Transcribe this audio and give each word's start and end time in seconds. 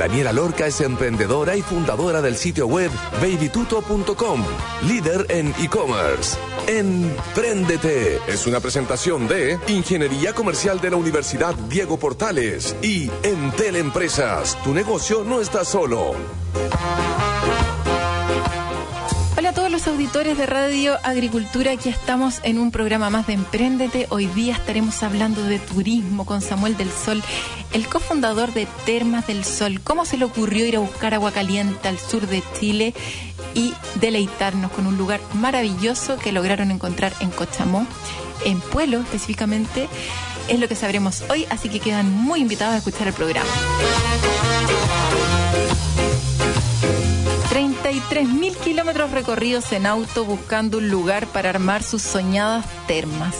Daniela 0.00 0.32
Lorca 0.32 0.66
es 0.66 0.80
emprendedora 0.80 1.56
y 1.56 1.60
fundadora 1.60 2.22
del 2.22 2.34
sitio 2.34 2.66
web 2.66 2.90
babytuto.com, 3.20 4.42
líder 4.88 5.26
en 5.28 5.54
e-commerce. 5.58 6.38
Empréndete 6.66 8.18
es 8.26 8.46
una 8.46 8.60
presentación 8.60 9.28
de 9.28 9.58
Ingeniería 9.68 10.32
Comercial 10.32 10.80
de 10.80 10.88
la 10.88 10.96
Universidad 10.96 11.54
Diego 11.68 11.98
Portales 11.98 12.74
y 12.80 13.10
Entel 13.22 13.76
Empresas. 13.76 14.56
Tu 14.64 14.72
negocio 14.72 15.22
no 15.22 15.38
está 15.38 15.66
solo. 15.66 16.14
Los 19.80 19.88
auditores 19.88 20.36
de 20.36 20.44
Radio 20.44 20.98
Agricultura, 21.04 21.72
aquí 21.72 21.88
estamos 21.88 22.40
en 22.42 22.58
un 22.58 22.70
programa 22.70 23.08
más 23.08 23.26
de 23.26 23.32
Emprendete. 23.32 24.08
Hoy 24.10 24.26
día 24.26 24.52
estaremos 24.52 25.02
hablando 25.02 25.42
de 25.42 25.58
turismo 25.58 26.26
con 26.26 26.42
Samuel 26.42 26.76
del 26.76 26.90
Sol, 26.90 27.22
el 27.72 27.86
cofundador 27.86 28.52
de 28.52 28.68
Termas 28.84 29.26
del 29.26 29.42
Sol. 29.42 29.80
¿Cómo 29.82 30.04
se 30.04 30.18
le 30.18 30.26
ocurrió 30.26 30.66
ir 30.66 30.76
a 30.76 30.80
buscar 30.80 31.14
agua 31.14 31.32
caliente 31.32 31.88
al 31.88 31.98
sur 31.98 32.26
de 32.26 32.42
Chile 32.60 32.92
y 33.54 33.72
deleitarnos 33.94 34.70
con 34.70 34.86
un 34.86 34.98
lugar 34.98 35.18
maravilloso 35.32 36.18
que 36.18 36.30
lograron 36.30 36.70
encontrar 36.70 37.14
en 37.20 37.30
Cochamó, 37.30 37.86
en 38.44 38.60
Pueblo 38.60 38.98
específicamente? 39.00 39.88
Es 40.48 40.60
lo 40.60 40.68
que 40.68 40.74
sabremos 40.74 41.22
hoy, 41.30 41.46
así 41.48 41.70
que 41.70 41.80
quedan 41.80 42.12
muy 42.12 42.40
invitados 42.40 42.74
a 42.74 42.78
escuchar 42.78 43.08
el 43.08 43.14
programa. 43.14 43.48
33.000 47.90 48.56
kilómetros 48.58 49.10
recorridos 49.10 49.72
en 49.72 49.84
auto 49.84 50.24
buscando 50.24 50.78
un 50.78 50.90
lugar 50.90 51.26
para 51.26 51.50
armar 51.50 51.82
sus 51.82 52.02
soñadas 52.02 52.64
termas. 52.86 53.34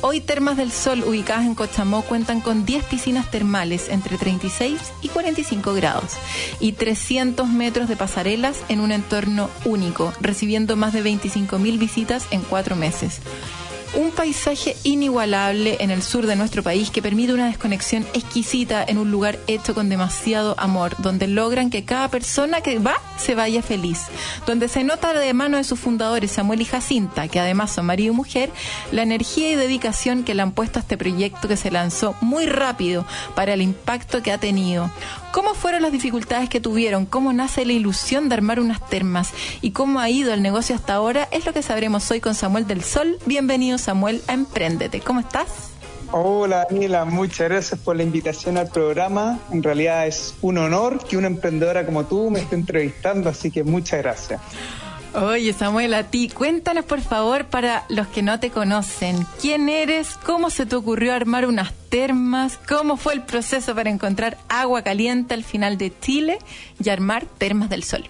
Hoy 0.00 0.22
Termas 0.22 0.56
del 0.56 0.72
Sol, 0.72 1.04
ubicadas 1.04 1.44
en 1.44 1.54
Cochamó, 1.54 2.00
cuentan 2.00 2.40
con 2.40 2.64
10 2.64 2.84
piscinas 2.84 3.30
termales 3.30 3.90
entre 3.90 4.16
36 4.16 4.80
y 5.02 5.08
45 5.08 5.74
grados 5.74 6.12
y 6.60 6.72
300 6.72 7.46
metros 7.50 7.90
de 7.90 7.96
pasarelas 7.96 8.62
en 8.70 8.80
un 8.80 8.90
entorno 8.90 9.50
único, 9.66 10.14
recibiendo 10.22 10.76
más 10.76 10.94
de 10.94 11.04
25.000 11.04 11.78
visitas 11.78 12.26
en 12.30 12.40
cuatro 12.40 12.76
meses 12.76 13.20
un 13.94 14.10
paisaje 14.12 14.76
inigualable 14.84 15.76
en 15.80 15.90
el 15.90 16.02
sur 16.02 16.26
de 16.26 16.36
nuestro 16.36 16.62
país 16.62 16.90
que 16.90 17.02
permite 17.02 17.32
una 17.32 17.46
desconexión 17.46 18.06
exquisita 18.14 18.84
en 18.86 18.98
un 18.98 19.10
lugar 19.10 19.38
hecho 19.46 19.74
con 19.74 19.88
demasiado 19.88 20.54
amor, 20.58 20.94
donde 20.98 21.26
logran 21.26 21.70
que 21.70 21.84
cada 21.84 22.08
persona 22.08 22.60
que 22.60 22.78
va 22.78 22.94
se 23.18 23.34
vaya 23.34 23.62
feliz, 23.62 24.06
donde 24.46 24.68
se 24.68 24.84
nota 24.84 25.12
de 25.12 25.34
mano 25.34 25.56
de 25.56 25.64
sus 25.64 25.78
fundadores 25.78 26.30
Samuel 26.30 26.62
y 26.62 26.64
Jacinta, 26.64 27.28
que 27.28 27.40
además 27.40 27.72
son 27.72 27.86
marido 27.86 28.12
y 28.12 28.16
mujer, 28.16 28.50
la 28.92 29.02
energía 29.02 29.50
y 29.50 29.56
dedicación 29.56 30.24
que 30.24 30.34
le 30.34 30.42
han 30.42 30.52
puesto 30.52 30.78
a 30.78 30.82
este 30.82 30.96
proyecto 30.96 31.48
que 31.48 31.56
se 31.56 31.70
lanzó 31.70 32.14
muy 32.20 32.46
rápido 32.46 33.04
para 33.34 33.54
el 33.54 33.62
impacto 33.62 34.22
que 34.22 34.32
ha 34.32 34.38
tenido. 34.38 34.90
¿Cómo 35.32 35.54
fueron 35.54 35.82
las 35.82 35.92
dificultades 35.92 36.48
que 36.48 36.60
tuvieron? 36.60 37.06
¿Cómo 37.06 37.32
nace 37.32 37.64
la 37.64 37.72
ilusión 37.72 38.28
de 38.28 38.34
armar 38.34 38.58
unas 38.58 38.84
termas? 38.88 39.30
¿Y 39.60 39.70
cómo 39.70 40.00
ha 40.00 40.10
ido 40.10 40.32
el 40.32 40.42
negocio 40.42 40.74
hasta 40.74 40.94
ahora? 40.94 41.28
Es 41.30 41.46
lo 41.46 41.52
que 41.52 41.62
sabremos 41.62 42.10
hoy 42.10 42.20
con 42.20 42.34
Samuel 42.34 42.66
del 42.66 42.82
Sol. 42.82 43.16
Bienvenido 43.26 43.78
Samuel 43.80 44.22
a 44.28 44.34
Emprendete. 44.34 45.00
¿Cómo 45.00 45.20
estás? 45.20 45.70
Hola 46.12 46.66
Daniela, 46.68 47.04
muchas 47.04 47.48
gracias 47.48 47.78
por 47.78 47.94
la 47.94 48.02
invitación 48.02 48.58
al 48.58 48.68
programa. 48.68 49.38
En 49.52 49.62
realidad 49.62 50.08
es 50.08 50.34
un 50.40 50.58
honor 50.58 51.04
que 51.04 51.16
una 51.16 51.28
emprendedora 51.28 51.86
como 51.86 52.04
tú 52.04 52.30
me 52.30 52.40
esté 52.40 52.56
entrevistando, 52.56 53.30
así 53.30 53.50
que 53.50 53.62
muchas 53.62 54.02
gracias. 54.02 54.40
Oye, 55.14 55.52
Samuel, 55.52 55.94
a 55.94 56.04
ti, 56.04 56.28
cuéntanos 56.28 56.84
por 56.84 57.00
favor 57.00 57.46
para 57.46 57.84
los 57.88 58.06
que 58.08 58.22
no 58.22 58.38
te 58.38 58.50
conocen, 58.50 59.26
¿quién 59.40 59.68
eres? 59.68 60.16
¿Cómo 60.24 60.50
se 60.50 60.66
te 60.66 60.76
ocurrió 60.76 61.12
armar 61.12 61.46
unas 61.46 61.72
termas? 61.88 62.58
¿Cómo 62.68 62.96
fue 62.96 63.14
el 63.14 63.22
proceso 63.22 63.74
para 63.74 63.90
encontrar 63.90 64.38
agua 64.48 64.82
caliente 64.82 65.34
al 65.34 65.42
final 65.42 65.78
de 65.78 65.92
Chile 66.00 66.38
y 66.82 66.90
armar 66.90 67.26
termas 67.26 67.70
del 67.70 67.82
sol? 67.82 68.08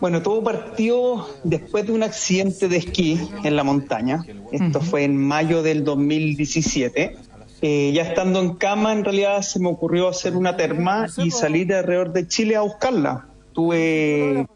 Bueno, 0.00 0.22
todo 0.22 0.42
partió 0.44 1.26
después 1.44 1.86
de 1.86 1.92
un 1.92 2.02
accidente 2.02 2.68
de 2.68 2.76
esquí 2.76 3.20
en 3.44 3.56
la 3.56 3.64
montaña. 3.64 4.24
Esto 4.52 4.80
fue 4.80 5.04
en 5.04 5.16
mayo 5.16 5.62
del 5.62 5.84
2017. 5.84 7.16
Eh, 7.62 7.92
ya 7.94 8.02
estando 8.02 8.40
en 8.40 8.54
cama, 8.54 8.92
en 8.92 9.04
realidad 9.04 9.40
se 9.40 9.58
me 9.58 9.68
ocurrió 9.68 10.08
hacer 10.08 10.36
una 10.36 10.56
terma 10.56 11.06
y 11.16 11.30
salir 11.30 11.72
alrededor 11.72 12.12
de 12.12 12.28
Chile 12.28 12.56
a 12.56 12.60
buscarla. 12.60 13.28
Tuve 13.52 14.46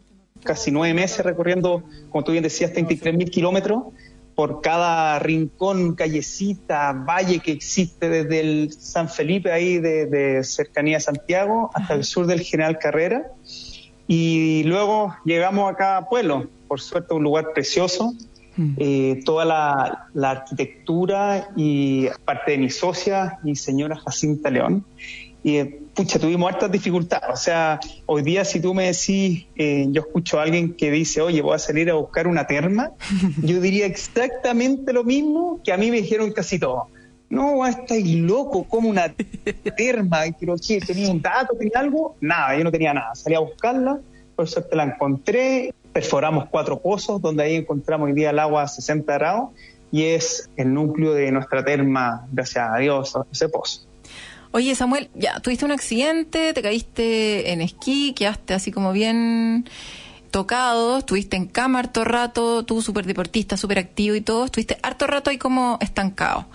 casi 0.44 0.70
nueve 0.70 0.92
meses 0.92 1.24
recorriendo, 1.24 1.82
como 2.10 2.24
tú 2.24 2.32
bien 2.32 2.44
decías, 2.44 2.72
33 2.72 3.16
mil 3.16 3.30
kilómetros 3.30 3.84
por 4.34 4.62
cada 4.62 5.18
rincón, 5.18 5.94
callecita, 5.94 6.92
valle 6.92 7.40
que 7.40 7.52
existe 7.52 8.08
desde 8.08 8.40
el 8.40 8.72
San 8.72 9.08
Felipe, 9.08 9.52
ahí 9.52 9.78
de, 9.78 10.42
cercanía 10.44 10.96
a 10.96 11.00
Santiago, 11.00 11.70
hasta 11.74 11.94
el 11.94 12.04
sur 12.04 12.26
del 12.26 12.40
General 12.40 12.78
Carrera. 12.78 13.32
Y 14.12 14.64
luego 14.64 15.14
llegamos 15.24 15.70
acá 15.70 15.96
a 15.96 16.08
Pueblo, 16.08 16.48
por 16.66 16.80
suerte 16.80 17.14
un 17.14 17.22
lugar 17.22 17.52
precioso, 17.54 18.12
mm. 18.56 18.72
eh, 18.76 19.22
toda 19.24 19.44
la, 19.44 20.08
la, 20.14 20.30
arquitectura 20.30 21.50
y 21.54 22.08
parte 22.24 22.50
de 22.50 22.58
mi 22.58 22.70
socia, 22.70 23.38
mi 23.44 23.54
señora 23.54 23.94
Jacinta 23.94 24.50
León, 24.50 24.84
y 25.44 25.62
pucha, 25.62 26.18
tuvimos 26.18 26.52
hartas 26.52 26.72
dificultades. 26.72 27.30
O 27.32 27.36
sea, 27.36 27.78
hoy 28.06 28.22
día 28.22 28.44
si 28.44 28.58
tú 28.58 28.74
me 28.74 28.86
decís, 28.86 29.46
eh, 29.54 29.86
yo 29.90 30.02
escucho 30.02 30.40
a 30.40 30.42
alguien 30.42 30.74
que 30.74 30.90
dice, 30.90 31.20
oye, 31.20 31.40
voy 31.40 31.54
a 31.54 31.60
salir 31.60 31.88
a 31.88 31.94
buscar 31.94 32.26
una 32.26 32.48
terma, 32.48 32.90
yo 33.44 33.60
diría 33.60 33.86
exactamente 33.86 34.92
lo 34.92 35.04
mismo 35.04 35.60
que 35.62 35.72
a 35.72 35.76
mí 35.76 35.88
me 35.92 35.98
dijeron 35.98 36.32
casi 36.32 36.58
todos. 36.58 36.88
No, 37.30 37.64
estáis 37.64 38.12
loco, 38.16 38.64
como 38.64 38.88
una 38.88 39.14
terma, 39.76 40.22
pero 40.38 40.56
que 40.56 40.80
tenía 40.80 41.12
un 41.12 41.22
dato, 41.22 41.54
tenía 41.56 41.78
algo, 41.78 42.16
nada, 42.20 42.58
yo 42.58 42.64
no 42.64 42.72
tenía 42.72 42.92
nada. 42.92 43.14
Salí 43.14 43.36
a 43.36 43.38
buscarla, 43.38 44.00
por 44.34 44.48
suerte 44.48 44.74
la 44.74 44.82
encontré, 44.82 45.72
perforamos 45.92 46.46
cuatro 46.50 46.80
pozos, 46.80 47.22
donde 47.22 47.44
ahí 47.44 47.54
encontramos 47.54 48.06
hoy 48.06 48.14
día 48.14 48.30
el 48.30 48.38
agua 48.40 48.64
a 48.64 48.68
60 48.68 49.12
grados, 49.14 49.50
y 49.92 50.06
es 50.06 50.50
el 50.56 50.74
núcleo 50.74 51.14
de 51.14 51.30
nuestra 51.30 51.64
terma, 51.64 52.26
gracias 52.32 52.68
a 52.68 52.78
Dios, 52.78 53.16
ese 53.30 53.48
pozo. 53.48 53.82
Oye, 54.50 54.74
Samuel, 54.74 55.08
ya, 55.14 55.38
tuviste 55.38 55.64
un 55.64 55.70
accidente, 55.70 56.52
te 56.52 56.62
caíste 56.62 57.52
en 57.52 57.60
esquí, 57.60 58.12
quedaste 58.12 58.54
así 58.54 58.72
como 58.72 58.90
bien 58.90 59.68
tocado, 60.32 60.98
estuviste 60.98 61.36
en 61.36 61.46
cama 61.46 61.78
harto 61.78 62.02
rato, 62.02 62.64
tú 62.64 62.82
súper 62.82 63.06
deportista, 63.06 63.56
súper 63.56 63.78
activo 63.78 64.16
y 64.16 64.20
todo, 64.20 64.46
estuviste 64.46 64.78
harto 64.82 65.06
rato 65.06 65.30
ahí 65.30 65.38
como 65.38 65.78
estancado 65.80 66.46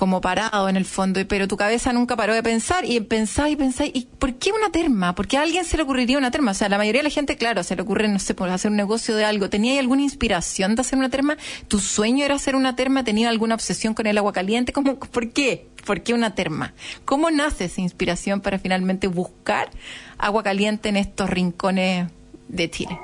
como 0.00 0.22
parado 0.22 0.70
en 0.70 0.78
el 0.78 0.86
fondo, 0.86 1.20
pero 1.28 1.46
tu 1.46 1.58
cabeza 1.58 1.92
nunca 1.92 2.16
paró 2.16 2.32
de 2.32 2.42
pensar 2.42 2.86
y 2.86 2.98
pensás 3.00 3.50
y 3.50 3.56
pensáis, 3.56 3.90
¿y 3.94 4.06
por 4.06 4.32
qué 4.36 4.50
una 4.50 4.72
terma? 4.72 5.14
¿Por 5.14 5.28
qué 5.28 5.36
a 5.36 5.42
alguien 5.42 5.66
se 5.66 5.76
le 5.76 5.82
ocurriría 5.82 6.16
una 6.16 6.30
terma? 6.30 6.52
O 6.52 6.54
sea, 6.54 6.70
la 6.70 6.78
mayoría 6.78 7.00
de 7.00 7.08
la 7.08 7.10
gente, 7.10 7.36
claro, 7.36 7.62
se 7.62 7.76
le 7.76 7.82
ocurre, 7.82 8.08
no 8.08 8.18
sé, 8.18 8.32
por 8.32 8.48
hacer 8.48 8.70
un 8.70 8.78
negocio 8.78 9.14
de 9.14 9.26
algo. 9.26 9.50
¿Tenía 9.50 9.78
alguna 9.78 10.00
inspiración 10.00 10.74
de 10.74 10.80
hacer 10.80 10.98
una 10.98 11.10
terma? 11.10 11.36
¿Tu 11.68 11.78
sueño 11.78 12.24
era 12.24 12.36
hacer 12.36 12.56
una 12.56 12.76
terma? 12.76 13.04
¿Tenía 13.04 13.28
alguna 13.28 13.54
obsesión 13.54 13.92
con 13.92 14.06
el 14.06 14.16
agua 14.16 14.32
caliente? 14.32 14.72
¿Cómo, 14.72 14.98
¿Por 14.98 15.34
qué? 15.34 15.68
¿Por 15.84 16.02
qué 16.02 16.14
una 16.14 16.34
terma? 16.34 16.72
¿Cómo 17.04 17.30
nace 17.30 17.66
esa 17.66 17.82
inspiración 17.82 18.40
para 18.40 18.58
finalmente 18.58 19.06
buscar 19.06 19.68
agua 20.16 20.42
caliente 20.42 20.88
en 20.88 20.96
estos 20.96 21.28
rincones 21.28 22.08
de 22.48 22.70
Chile? 22.70 22.98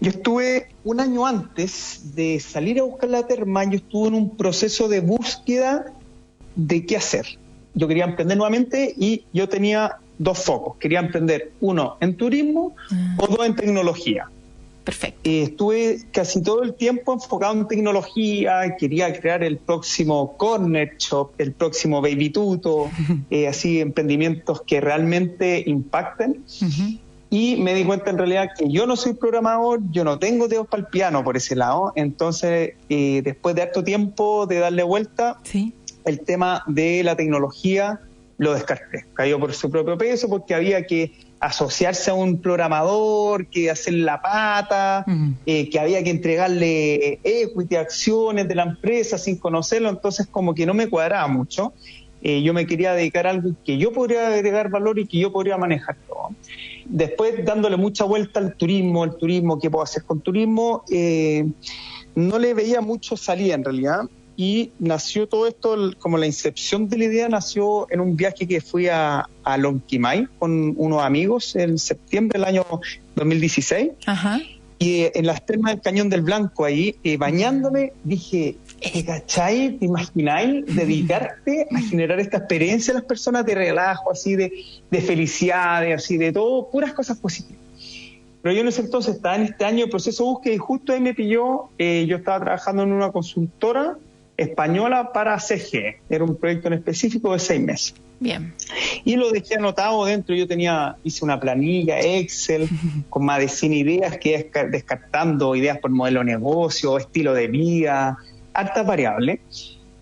Yo 0.00 0.10
estuve 0.10 0.68
un 0.84 1.00
año 1.00 1.26
antes 1.26 2.14
de 2.14 2.40
salir 2.40 2.80
a 2.80 2.84
buscar 2.84 3.10
la 3.10 3.26
terma, 3.26 3.64
yo 3.64 3.76
estuve 3.76 4.08
en 4.08 4.14
un 4.14 4.36
proceso 4.36 4.88
de 4.88 5.00
búsqueda 5.00 5.92
de 6.54 6.86
qué 6.86 6.96
hacer. 6.96 7.26
Yo 7.74 7.88
quería 7.88 8.04
emprender 8.04 8.36
nuevamente 8.36 8.94
y 8.96 9.24
yo 9.32 9.48
tenía 9.48 9.96
dos 10.18 10.38
focos. 10.38 10.76
Quería 10.78 11.00
emprender 11.00 11.52
uno 11.60 11.96
en 12.00 12.16
turismo 12.16 12.74
o 13.18 13.24
ah. 13.24 13.28
dos 13.28 13.46
en 13.46 13.54
tecnología. 13.54 14.28
Perfecto. 14.86 15.28
Eh, 15.28 15.42
estuve 15.42 15.98
casi 16.12 16.40
todo 16.42 16.62
el 16.62 16.74
tiempo 16.74 17.12
enfocado 17.12 17.54
en 17.54 17.66
tecnología, 17.66 18.76
quería 18.78 19.12
crear 19.20 19.42
el 19.42 19.58
próximo 19.58 20.36
Corner 20.36 20.96
Shop, 20.96 21.32
el 21.38 21.50
próximo 21.52 22.00
Baby 22.00 22.30
Tuto, 22.30 22.88
eh, 23.30 23.48
así 23.48 23.80
emprendimientos 23.80 24.62
que 24.62 24.80
realmente 24.80 25.64
impacten 25.66 26.44
y 27.38 27.56
me 27.56 27.74
di 27.74 27.84
cuenta 27.84 28.08
en 28.10 28.16
realidad 28.18 28.48
que 28.56 28.70
yo 28.70 28.86
no 28.86 28.96
soy 28.96 29.12
programador, 29.12 29.80
yo 29.90 30.04
no 30.04 30.18
tengo 30.18 30.48
dedos 30.48 30.66
para 30.68 30.82
el 30.82 30.86
piano 30.86 31.22
por 31.22 31.36
ese 31.36 31.54
lado, 31.54 31.92
entonces 31.94 32.74
eh, 32.88 33.20
después 33.22 33.54
de 33.54 33.62
harto 33.62 33.84
tiempo 33.84 34.46
de 34.46 34.58
darle 34.60 34.82
vuelta, 34.82 35.38
el 36.06 36.20
tema 36.20 36.62
de 36.66 37.02
la 37.04 37.14
tecnología 37.14 38.00
lo 38.38 38.54
descarté, 38.54 39.04
cayó 39.14 39.38
por 39.38 39.52
su 39.52 39.70
propio 39.70 39.98
peso 39.98 40.28
porque 40.30 40.54
había 40.54 40.86
que 40.86 41.12
asociarse 41.40 42.10
a 42.10 42.14
un 42.14 42.40
programador, 42.40 43.46
que 43.48 43.70
hacer 43.70 43.92
la 43.94 44.22
pata, 44.22 45.04
eh, 45.44 45.68
que 45.68 45.78
había 45.78 46.02
que 46.02 46.10
entregarle 46.10 47.18
equity, 47.22 47.76
acciones 47.76 48.48
de 48.48 48.54
la 48.54 48.62
empresa 48.62 49.18
sin 49.18 49.36
conocerlo, 49.36 49.90
entonces 49.90 50.26
como 50.26 50.54
que 50.54 50.64
no 50.64 50.72
me 50.72 50.86
cuadraba 50.88 51.26
mucho. 51.28 51.74
eh, 52.22 52.42
yo 52.42 52.52
me 52.54 52.66
quería 52.66 52.94
dedicar 52.94 53.26
a 53.26 53.30
algo 53.30 53.50
que 53.64 53.76
yo 53.76 53.92
podría 53.92 54.28
agregar 54.28 54.70
valor 54.70 54.98
y 54.98 55.06
que 55.06 55.18
yo 55.18 55.30
podría 55.30 55.56
manejar 55.58 55.96
todo. 56.08 56.30
Después, 56.88 57.44
dándole 57.44 57.76
mucha 57.76 58.04
vuelta 58.04 58.40
al 58.40 58.54
turismo, 58.56 59.04
el 59.04 59.16
turismo, 59.16 59.58
qué 59.58 59.70
puedo 59.70 59.82
hacer 59.82 60.04
con 60.04 60.20
turismo, 60.20 60.84
eh, 60.90 61.46
no 62.14 62.38
le 62.38 62.54
veía 62.54 62.80
mucho 62.80 63.16
salida 63.16 63.54
en 63.54 63.64
realidad. 63.64 64.02
Y 64.38 64.72
nació 64.78 65.26
todo 65.26 65.46
esto, 65.46 65.92
como 65.98 66.18
la 66.18 66.26
incepción 66.26 66.90
de 66.90 66.98
la 66.98 67.04
idea 67.04 67.28
nació 67.28 67.86
en 67.90 68.00
un 68.00 68.16
viaje 68.16 68.46
que 68.46 68.60
fui 68.60 68.86
a, 68.86 69.30
a 69.44 69.56
Lonquimay 69.56 70.28
con 70.38 70.74
unos 70.76 71.02
amigos 71.02 71.56
en 71.56 71.78
septiembre 71.78 72.38
del 72.38 72.46
año 72.46 72.66
2016. 73.14 73.92
Ajá. 74.06 74.38
Y 74.78 75.02
eh, 75.02 75.12
en 75.14 75.26
las 75.26 75.44
termas 75.46 75.72
del 75.72 75.80
Cañón 75.80 76.10
del 76.10 76.22
Blanco 76.22 76.64
ahí, 76.64 76.96
eh, 77.02 77.16
bañándome, 77.16 77.92
dije, 78.04 78.56
¿te 78.80 79.04
cachai? 79.04 79.78
¿Te 79.78 79.86
imagináis 79.86 80.66
dedicarte 80.66 81.66
a 81.70 81.80
generar 81.80 82.20
esta 82.20 82.38
experiencia 82.38 82.92
a 82.92 82.96
las 82.96 83.04
personas 83.04 83.46
de 83.46 83.54
relajo, 83.54 84.10
así 84.10 84.36
de, 84.36 84.52
de 84.90 85.00
felicidad, 85.00 85.80
de, 85.80 85.94
así 85.94 86.18
de 86.18 86.32
todo, 86.32 86.70
puras 86.70 86.92
cosas 86.92 87.16
positivas? 87.18 87.62
Pero 88.42 88.54
yo 88.54 88.60
en 88.60 88.68
ese 88.68 88.82
entonces 88.82 89.16
estaba 89.16 89.34
en 89.34 89.42
este 89.42 89.64
año 89.64 89.86
de 89.86 89.90
proceso 89.90 90.22
de 90.22 90.30
búsqueda 90.30 90.54
y 90.54 90.58
justo 90.58 90.92
ahí 90.92 91.00
me 91.00 91.14
pilló, 91.14 91.64
eh, 91.78 92.06
yo 92.06 92.18
estaba 92.18 92.44
trabajando 92.44 92.84
en 92.84 92.92
una 92.92 93.10
consultora 93.10 93.96
española 94.36 95.12
para 95.12 95.36
CG, 95.40 96.00
era 96.08 96.22
un 96.22 96.36
proyecto 96.36 96.68
en 96.68 96.74
específico 96.74 97.32
de 97.32 97.38
seis 97.38 97.60
meses. 97.60 97.94
Bien. 98.18 98.54
Y 99.04 99.16
lo 99.16 99.30
dejé 99.30 99.56
anotado 99.56 100.04
dentro. 100.04 100.34
Yo 100.34 100.46
tenía, 100.46 100.96
hice 101.04 101.24
una 101.24 101.38
planilla 101.38 102.00
Excel 102.00 102.68
con 103.10 103.24
más 103.24 103.40
de 103.40 103.48
100 103.48 103.72
ideas 103.72 104.18
que 104.18 104.50
descartando 104.70 105.54
ideas 105.54 105.78
por 105.78 105.90
modelo 105.90 106.20
de 106.20 106.26
negocio, 106.26 106.98
estilo 106.98 107.34
de 107.34 107.48
vida, 107.48 108.16
hartas 108.54 108.86
variables. 108.86 109.40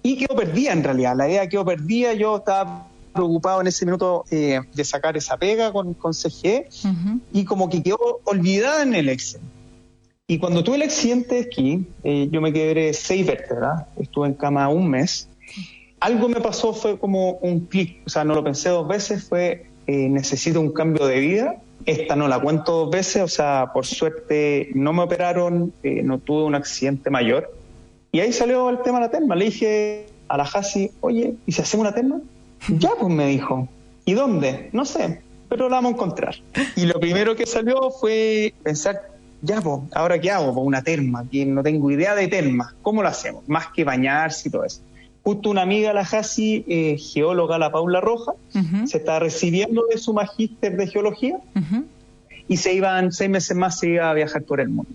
Y 0.02 0.16
quedó 0.16 0.37
perdida 0.37 0.72
en 0.72 0.84
realidad. 0.84 1.16
La 1.16 1.28
idea 1.28 1.49
quedó 1.49 1.64
perdida. 1.64 2.12
Yo 2.12 2.37
estaba 2.37 2.88
preocupado 3.12 3.61
en 3.61 3.69
ese 3.69 3.87
minuto 3.87 4.25
eh, 4.31 4.61
de 4.75 4.84
sacar 4.84 5.16
esa 5.16 5.37
pega 5.37 5.72
con, 5.72 5.94
con 5.94 6.12
CG 6.12 6.66
Ujú. 6.84 7.20
y 7.32 7.44
como 7.44 7.70
que 7.70 7.82
quedó 7.82 8.20
olvidada 8.25 8.82
en 8.82 8.94
el 8.94 9.08
Excel. 9.08 9.40
Y 10.26 10.38
cuando 10.38 10.64
tuve 10.64 10.76
el 10.76 10.82
accidente 10.82 11.34
de 11.34 11.40
esquí, 11.43 11.87
eh, 12.02 12.28
yo 12.31 12.40
me 12.40 12.52
quedé 12.52 12.94
seis 12.94 13.26
vértebras, 13.26 13.84
estuve 13.99 14.28
en 14.28 14.34
cama 14.34 14.69
un 14.69 14.88
mes. 14.88 15.28
Algo 16.04 16.28
me 16.28 16.38
pasó, 16.42 16.74
fue 16.74 16.98
como 16.98 17.38
un 17.40 17.60
clic, 17.60 18.02
o 18.04 18.10
sea, 18.10 18.24
no 18.24 18.34
lo 18.34 18.44
pensé 18.44 18.68
dos 18.68 18.86
veces, 18.86 19.24
fue 19.26 19.64
eh, 19.86 20.08
necesito 20.10 20.60
un 20.60 20.70
cambio 20.70 21.06
de 21.06 21.18
vida. 21.18 21.62
Esta 21.86 22.14
no 22.14 22.28
la 22.28 22.38
cuento 22.40 22.72
dos 22.72 22.90
veces, 22.90 23.22
o 23.22 23.28
sea, 23.28 23.70
por 23.72 23.86
suerte 23.86 24.68
no 24.74 24.92
me 24.92 25.00
operaron, 25.00 25.72
eh, 25.82 26.02
no 26.02 26.18
tuve 26.18 26.44
un 26.44 26.54
accidente 26.54 27.08
mayor. 27.08 27.50
Y 28.12 28.20
ahí 28.20 28.34
salió 28.34 28.68
el 28.68 28.82
tema 28.82 28.98
de 28.98 29.06
la 29.06 29.10
terma. 29.10 29.34
Le 29.34 29.46
dije 29.46 30.04
a 30.28 30.36
la 30.36 30.42
Hasi, 30.44 30.90
oye, 31.00 31.36
¿y 31.46 31.52
si 31.52 31.62
hacemos 31.62 31.86
una 31.86 31.94
terma? 31.94 32.20
Ya, 32.68 32.90
pues 33.00 33.10
me 33.10 33.26
dijo. 33.26 33.66
¿Y 34.04 34.12
dónde? 34.12 34.68
No 34.74 34.84
sé, 34.84 35.22
pero 35.48 35.70
la 35.70 35.76
vamos 35.76 35.92
a 35.92 35.94
encontrar. 35.94 36.34
Y 36.76 36.84
lo 36.84 37.00
primero 37.00 37.34
que 37.34 37.46
salió 37.46 37.90
fue 37.90 38.52
pensar, 38.62 39.08
ya, 39.40 39.62
pues, 39.62 39.80
¿ahora 39.94 40.20
qué 40.20 40.30
hago? 40.30 40.52
Pues 40.52 40.66
una 40.66 40.82
terma, 40.82 41.24
que 41.30 41.46
no 41.46 41.62
tengo 41.62 41.90
idea 41.90 42.14
de 42.14 42.28
terma. 42.28 42.74
¿Cómo 42.82 43.02
lo 43.02 43.08
hacemos? 43.08 43.48
Más 43.48 43.68
que 43.68 43.84
bañarse 43.84 44.50
y 44.50 44.52
todo 44.52 44.64
eso. 44.64 44.82
Justo 45.25 45.50
una 45.50 45.62
amiga, 45.62 45.93
la 45.94 46.03
Hasi, 46.03 46.65
eh, 46.69 46.99
geóloga, 46.99 47.59
la 47.59 47.73
Paula 47.73 48.00
Roja, 48.00 48.35
se 48.87 48.99
está 48.99 49.19
recibiendo 49.19 49.87
de 49.91 49.97
su 49.99 50.12
magíster 50.12 50.76
de 50.76 50.87
geología 50.87 51.41
y 52.47 52.59
se 52.59 52.75
iban 52.75 53.11
seis 53.11 53.31
meses 53.31 53.56
más, 53.56 53.79
se 53.79 53.88
iba 53.88 54.11
a 54.11 54.15
viajar 54.15 54.43
por 54.43 54.61
el 54.61 54.69
mundo. 54.69 54.91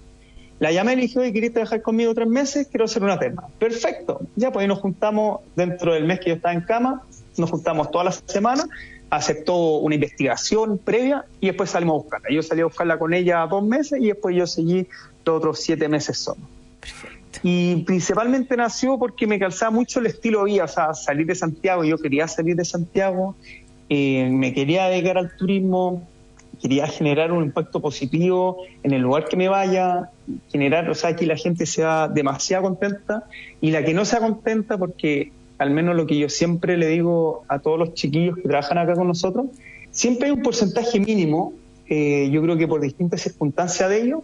La 0.59 0.71
llamé 0.71 0.93
y 0.93 0.95
le 0.97 1.01
dije, 1.03 1.19
oye, 1.19 1.33
¿querés 1.33 1.53
trabajar 1.53 1.81
conmigo 1.81 2.13
tres 2.13 2.27
meses? 2.27 2.67
Quiero 2.67 2.85
hacer 2.85 3.01
una 3.01 3.17
terma. 3.17 3.47
Perfecto. 3.57 4.19
Ya, 4.35 4.51
pues 4.51 4.63
ahí 4.63 4.67
nos 4.67 4.79
juntamos 4.79 5.39
dentro 5.55 5.93
del 5.93 6.03
mes 6.03 6.19
que 6.19 6.29
yo 6.29 6.35
estaba 6.35 6.53
en 6.53 6.61
cama, 6.61 7.01
nos 7.37 7.49
juntamos 7.49 7.89
todas 7.89 8.05
las 8.05 8.23
semanas, 8.27 8.67
aceptó 9.09 9.77
una 9.77 9.95
investigación 9.95 10.77
previa 10.77 11.25
y 11.39 11.47
después 11.47 11.69
salimos 11.69 11.95
a 11.95 12.03
buscarla. 12.03 12.29
Yo 12.29 12.43
salí 12.43 12.61
a 12.61 12.65
buscarla 12.65 12.99
con 12.99 13.13
ella 13.13 13.47
dos 13.47 13.63
meses 13.63 13.99
y 14.01 14.07
después 14.07 14.35
yo 14.35 14.45
seguí 14.45 14.87
los 15.25 15.37
otros 15.37 15.59
siete 15.59 15.87
meses 15.87 16.17
solo. 16.17 16.41
Y 17.43 17.83
principalmente 17.83 18.57
nació 18.57 18.97
porque 18.97 19.27
me 19.27 19.39
calzaba 19.39 19.71
mucho 19.71 19.99
el 19.99 20.07
estilo 20.07 20.39
de 20.39 20.51
vida, 20.51 20.63
o 20.65 20.67
sea, 20.67 20.93
salir 20.93 21.25
de 21.25 21.35
Santiago, 21.35 21.83
yo 21.83 21.97
quería 21.97 22.27
salir 22.27 22.55
de 22.55 22.65
Santiago, 22.65 23.35
eh, 23.87 24.29
me 24.31 24.53
quería 24.53 24.87
dedicar 24.87 25.17
al 25.17 25.35
turismo, 25.35 26.07
quería 26.61 26.87
generar 26.87 27.31
un 27.31 27.45
impacto 27.45 27.79
positivo 27.81 28.57
en 28.83 28.93
el 28.93 29.01
lugar 29.01 29.25
que 29.27 29.37
me 29.37 29.47
vaya, 29.47 30.09
generar, 30.51 30.89
o 30.89 30.95
sea, 30.95 31.15
que 31.15 31.25
la 31.25 31.37
gente 31.37 31.65
sea 31.65 32.07
demasiado 32.07 32.63
contenta 32.63 33.23
y 33.61 33.71
la 33.71 33.83
que 33.83 33.93
no 33.93 34.05
sea 34.05 34.19
contenta, 34.19 34.77
porque 34.77 35.31
al 35.57 35.71
menos 35.71 35.95
lo 35.95 36.05
que 36.05 36.17
yo 36.17 36.29
siempre 36.29 36.77
le 36.77 36.87
digo 36.87 37.43
a 37.47 37.59
todos 37.59 37.79
los 37.79 37.93
chiquillos 37.93 38.35
que 38.35 38.43
trabajan 38.43 38.77
acá 38.77 38.95
con 38.95 39.07
nosotros, 39.07 39.47
siempre 39.91 40.27
hay 40.27 40.33
un 40.33 40.41
porcentaje 40.41 40.99
mínimo, 40.99 41.53
eh, 41.87 42.29
yo 42.31 42.41
creo 42.41 42.57
que 42.57 42.67
por 42.67 42.81
distintas 42.81 43.21
circunstancias 43.21 43.89
de 43.89 44.01
ellos, 44.01 44.21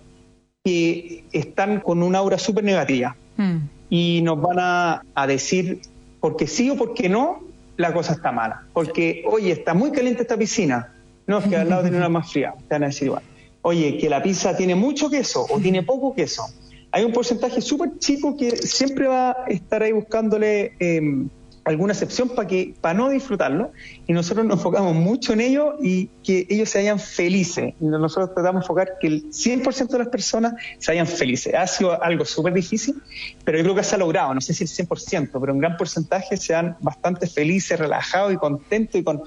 que 0.65 1.23
están 1.31 1.79
con 1.79 2.03
una 2.03 2.17
aura 2.17 2.37
súper 2.37 2.63
negativa 2.65 3.15
Mm. 3.37 3.57
y 3.89 4.21
nos 4.23 4.41
van 4.41 4.59
a, 4.59 5.03
a 5.13 5.27
decir 5.27 5.81
porque 6.21 6.47
sí 6.47 6.69
o 6.69 6.77
porque 6.77 7.09
no, 7.09 7.41
la 7.77 7.93
cosa 7.93 8.13
está 8.13 8.31
mala. 8.31 8.63
Porque, 8.73 9.23
oye, 9.27 9.51
está 9.51 9.73
muy 9.73 9.91
caliente 9.91 10.21
esta 10.21 10.37
piscina. 10.37 10.93
No, 11.27 11.39
es 11.39 11.47
que 11.47 11.57
al 11.57 11.69
lado 11.69 11.81
tiene 11.81 11.97
una 11.97 12.07
más 12.07 12.31
fría. 12.31 12.53
Te 12.69 12.75
van 12.75 12.83
a 12.83 12.87
decir 12.87 13.07
igual. 13.07 13.23
Oye, 13.61 13.97
que 13.97 14.09
la 14.09 14.23
pizza 14.23 14.55
tiene 14.55 14.73
mucho 14.75 15.09
queso 15.09 15.45
o 15.49 15.59
tiene 15.59 15.83
poco 15.83 16.15
queso. 16.15 16.43
Hay 16.91 17.03
un 17.03 17.11
porcentaje 17.11 17.59
súper 17.59 17.97
chico 17.99 18.37
que 18.37 18.55
siempre 18.55 19.07
va 19.07 19.31
a 19.31 19.45
estar 19.49 19.83
ahí 19.83 19.91
buscándole 19.91 20.73
eh, 20.79 21.25
alguna 21.65 21.93
excepción 21.93 22.29
para 22.29 22.47
que 22.47 22.75
para 22.79 22.93
no 22.93 23.09
disfrutarlo 23.09 23.71
y 24.07 24.13
nosotros 24.13 24.45
nos 24.45 24.57
enfocamos 24.57 24.95
mucho 24.95 25.33
en 25.33 25.41
ello 25.41 25.75
y 25.81 26.09
que 26.23 26.45
ellos 26.49 26.69
se 26.69 26.77
vayan 26.77 26.99
felices. 26.99 27.73
Nosotros 27.79 28.33
tratamos 28.33 28.61
de 28.61 28.65
enfocar 28.65 28.89
que 29.01 29.07
el 29.07 29.23
100% 29.31 29.87
de 29.87 29.97
las 29.97 30.07
personas 30.07 30.53
se 30.77 30.91
vayan 30.91 31.07
felices. 31.07 31.53
Ha 31.55 31.65
sido 31.65 32.01
algo 32.01 32.23
súper 32.23 32.53
difícil, 32.53 33.01
pero 33.43 33.57
yo 33.57 33.63
creo 33.63 33.75
que 33.75 33.83
se 33.83 33.95
ha 33.95 33.97
logrado, 33.97 34.33
no 34.33 34.41
sé 34.41 34.53
si 34.53 34.63
el 34.63 34.69
100%, 34.87 35.29
pero 35.33 35.53
un 35.53 35.59
gran 35.59 35.75
porcentaje 35.75 36.37
se 36.37 36.53
van 36.53 36.77
bastante 36.81 37.27
felices, 37.27 37.79
relajados 37.79 38.31
y 38.31 38.37
contentos 38.37 39.01
y 39.01 39.03
con 39.03 39.23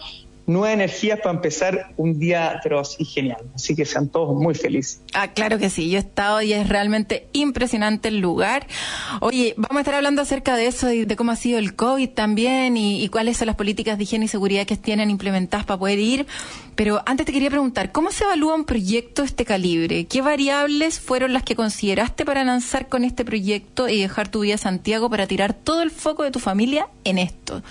nuevas 0.48 0.72
energías 0.72 1.20
para 1.20 1.34
empezar 1.34 1.92
un 1.96 2.18
día, 2.18 2.58
pero 2.62 2.80
así 2.80 3.04
genial. 3.04 3.42
Así 3.54 3.76
que 3.76 3.84
sean 3.84 4.08
todos 4.08 4.34
muy 4.34 4.54
felices. 4.54 5.02
Ah, 5.12 5.28
claro 5.28 5.58
que 5.58 5.70
sí, 5.70 5.90
yo 5.90 5.98
he 5.98 6.00
estado 6.00 6.40
y 6.42 6.54
es 6.54 6.68
realmente 6.68 7.28
impresionante 7.32 8.08
el 8.08 8.18
lugar. 8.18 8.66
Oye, 9.20 9.54
vamos 9.56 9.76
a 9.76 9.80
estar 9.80 9.94
hablando 9.94 10.22
acerca 10.22 10.56
de 10.56 10.66
eso 10.66 10.90
y 10.90 11.04
de 11.04 11.16
cómo 11.16 11.32
ha 11.32 11.36
sido 11.36 11.58
el 11.58 11.76
COVID 11.76 12.08
también 12.10 12.76
y, 12.76 13.04
y 13.04 13.08
cuáles 13.10 13.36
son 13.36 13.46
las 13.46 13.56
políticas 13.56 13.98
de 13.98 14.04
higiene 14.04 14.24
y 14.24 14.28
seguridad 14.28 14.66
que 14.66 14.76
tienen 14.76 15.10
implementadas 15.10 15.66
para 15.66 15.78
poder 15.78 15.98
ir. 15.98 16.26
Pero 16.74 17.02
antes 17.06 17.26
te 17.26 17.32
quería 17.32 17.50
preguntar, 17.50 17.92
¿cómo 17.92 18.12
se 18.12 18.24
evalúa 18.24 18.54
un 18.54 18.64
proyecto 18.64 19.22
de 19.22 19.26
este 19.26 19.44
calibre? 19.44 20.06
¿Qué 20.06 20.22
variables 20.22 21.00
fueron 21.00 21.32
las 21.32 21.42
que 21.42 21.56
consideraste 21.56 22.24
para 22.24 22.44
lanzar 22.44 22.88
con 22.88 23.04
este 23.04 23.24
proyecto 23.24 23.88
y 23.88 24.00
dejar 24.00 24.28
tu 24.28 24.40
vida 24.40 24.54
a 24.54 24.58
Santiago 24.58 25.10
para 25.10 25.26
tirar 25.26 25.54
todo 25.54 25.82
el 25.82 25.90
foco 25.90 26.22
de 26.22 26.30
tu 26.30 26.38
familia 26.38 26.88
en 27.04 27.18
esto? 27.18 27.62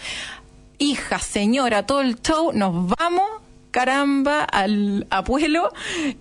Hija, 0.80 1.20
señora, 1.20 1.86
todo 1.86 2.02
el 2.02 2.22
show, 2.22 2.52
nos 2.54 2.88
vamos 2.88 3.28
caramba, 3.72 4.44
al 4.44 5.06
abuelo. 5.12 5.70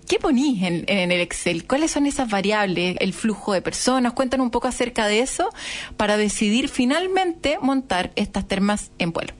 ¿Qué 0.07 0.19
ponís 0.19 0.61
en, 0.61 0.85
el 0.87 1.21
Excel? 1.21 1.65
¿Cuáles 1.65 1.89
son 1.89 2.05
esas 2.05 2.29
variables? 2.29 2.97
El 2.99 3.13
flujo 3.13 3.53
de 3.53 3.63
personas. 3.63 4.13
Cuéntanos 4.13 4.45
un 4.45 4.51
poco 4.51 4.67
acerca 4.67 5.07
de 5.07 5.21
eso 5.21 5.49
para 5.95 6.17
decidir 6.17 6.69
finalmente 6.69 7.57
montar 7.59 8.11
estas 8.15 8.47
termas 8.47 8.91
en 8.99 9.11
pueblo. 9.11 9.33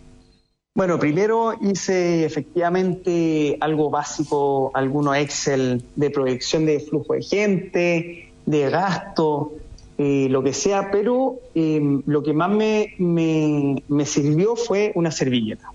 Bueno, 0.73 0.97
primero 0.97 1.53
hice 1.61 2.25
efectivamente 2.25 3.57
algo 3.61 3.89
básico, 3.89 4.71
algunos 4.73 5.17
Excel 5.17 5.83
de 5.95 6.09
proyección 6.09 6.65
de 6.65 6.79
flujo 6.79 7.13
de 7.13 7.21
gente, 7.21 8.31
de 8.45 8.69
gasto, 8.69 9.53
eh, 9.97 10.27
lo 10.29 10.43
que 10.43 10.53
sea, 10.53 10.91
pero 10.91 11.39
eh, 11.55 11.81
lo 12.05 12.21
que 12.21 12.33
más 12.33 12.51
me, 12.51 12.93
me, 12.99 13.81
me, 13.87 14.05
sirvió 14.05 14.55
fue 14.55 14.91
una 14.93 15.09
servilleta. 15.09 15.71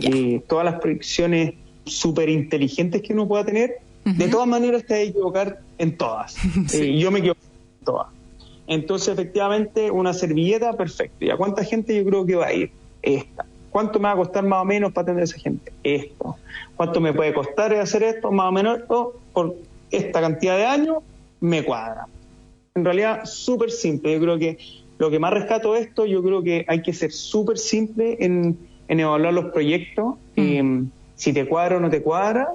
Eh, 0.00 0.42
todas 0.48 0.64
las 0.64 0.80
proyecciones 0.80 1.54
súper 1.84 2.28
inteligentes 2.28 3.02
que 3.02 3.12
uno 3.12 3.26
pueda 3.26 3.44
tener, 3.44 3.80
uh 4.04 4.10
-huh. 4.10 4.16
de 4.16 4.28
todas 4.28 4.46
maneras 4.46 4.84
te 4.86 4.94
hay 4.94 5.04
que 5.06 5.10
equivocar 5.10 5.58
en 5.78 5.96
todas. 5.96 6.36
sí. 6.68 6.98
yo 6.98 7.10
me 7.10 7.18
equivoco 7.18 7.40
en 7.80 7.84
todas. 7.84 8.06
Entonces, 8.66 9.08
efectivamente, 9.08 9.90
una 9.90 10.14
servilleta, 10.14 10.72
perfecto. 10.74 11.24
¿Y 11.24 11.30
a 11.30 11.36
cuánta 11.36 11.64
gente 11.64 11.96
yo 11.96 12.04
creo 12.04 12.24
que 12.24 12.36
va 12.36 12.46
a 12.46 12.52
ir? 12.52 12.70
Esta. 13.02 13.44
¿Cuánto 13.70 13.98
me 13.98 14.04
va 14.04 14.12
a 14.12 14.16
costar 14.16 14.44
más 14.44 14.62
o 14.62 14.64
menos 14.64 14.92
para 14.92 15.02
atender 15.02 15.22
a 15.22 15.24
esa 15.24 15.38
gente? 15.38 15.72
Esto. 15.82 16.36
¿Cuánto 16.76 17.00
me 17.00 17.12
puede 17.12 17.34
costar 17.34 17.74
hacer 17.74 18.04
esto? 18.04 18.30
Más 18.30 18.48
o 18.48 18.52
menos 18.52 18.78
esto, 18.78 19.20
por 19.32 19.56
esta 19.90 20.20
cantidad 20.20 20.56
de 20.56 20.64
años, 20.64 20.98
me 21.40 21.64
cuadra. 21.64 22.06
En 22.76 22.84
realidad, 22.84 23.24
súper 23.24 23.70
simple. 23.70 24.14
Yo 24.14 24.20
creo 24.20 24.38
que 24.38 24.58
lo 24.98 25.08
que 25.08 25.20
más 25.20 25.32
rescato 25.32 25.74
de 25.74 25.80
esto, 25.80 26.06
yo 26.06 26.24
creo 26.24 26.42
que 26.42 26.64
hay 26.66 26.82
que 26.82 26.92
ser 26.92 27.12
súper 27.12 27.56
simple 27.56 28.16
en, 28.18 28.58
en, 28.88 28.98
evaluar 28.98 29.32
los 29.32 29.52
proyectos. 29.52 30.16
Mm. 30.34 30.40
Eh, 30.40 30.84
si 31.14 31.32
te 31.32 31.46
cuadra 31.46 31.76
o 31.76 31.80
no 31.80 31.88
te 31.88 32.02
cuadra, 32.02 32.54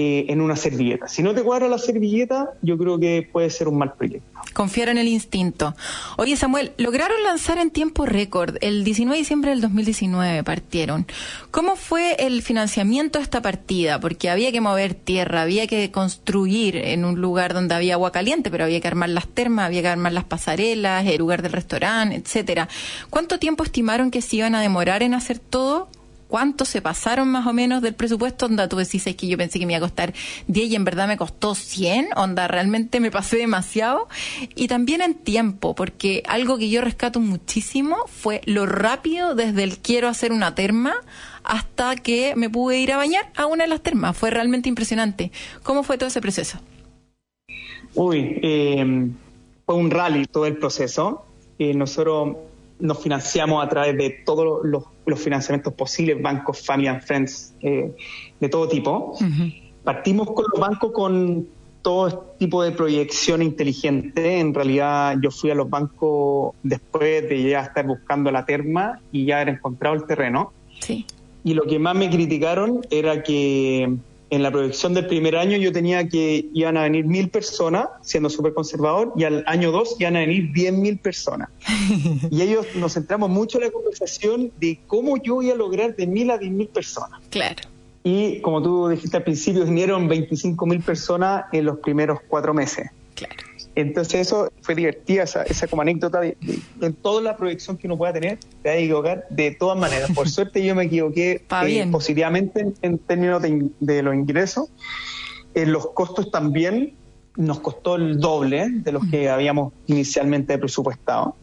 eh, 0.00 0.26
en 0.28 0.40
una 0.40 0.54
servilleta. 0.54 1.08
Si 1.08 1.24
no 1.24 1.34
te 1.34 1.42
cuadra 1.42 1.66
la 1.66 1.76
servilleta, 1.76 2.50
yo 2.62 2.78
creo 2.78 3.00
que 3.00 3.28
puede 3.32 3.50
ser 3.50 3.66
un 3.66 3.78
mal 3.78 3.94
proyecto. 3.94 4.30
Confiar 4.54 4.90
en 4.90 4.96
el 4.96 5.08
instinto. 5.08 5.74
Oye, 6.16 6.36
Samuel, 6.36 6.70
lograron 6.78 7.20
lanzar 7.24 7.58
en 7.58 7.72
tiempo 7.72 8.06
récord. 8.06 8.58
El 8.60 8.84
19 8.84 9.16
de 9.16 9.18
diciembre 9.18 9.50
del 9.50 9.60
2019 9.60 10.44
partieron. 10.44 11.04
¿Cómo 11.50 11.74
fue 11.74 12.14
el 12.20 12.42
financiamiento 12.42 13.18
de 13.18 13.24
esta 13.24 13.42
partida? 13.42 13.98
Porque 13.98 14.30
había 14.30 14.52
que 14.52 14.60
mover 14.60 14.94
tierra, 14.94 15.42
había 15.42 15.66
que 15.66 15.90
construir 15.90 16.76
en 16.76 17.04
un 17.04 17.20
lugar 17.20 17.52
donde 17.52 17.74
había 17.74 17.94
agua 17.94 18.12
caliente, 18.12 18.52
pero 18.52 18.62
había 18.62 18.80
que 18.80 18.86
armar 18.86 19.08
las 19.08 19.26
termas, 19.26 19.66
había 19.66 19.82
que 19.82 19.88
armar 19.88 20.12
las 20.12 20.22
pasarelas, 20.22 21.04
el 21.06 21.18
lugar 21.18 21.42
del 21.42 21.50
restaurante, 21.50 22.14
etcétera. 22.14 22.68
¿Cuánto 23.10 23.40
tiempo 23.40 23.64
estimaron 23.64 24.12
que 24.12 24.22
se 24.22 24.36
iban 24.36 24.54
a 24.54 24.60
demorar 24.60 25.02
en 25.02 25.14
hacer 25.14 25.40
todo? 25.40 25.88
Cuánto 26.28 26.64
se 26.64 26.80
pasaron 26.82 27.28
más 27.28 27.46
o 27.46 27.52
menos 27.52 27.82
del 27.82 27.94
presupuesto, 27.94 28.46
onda, 28.46 28.68
tú 28.68 28.76
decís 28.76 29.04
que 29.16 29.26
yo 29.26 29.36
pensé 29.36 29.58
que 29.58 29.66
me 29.66 29.72
iba 29.72 29.78
a 29.78 29.88
costar 29.88 30.14
10 30.46 30.70
y 30.70 30.76
en 30.76 30.84
verdad 30.84 31.08
me 31.08 31.16
costó 31.16 31.54
100, 31.54 32.10
onda, 32.16 32.46
realmente 32.46 33.00
me 33.00 33.10
pasé 33.10 33.38
demasiado. 33.38 34.08
Y 34.54 34.68
también 34.68 35.00
en 35.00 35.14
tiempo, 35.14 35.74
porque 35.74 36.22
algo 36.28 36.58
que 36.58 36.68
yo 36.68 36.82
rescato 36.82 37.18
muchísimo 37.20 37.96
fue 38.06 38.42
lo 38.44 38.66
rápido 38.66 39.34
desde 39.34 39.64
el 39.64 39.78
quiero 39.78 40.08
hacer 40.08 40.32
una 40.32 40.54
terma 40.54 40.94
hasta 41.42 41.96
que 41.96 42.34
me 42.36 42.50
pude 42.50 42.78
ir 42.78 42.92
a 42.92 42.98
bañar 42.98 43.30
a 43.34 43.46
una 43.46 43.64
de 43.64 43.70
las 43.70 43.82
termas. 43.82 44.16
Fue 44.16 44.30
realmente 44.30 44.68
impresionante. 44.68 45.32
¿Cómo 45.62 45.82
fue 45.82 45.96
todo 45.96 46.08
ese 46.08 46.20
proceso? 46.20 46.58
Uy, 47.94 48.38
eh, 48.42 49.08
fue 49.64 49.74
un 49.74 49.90
rally 49.90 50.26
todo 50.26 50.46
el 50.46 50.58
proceso. 50.58 51.24
Eh, 51.58 51.74
nosotros 51.74 52.36
nos 52.80 53.02
financiamos 53.02 53.64
a 53.64 53.68
través 53.68 53.96
de 53.96 54.10
todos 54.24 54.64
los, 54.64 54.84
financiamientos 55.20 55.72
posibles, 55.72 56.20
bancos, 56.20 56.64
family 56.64 56.88
and 56.88 57.02
friends, 57.02 57.54
eh, 57.60 57.94
de 58.38 58.48
todo 58.48 58.68
tipo. 58.68 59.16
Partimos 59.84 60.30
con 60.30 60.44
los 60.52 60.60
bancos 60.60 60.92
con 60.92 61.48
todo 61.82 62.34
tipo 62.38 62.62
de 62.62 62.72
proyección 62.72 63.42
inteligente. 63.42 64.38
En 64.38 64.52
realidad 64.52 65.16
yo 65.22 65.30
fui 65.30 65.50
a 65.50 65.54
los 65.54 65.70
bancos 65.70 66.54
después 66.62 67.28
de 67.28 67.50
ya 67.50 67.60
estar 67.60 67.86
buscando 67.86 68.30
la 68.30 68.44
terma 68.44 69.00
y 69.12 69.24
ya 69.26 69.36
haber 69.36 69.54
encontrado 69.54 69.94
el 69.94 70.04
terreno. 70.04 70.52
Sí. 70.80 71.06
Y 71.44 71.54
lo 71.54 71.62
que 71.62 71.78
más 71.78 71.96
me 71.96 72.10
criticaron 72.10 72.82
era 72.90 73.22
que 73.22 73.96
en 74.30 74.42
la 74.42 74.50
proyección 74.50 74.94
del 74.94 75.06
primer 75.06 75.36
año 75.36 75.56
yo 75.56 75.72
tenía 75.72 76.06
que 76.08 76.46
iban 76.52 76.76
a 76.76 76.82
venir 76.82 77.04
mil 77.06 77.28
personas, 77.28 77.88
siendo 78.02 78.28
súper 78.28 78.54
conservador, 78.54 79.12
y 79.16 79.24
al 79.24 79.44
año 79.46 79.72
dos 79.72 79.96
iban 79.98 80.16
a 80.16 80.20
venir 80.20 80.52
diez 80.52 80.72
mil 80.72 80.98
personas. 80.98 81.48
y 82.30 82.42
ellos 82.42 82.66
nos 82.74 82.94
centramos 82.94 83.30
mucho 83.30 83.58
en 83.58 83.64
la 83.64 83.70
conversación 83.70 84.52
de 84.58 84.78
cómo 84.86 85.16
yo 85.22 85.36
voy 85.36 85.50
a 85.50 85.54
lograr 85.54 85.96
de 85.96 86.06
mil 86.06 86.30
a 86.30 86.38
diez 86.38 86.52
mil 86.52 86.68
personas. 86.68 87.20
Claro. 87.30 87.62
Y 88.04 88.40
como 88.40 88.62
tú 88.62 88.88
dijiste 88.88 89.16
al 89.16 89.24
principio, 89.24 89.64
vinieron 89.64 90.08
25 90.08 90.66
mil 90.66 90.80
personas 90.80 91.44
en 91.52 91.64
los 91.64 91.78
primeros 91.78 92.20
cuatro 92.28 92.54
meses. 92.54 92.90
Claro. 93.14 93.47
Entonces 93.80 94.26
eso 94.26 94.50
fue 94.60 94.74
divertida, 94.74 95.22
esa, 95.22 95.44
esa 95.44 95.68
como 95.68 95.82
anécdota 95.82 96.18
de, 96.18 96.36
en 96.80 96.94
toda 96.94 97.22
la 97.22 97.36
proyección 97.36 97.76
que 97.76 97.86
uno 97.86 97.96
pueda 97.96 98.12
tener, 98.12 98.38
te 98.60 98.70
vas 98.70 98.76
a 98.76 98.80
equivocar 98.80 99.26
de 99.30 99.52
todas 99.52 99.78
maneras. 99.78 100.10
Por 100.16 100.28
suerte 100.36 100.64
yo 100.64 100.74
me 100.74 100.86
equivoqué 100.86 101.44
eh, 101.64 101.86
positivamente 101.88 102.72
en, 102.82 102.98
términos 102.98 103.40
de, 103.40 104.02
los 104.02 104.14
ingresos. 104.16 104.68
En 105.54 105.70
los 105.70 105.90
costos 105.90 106.32
también 106.32 106.96
nos 107.36 107.60
costó 107.60 107.94
el 107.94 108.18
doble 108.18 108.68
de 108.68 108.90
los 108.90 109.06
que 109.12 109.28
habíamos 109.28 109.72
inicialmente 109.86 110.58
presupuestado. 110.58 111.36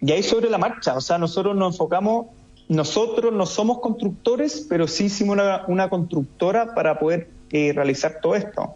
Y 0.00 0.12
ahí 0.12 0.22
sobre 0.22 0.48
la 0.50 0.58
marcha, 0.58 0.96
o 0.96 1.00
sea, 1.00 1.18
nosotros 1.18 1.56
nos 1.56 1.74
enfocamos, 1.74 2.26
nosotros 2.68 3.32
no 3.32 3.46
somos 3.46 3.80
constructores, 3.80 4.64
pero 4.68 4.86
sí 4.86 5.06
hicimos 5.06 5.34
una, 5.34 5.64
una 5.66 5.90
constructora 5.90 6.76
para 6.76 7.00
poder 7.00 7.28
realizar 7.72 8.18
todo 8.20 8.34
esto. 8.34 8.74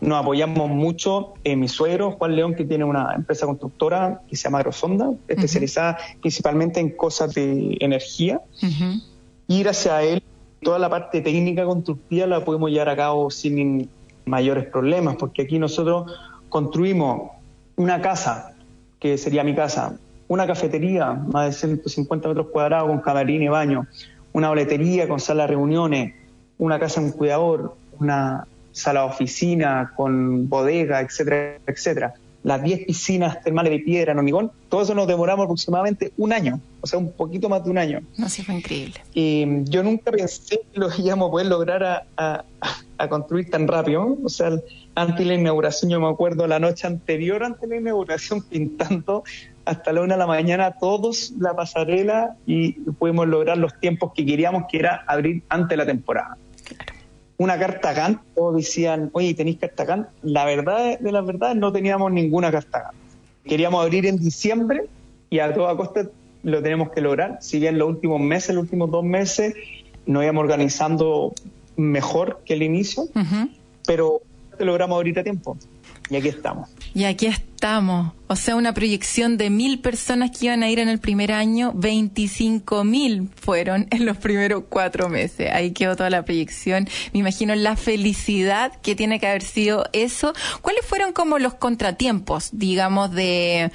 Nos 0.00 0.20
apoyamos 0.20 0.70
mucho 0.70 1.34
en 1.42 1.60
mi 1.60 1.68
suegro, 1.68 2.12
Juan 2.12 2.36
León, 2.36 2.54
que 2.54 2.64
tiene 2.64 2.84
una 2.84 3.14
empresa 3.14 3.46
constructora 3.46 4.22
que 4.28 4.36
se 4.36 4.44
llama 4.44 4.58
Agrosonda, 4.58 5.10
especializada 5.26 5.98
principalmente 6.20 6.80
en 6.80 6.90
cosas 6.90 7.34
de 7.34 7.76
energía. 7.80 8.40
Y 9.48 9.62
gracias 9.62 9.94
a 9.94 10.02
él, 10.02 10.22
toda 10.62 10.78
la 10.78 10.88
parte 10.88 11.20
técnica 11.20 11.64
constructiva 11.64 12.26
la 12.26 12.44
podemos 12.44 12.70
llevar 12.70 12.90
a 12.90 12.96
cabo 12.96 13.30
sin 13.30 13.88
mayores 14.24 14.66
problemas, 14.66 15.16
porque 15.16 15.42
aquí 15.42 15.58
nosotros 15.58 16.12
construimos 16.48 17.32
una 17.76 18.00
casa, 18.00 18.54
que 19.00 19.18
sería 19.18 19.42
mi 19.42 19.54
casa, 19.54 19.98
una 20.28 20.46
cafetería, 20.46 21.12
más 21.12 21.46
de 21.46 21.52
150 21.52 22.28
metros 22.28 22.46
cuadrados 22.52 22.88
con 22.88 23.00
camarín 23.00 23.42
y 23.42 23.48
baño, 23.48 23.86
una 24.32 24.48
boletería 24.48 25.08
con 25.08 25.18
sala 25.18 25.42
de 25.42 25.48
reuniones, 25.48 26.14
una 26.58 26.78
casa 26.78 27.00
en 27.00 27.06
un 27.06 27.12
cuidador, 27.12 27.74
una 28.02 28.46
sala 28.72 29.02
de 29.02 29.06
oficina 29.06 29.92
con 29.94 30.48
bodega, 30.48 31.00
etcétera, 31.00 31.58
etcétera. 31.66 32.14
Las 32.42 32.60
10 32.60 32.86
piscinas 32.86 33.40
termales 33.44 33.70
de 33.70 33.78
piedra 33.78 34.12
en 34.12 34.18
hormigón, 34.18 34.50
todo 34.68 34.82
eso 34.82 34.94
nos 34.96 35.06
demoramos 35.06 35.44
aproximadamente 35.44 36.12
un 36.16 36.32
año, 36.32 36.58
o 36.80 36.86
sea, 36.88 36.98
un 36.98 37.12
poquito 37.12 37.48
más 37.48 37.62
de 37.62 37.70
un 37.70 37.78
año. 37.78 38.00
No, 38.16 38.28
sí, 38.28 38.42
fue 38.42 38.56
increíble. 38.56 38.94
Y 39.14 39.46
yo 39.64 39.84
nunca 39.84 40.10
pensé 40.10 40.60
que 40.72 40.80
lo 40.80 40.88
íbamos 40.98 41.28
a 41.28 41.30
poder 41.30 41.46
lograr 41.46 42.06
a, 42.16 42.44
construir 43.08 43.50
tan 43.50 43.66
rápido. 43.68 44.16
O 44.24 44.28
sea, 44.28 44.50
antes 44.94 45.18
de 45.18 45.24
la 45.24 45.34
inauguración, 45.34 45.90
yo 45.90 46.00
me 46.00 46.08
acuerdo 46.08 46.46
la 46.46 46.58
noche 46.58 46.86
anterior, 46.86 47.44
antes 47.44 47.60
de 47.60 47.76
la 47.76 47.80
inauguración, 47.80 48.42
pintando 48.50 49.22
hasta 49.64 49.92
la 49.92 50.02
una 50.02 50.14
de 50.14 50.18
la 50.18 50.26
mañana 50.26 50.72
todos 50.72 51.32
la 51.38 51.54
pasarela 51.54 52.36
y 52.46 52.72
pudimos 52.72 53.28
lograr 53.28 53.56
los 53.58 53.78
tiempos 53.78 54.12
que 54.14 54.26
queríamos, 54.26 54.64
que 54.68 54.78
era 54.80 55.04
abrir 55.06 55.44
antes 55.48 55.68
de 55.70 55.76
la 55.76 55.86
temporada 55.86 56.36
una 57.38 57.58
carta 57.58 57.92
Gantt, 57.92 58.20
todos 58.34 58.56
decían, 58.56 59.10
oye, 59.12 59.34
¿tenéis 59.34 59.58
carta 59.58 59.84
Gantt? 59.84 60.08
La 60.22 60.44
verdad 60.44 60.98
de 60.98 61.12
la 61.12 61.20
verdad 61.20 61.54
no 61.54 61.72
teníamos 61.72 62.12
ninguna 62.12 62.50
carta 62.50 62.78
Gantt. 62.80 62.94
Queríamos 63.44 63.82
abrir 63.82 64.06
en 64.06 64.18
diciembre 64.18 64.86
y 65.30 65.40
a 65.40 65.52
toda 65.52 65.76
costa 65.76 66.08
lo 66.42 66.62
tenemos 66.62 66.90
que 66.90 67.00
lograr. 67.00 67.38
Si 67.40 67.58
bien 67.58 67.78
los 67.78 67.88
últimos 67.88 68.20
meses, 68.20 68.54
los 68.54 68.64
últimos 68.64 68.90
dos 68.90 69.04
meses, 69.04 69.54
nos 70.06 70.22
íbamos 70.22 70.42
organizando 70.42 71.32
mejor 71.76 72.40
que 72.44 72.54
el 72.54 72.62
inicio, 72.62 73.04
pero 73.86 74.20
logramos 74.58 74.96
abrir 74.96 75.18
a 75.18 75.22
tiempo. 75.22 75.56
Y 76.12 76.16
aquí 76.16 76.28
estamos. 76.28 76.68
Y 76.92 77.04
aquí 77.04 77.26
estamos. 77.26 78.12
O 78.26 78.36
sea, 78.36 78.54
una 78.54 78.74
proyección 78.74 79.38
de 79.38 79.48
mil 79.48 79.78
personas 79.78 80.30
que 80.30 80.44
iban 80.44 80.62
a 80.62 80.68
ir 80.68 80.78
en 80.78 80.90
el 80.90 80.98
primer 80.98 81.32
año, 81.32 81.72
25 81.74 82.84
mil 82.84 83.30
fueron 83.34 83.86
en 83.90 84.04
los 84.04 84.18
primeros 84.18 84.64
cuatro 84.68 85.08
meses. 85.08 85.50
Ahí 85.50 85.70
quedó 85.70 85.96
toda 85.96 86.10
la 86.10 86.22
proyección. 86.22 86.86
Me 87.14 87.20
imagino 87.20 87.54
la 87.54 87.76
felicidad 87.76 88.78
que 88.82 88.94
tiene 88.94 89.20
que 89.20 89.26
haber 89.26 89.40
sido 89.40 89.86
eso. 89.94 90.34
¿Cuáles 90.60 90.84
fueron 90.84 91.14
como 91.14 91.38
los 91.38 91.54
contratiempos, 91.54 92.50
digamos, 92.52 93.10
de, 93.12 93.70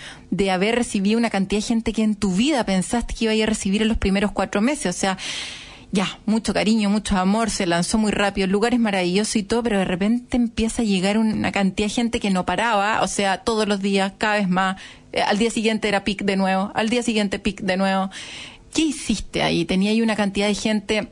haber 0.52 0.76
recibido 0.76 1.18
una 1.18 1.32
cantidad 1.32 1.60
de 1.62 1.68
gente 1.68 1.92
que 1.92 2.04
en 2.04 2.14
tu 2.14 2.36
vida 2.36 2.64
pensaste 2.66 3.16
que 3.16 3.26
iba 3.26 3.32
a 3.32 3.36
ir 3.36 3.44
a 3.46 3.48
recibir 3.48 3.82
en 3.82 3.88
los 3.88 3.98
primeros 3.98 4.32
cuatro 4.32 4.62
meses? 4.62 4.96
O 4.96 5.00
sea, 5.00 5.18
ya, 5.98 6.20
mucho 6.28 6.54
cariño, 6.54 6.92
mucho 6.92 7.18
amor, 7.18 7.50
se 7.50 7.66
lanzó 7.66 7.98
muy 7.98 8.12
rápido, 8.12 8.46
el 8.46 8.52
lugar 8.52 8.76
es 8.76 8.80
maravilloso 8.80 9.40
y 9.40 9.42
todo, 9.42 9.64
pero 9.64 9.80
de 9.80 9.86
repente 9.86 10.38
empieza 10.38 10.84
a 10.84 10.86
llegar 10.86 11.18
una 11.18 11.52
cantidad 11.52 11.88
de 11.88 11.94
gente 11.96 12.20
que 12.20 12.30
no 12.30 12.46
paraba, 12.46 13.02
o 13.02 13.08
sea, 13.08 13.40
todos 13.40 13.68
los 13.68 13.82
días, 13.82 14.14
cada 14.20 14.36
vez 14.36 14.48
más, 14.48 14.80
eh, 15.12 15.24
al 15.24 15.40
día 15.40 15.50
siguiente 15.50 15.88
era 15.88 16.04
pic 16.04 16.22
de 16.22 16.36
nuevo, 16.36 16.72
al 16.76 16.90
día 16.90 17.02
siguiente 17.02 17.40
pic 17.40 17.62
de 17.62 17.78
nuevo. 17.78 18.12
¿Qué 18.76 18.84
hiciste 18.84 19.42
ahí? 19.42 19.66
Tenía 19.66 19.90
ahí 19.90 20.04
una 20.04 20.16
cantidad 20.16 20.46
de 20.46 20.54
gente 20.54 21.08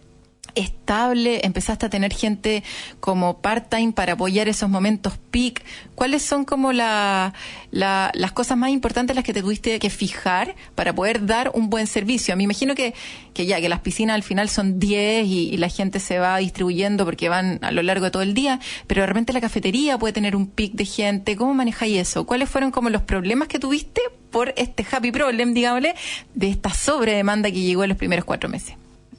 estable, 0.54 1.46
empezaste 1.46 1.86
a 1.86 1.90
tener 1.90 2.14
gente 2.14 2.64
como 3.00 3.42
part-time 3.42 3.92
para 3.92 4.14
apoyar 4.14 4.48
esos 4.48 4.70
momentos 4.70 5.14
peak. 5.32 5.64
¿Cuáles 5.96 6.24
son 6.24 6.46
como 6.46 6.74
la, 6.74 7.34
las 7.72 8.32
cosas 8.34 8.58
más 8.58 8.70
importantes 8.70 9.16
las 9.16 9.26
que 9.26 9.34
te 9.34 9.42
tuviste 9.42 9.80
que 9.80 9.90
fijar 9.90 10.56
para 10.76 10.94
poder 10.94 11.26
dar 11.26 11.52
un 11.54 11.70
buen 11.70 11.88
servicio? 11.88 12.36
Me 12.38 12.44
imagino 12.44 12.76
que, 12.76 12.94
que 13.34 13.46
ya, 13.46 13.60
que 13.60 13.70
las 13.70 13.80
piscinas 13.80 14.16
al 14.16 14.24
final 14.24 14.50
son 14.50 14.80
10 14.80 15.26
y, 15.26 15.58
la 15.58 15.70
gente 15.70 16.00
se 16.00 16.20
va 16.20 16.38
distribuyendo 16.38 17.06
porque 17.06 17.30
van 17.30 17.60
a 17.62 17.72
lo 17.72 17.82
largo 17.82 18.06
de 18.06 18.12
todo 18.12 18.22
el 18.22 18.34
día, 18.34 18.60
pero 18.88 19.02
de 19.02 19.08
repente 19.08 19.32
la 19.32 19.42
cafetería 19.42 19.98
puede 19.98 20.14
tener 20.14 20.36
un 20.36 20.48
pic 20.48 20.74
de 20.74 20.86
gente. 20.86 21.36
¿Cómo 21.36 21.54
manejáis 21.54 21.98
eso? 21.98 22.26
¿Cuáles 22.26 22.50
fueron 22.50 22.72
como 22.72 22.90
los 22.90 23.02
problemas 23.02 23.48
que 23.48 23.58
tuviste 23.58 24.02
por 24.32 24.54
este 24.58 24.86
happy 24.90 25.12
problem, 25.12 25.54
digámosle, 25.54 25.96
de 26.34 26.50
esta 26.50 26.74
sobredemanda 26.74 27.50
que 27.52 27.62
llegó 27.62 27.84
en 27.84 27.90
los 27.90 27.98
primeros 27.98 28.26
cuatro 28.26 28.50
meses? 28.50 28.76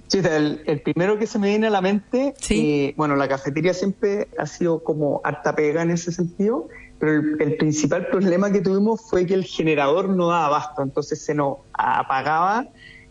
Sí, 0.08 0.20
el, 0.24 0.80
primero 0.82 1.18
que 1.18 1.26
se 1.26 1.38
me 1.38 1.48
viene 1.48 1.66
a 1.66 1.70
la 1.70 1.80
mente, 1.80 2.34
eh, 2.50 2.94
bueno, 2.96 3.16
la 3.16 3.28
cafetería 3.28 3.74
siempre 3.74 4.28
ha 4.38 4.46
sido 4.46 4.82
como 4.82 5.20
harta 5.24 5.54
pega 5.56 5.82
en 5.82 5.90
ese 5.90 6.12
sentido, 6.12 6.68
pero 6.98 7.12
el, 7.12 7.56
principal 7.56 8.06
problema 8.06 8.52
que 8.52 8.60
tuvimos 8.60 9.00
fue 9.00 9.26
que 9.26 9.34
el 9.34 9.44
generador 9.44 10.08
no 10.08 10.28
daba 10.28 10.46
abasto, 10.46 10.82
entonces 10.82 11.24
se 11.24 11.34
nos 11.34 11.58
apagaba 11.72 12.68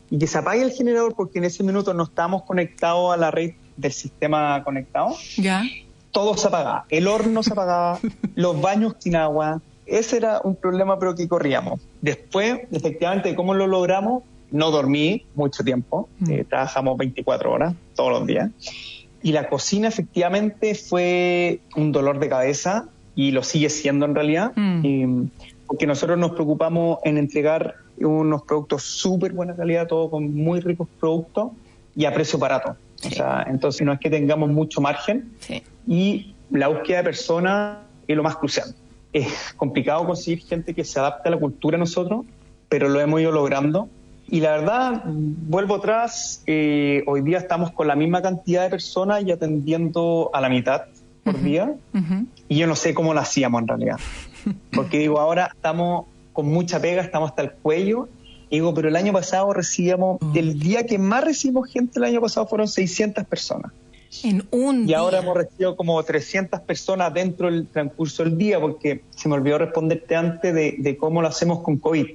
y 0.09 0.17
que 0.17 0.27
se 0.27 0.37
apague 0.37 0.61
el 0.61 0.71
generador 0.71 1.15
porque 1.15 1.39
en 1.39 1.45
ese 1.45 1.63
minuto 1.63 1.93
no 1.93 2.03
estábamos 2.03 2.43
conectados 2.43 3.13
a 3.13 3.17
la 3.17 3.29
red 3.29 3.51
del 3.75 3.91
sistema 3.91 4.63
conectado. 4.63 5.15
Ya. 5.37 5.63
Todo 6.11 6.37
se 6.37 6.47
apagaba, 6.47 6.85
el 6.89 7.07
horno 7.07 7.43
se 7.43 7.51
apagaba, 7.51 7.99
los 8.35 8.61
baños 8.61 8.95
sin 8.99 9.17
agua, 9.17 9.61
ese 9.85 10.17
era 10.17 10.39
un 10.43 10.55
problema 10.55 10.97
pero 10.97 11.13
que 11.13 11.27
corríamos. 11.27 11.81
Después, 12.01 12.61
efectivamente, 12.71 13.35
¿cómo 13.35 13.53
lo 13.53 13.67
logramos? 13.67 14.23
No 14.55 14.71
dormí 14.71 15.25
mucho 15.35 15.63
tiempo, 15.63 16.09
mm. 16.19 16.31
eh, 16.31 16.45
trabajamos 16.47 16.97
24 16.97 17.51
horas 17.51 17.75
todos 17.95 18.11
los 18.11 18.25
días. 18.25 18.49
Y 19.21 19.31
la 19.31 19.49
cocina 19.49 19.87
efectivamente 19.87 20.75
fue 20.75 21.59
un 21.75 21.91
dolor 21.91 22.19
de 22.19 22.29
cabeza 22.29 22.87
y 23.15 23.31
lo 23.31 23.43
sigue 23.43 23.69
siendo 23.69 24.05
en 24.05 24.15
realidad, 24.15 24.51
mm. 24.55 25.23
porque 25.67 25.87
nosotros 25.87 26.17
nos 26.17 26.31
preocupamos 26.31 26.99
en 27.03 27.17
entregar 27.17 27.75
unos 27.97 28.43
productos 28.43 28.83
súper 28.83 29.33
buena 29.33 29.55
calidad, 29.55 29.87
todo 29.87 30.09
con 30.09 30.33
muy 30.33 30.59
ricos 30.59 30.87
productos 30.99 31.51
y 31.95 32.05
a 32.05 32.13
precio 32.13 32.37
barato. 32.37 32.75
O 33.05 33.09
sea, 33.09 33.45
entonces 33.47 33.85
no 33.85 33.93
es 33.93 33.99
que 33.99 34.09
tengamos 34.09 34.49
mucho 34.49 34.81
margen 34.81 35.31
y 35.87 36.33
la 36.49 36.67
búsqueda 36.67 36.97
de 36.97 37.03
personas 37.03 37.77
es 38.07 38.15
lo 38.15 38.23
más 38.23 38.35
crucial. 38.35 38.75
Es 39.13 39.53
complicado 39.55 40.05
conseguir 40.05 40.39
gente 40.43 40.73
que 40.73 40.83
se 40.83 40.99
adapte 40.99 41.29
a 41.29 41.31
la 41.31 41.37
cultura 41.37 41.77
de 41.77 41.79
nosotros, 41.79 42.25
pero 42.69 42.89
lo 42.89 42.99
hemos 42.99 43.21
ido 43.21 43.31
logrando. 43.31 43.89
Y 44.27 44.39
la 44.39 44.51
verdad, 44.51 45.03
vuelvo 45.05 45.75
atrás, 45.75 46.41
eh, 46.47 47.03
hoy 47.05 47.21
día 47.21 47.37
estamos 47.37 47.71
con 47.71 47.87
la 47.87 47.95
misma 47.95 48.21
cantidad 48.21 48.63
de 48.63 48.69
personas 48.69 49.23
y 49.23 49.31
atendiendo 49.31 50.31
a 50.33 50.41
la 50.41 50.49
mitad 50.49 50.83
por 51.23 51.41
día. 51.41 51.75
Y 52.47 52.57
yo 52.57 52.67
no 52.67 52.75
sé 52.75 52.93
cómo 52.93 53.13
lo 53.13 53.19
hacíamos 53.19 53.61
en 53.61 53.67
realidad. 53.67 53.99
Porque 54.73 54.99
digo, 54.99 55.19
ahora 55.19 55.51
estamos 55.53 56.05
con 56.33 56.47
mucha 56.47 56.79
pega, 56.79 57.01
estamos 57.01 57.29
hasta 57.29 57.43
el 57.43 57.51
cuello. 57.51 58.09
Y 58.49 58.57
digo, 58.57 58.73
pero 58.73 58.89
el 58.89 58.95
año 58.95 59.13
pasado 59.13 59.53
recibíamos, 59.53 60.21
mm. 60.21 60.37
el 60.37 60.59
día 60.59 60.85
que 60.85 60.97
más 60.97 61.23
recibimos 61.23 61.69
gente 61.69 61.99
el 61.99 62.05
año 62.05 62.21
pasado 62.21 62.47
fueron 62.47 62.67
600 62.67 63.25
personas. 63.25 63.71
En 64.23 64.47
un 64.51 64.87
y 64.87 64.93
ahora 64.93 65.19
hemos 65.19 65.35
recibido 65.35 65.75
como 65.75 66.01
300 66.01 66.61
personas 66.61 67.13
dentro 67.13 67.51
del 67.51 67.67
transcurso 67.67 68.23
del 68.23 68.37
día, 68.37 68.59
porque 68.59 69.01
se 69.09 69.27
me 69.27 69.35
olvidó 69.35 69.57
responderte 69.57 70.15
antes 70.15 70.53
de, 70.53 70.97
cómo 70.97 71.21
lo 71.21 71.27
hacemos 71.27 71.61
con 71.61 71.77
COVID. 71.77 72.07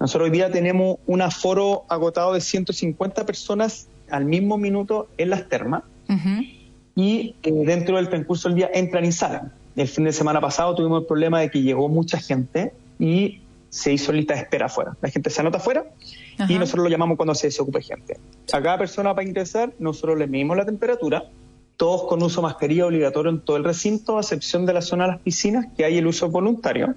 Nosotros 0.00 0.30
hoy 0.30 0.30
día 0.30 0.50
tenemos 0.50 0.96
un 1.06 1.20
aforo 1.20 1.84
agotado 1.90 2.32
de 2.32 2.40
150 2.40 3.26
personas 3.26 3.86
al 4.10 4.24
mismo 4.24 4.56
minuto 4.56 5.08
en 5.18 5.28
las 5.28 5.46
termas 5.48 5.82
y 6.96 7.36
eh, 7.42 7.52
dentro 7.66 7.96
del 7.96 8.08
transcurso 8.08 8.48
del 8.48 8.56
día 8.56 8.70
entran 8.72 9.04
y 9.04 9.12
salen. 9.12 9.52
El 9.76 9.86
fin 9.86 10.04
de 10.04 10.12
semana 10.12 10.40
pasado 10.40 10.74
tuvimos 10.74 11.02
el 11.02 11.06
problema 11.06 11.40
de 11.40 11.50
que 11.50 11.60
llegó 11.60 11.88
mucha 11.88 12.18
gente 12.18 12.72
y 12.98 13.42
se 13.68 13.92
hizo 13.92 14.10
lista 14.10 14.34
de 14.34 14.40
espera 14.40 14.66
afuera. 14.66 14.96
La 15.02 15.10
gente 15.10 15.28
se 15.28 15.42
anota 15.42 15.58
afuera 15.58 15.84
y 16.48 16.58
nosotros 16.58 16.84
lo 16.84 16.90
llamamos 16.90 17.18
cuando 17.18 17.34
se 17.34 17.48
desocupe 17.48 17.82
gente. 17.82 18.18
A 18.52 18.62
cada 18.62 18.78
persona 18.78 19.14
para 19.14 19.28
ingresar, 19.28 19.74
nosotros 19.78 20.18
le 20.18 20.26
medimos 20.26 20.56
la 20.56 20.64
temperatura, 20.64 21.24
todos 21.76 22.04
con 22.08 22.22
uso 22.22 22.40
de 22.40 22.48
mascarilla 22.48 22.86
obligatorio 22.86 23.30
en 23.30 23.40
todo 23.40 23.58
el 23.58 23.64
recinto, 23.64 24.16
a 24.16 24.22
excepción 24.22 24.64
de 24.64 24.72
la 24.72 24.80
zona 24.80 25.04
de 25.04 25.12
las 25.12 25.20
piscinas, 25.20 25.66
que 25.76 25.84
hay 25.84 25.98
el 25.98 26.06
uso 26.06 26.30
voluntario. 26.30 26.94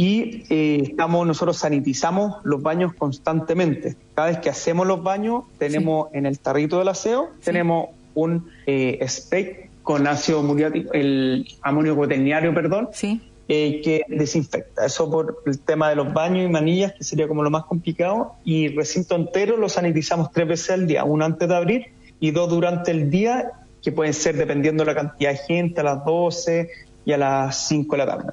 Y 0.00 0.44
eh, 0.48 0.80
estamos, 0.84 1.26
nosotros 1.26 1.58
sanitizamos 1.58 2.36
los 2.44 2.62
baños 2.62 2.94
constantemente. 2.94 3.96
Cada 4.14 4.28
vez 4.28 4.38
que 4.38 4.48
hacemos 4.48 4.86
los 4.86 5.02
baños, 5.02 5.44
tenemos 5.58 6.08
en 6.14 6.24
el 6.24 6.38
tarrito 6.38 6.78
del 6.78 6.88
aseo, 6.88 7.28
tenemos 7.44 7.90
un 8.14 8.48
eh, 8.66 8.98
spray 9.06 9.68
con 9.82 10.06
ácido 10.06 10.42
muriático, 10.42 10.94
el 10.94 11.46
amonio 11.60 11.94
cuaternario, 11.96 12.54
perdón, 12.54 12.88
sí. 12.94 13.20
Eh, 13.46 13.82
que 13.84 14.04
desinfecta. 14.08 14.86
Eso 14.86 15.10
por 15.10 15.42
el 15.44 15.58
tema 15.58 15.90
de 15.90 15.96
los 15.96 16.10
baños 16.14 16.46
y 16.46 16.48
manillas, 16.48 16.94
que 16.94 17.04
sería 17.04 17.28
como 17.28 17.42
lo 17.42 17.50
más 17.50 17.64
complicado. 17.64 18.36
Y 18.42 18.68
recinto 18.68 19.16
entero 19.16 19.58
lo 19.58 19.68
sanitizamos 19.68 20.32
tres 20.32 20.48
veces 20.48 20.70
al 20.70 20.86
día, 20.86 21.04
uno 21.04 21.26
antes 21.26 21.46
de 21.46 21.54
abrir 21.54 21.86
y 22.20 22.30
dos 22.30 22.48
durante 22.48 22.90
el 22.90 23.10
día, 23.10 23.50
que 23.82 23.92
pueden 23.92 24.14
ser 24.14 24.38
dependiendo 24.38 24.82
de 24.82 24.94
la 24.94 24.94
cantidad 24.94 25.32
de 25.32 25.36
gente, 25.36 25.82
a 25.82 25.84
las 25.84 26.06
12 26.06 26.70
y 27.04 27.12
a 27.12 27.18
las 27.18 27.68
5 27.68 27.96
de 27.96 27.98
la 27.98 28.06
tarde. 28.06 28.32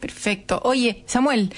Perfecto. 0.00 0.60
Oye, 0.64 1.04
Samuel, 1.06 1.52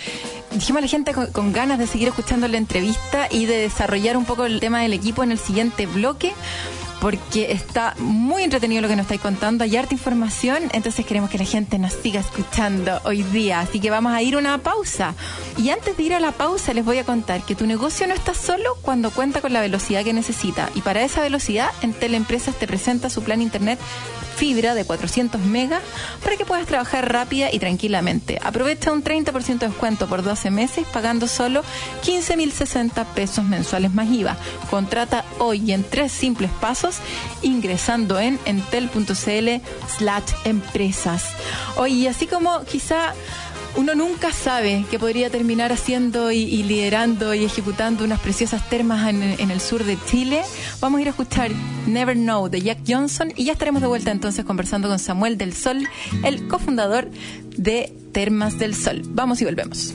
dijimos 0.51 0.79
a 0.79 0.83
la 0.83 0.89
gente 0.89 1.15
con, 1.15 1.53
ganas 1.53 1.79
de 1.79 1.87
seguir 1.87 2.09
escuchando 2.09 2.49
la 2.49 2.57
entrevista 2.57 3.29
y 3.31 3.47
de 3.47 3.59
desarrollar 3.59 4.17
un 4.17 4.25
poco 4.25 4.45
el 4.45 4.59
tema 4.59 4.83
del 4.83 4.93
equipo 4.93 5.23
en 5.23 5.31
el 5.31 5.39
siguiente 5.39 5.87
bloque 5.87 6.33
porque 7.01 7.51
está 7.51 7.97
muy 7.99 8.45
entretenido 8.45 8.81
lo 8.81 8.87
que 8.87 8.95
nos 8.95 9.05
estáis 9.07 9.21
contando, 9.21 9.65
hay 9.65 9.77
harta 9.77 9.93
información, 9.93 10.71
entonces 10.73 11.05
queremos 11.05 11.31
que 11.31 11.39
la 11.39 11.45
gente 11.45 11.77
nos 11.77 11.95
siga 11.95 12.21
escuchando 12.21 13.01
hoy 13.05 13.25
día, 13.25 13.59
así 13.59 13.81
que 13.81 13.91
vamos 13.91 14.13
a 14.13 14.23
ir 14.23 14.37
a 14.37 14.39
una 14.39 14.59
pausa. 14.59 15.17
Y 15.59 15.71
antes 15.71 15.97
de 15.97 16.03
ir 16.05 16.15
a 16.15 16.21
la 16.21 16.31
pausa 16.31 16.73
les 16.73 16.85
voy 16.85 16.99
a 16.99 17.05
contar 17.05 17.43
que 17.43 17.57
tu 17.57 17.67
negocio 17.67 18.07
no 18.07 18.15
está 18.15 18.35
solo 18.35 18.77
cuando 18.83 19.11
cuenta 19.11 19.41
con 19.41 19.53
la 19.53 19.61
velocidad 19.61 20.05
que 20.05 20.13
necesita, 20.13 20.71
y 20.77 20.81
para 20.83 21.03
esa 21.03 21.23
velocidad 21.23 21.71
Entel 21.83 22.15
Empresas 22.15 22.55
te 22.55 22.69
presenta 22.69 23.11
su 23.11 23.21
plan 23.25 23.43
internet 23.43 23.81
fibra 24.37 24.75
de 24.75 24.85
400 24.85 25.41
megas 25.43 25.83
para 26.23 26.37
que 26.37 26.45
puedas 26.45 26.67
trabajar 26.67 27.13
rápida 27.13 27.53
y 27.53 27.59
tranquilamente. 27.59 28.39
Aprovecha 28.43 28.93
un 28.93 29.05
30% 29.05 29.59
de 29.59 29.69
descuento 29.69 30.07
por 30.09 30.23
12 30.23 30.51
meses 30.51 30.87
pagando 30.93 31.29
solo 31.29 31.63
15.060 32.05 33.05
pesos 33.07 33.45
mensuales 33.45 33.93
más 33.95 34.09
IVA. 34.09 34.37
Contrata 34.71 35.25
hoy 35.39 35.73
en 35.73 35.85
tres 35.85 36.13
simples 36.13 36.51
pasos 36.61 36.97
ingresando 37.43 38.19
en 38.19 38.39
entel.cl 38.45 39.63
slash 39.97 40.33
empresas. 40.45 41.25
Oye, 41.77 42.09
así 42.09 42.27
como 42.27 42.65
quizá 42.65 43.15
uno 43.77 43.95
nunca 43.95 44.33
sabe 44.33 44.85
que 44.91 44.99
podría 44.99 45.31
terminar 45.31 45.73
haciendo 45.73 46.31
y, 46.31 46.63
liderando 46.63 47.35
y 47.35 47.45
ejecutando 47.45 48.05
unas 48.05 48.21
preciosas 48.21 48.69
termas 48.69 49.09
en, 49.09 49.23
en, 49.23 49.51
el 49.51 49.61
sur 49.61 49.85
de 49.85 49.99
Chile. 50.07 50.43
Vamos 50.81 50.99
a 50.99 51.03
ir 51.03 51.07
a 51.09 51.11
escuchar 51.11 51.51
Never 51.87 52.17
Know 52.17 52.49
de 52.49 52.61
Jack 52.61 52.79
Johnson 52.87 53.33
y 53.37 53.45
ya 53.45 53.53
estaremos 53.53 53.83
de 53.83 53.89
vuelta 53.89 54.11
entonces 54.11 54.45
conversando 54.45 54.89
con 54.89 54.99
Samuel 54.99 55.39
del 55.39 55.55
Sol, 55.55 55.89
el 56.25 56.47
cofundador 56.49 57.11
de 57.57 57.93
Termas 58.13 58.59
del 58.59 58.75
Sol. 58.75 59.03
Vamos 59.07 59.41
y 59.41 59.45
volvemos. 59.45 59.95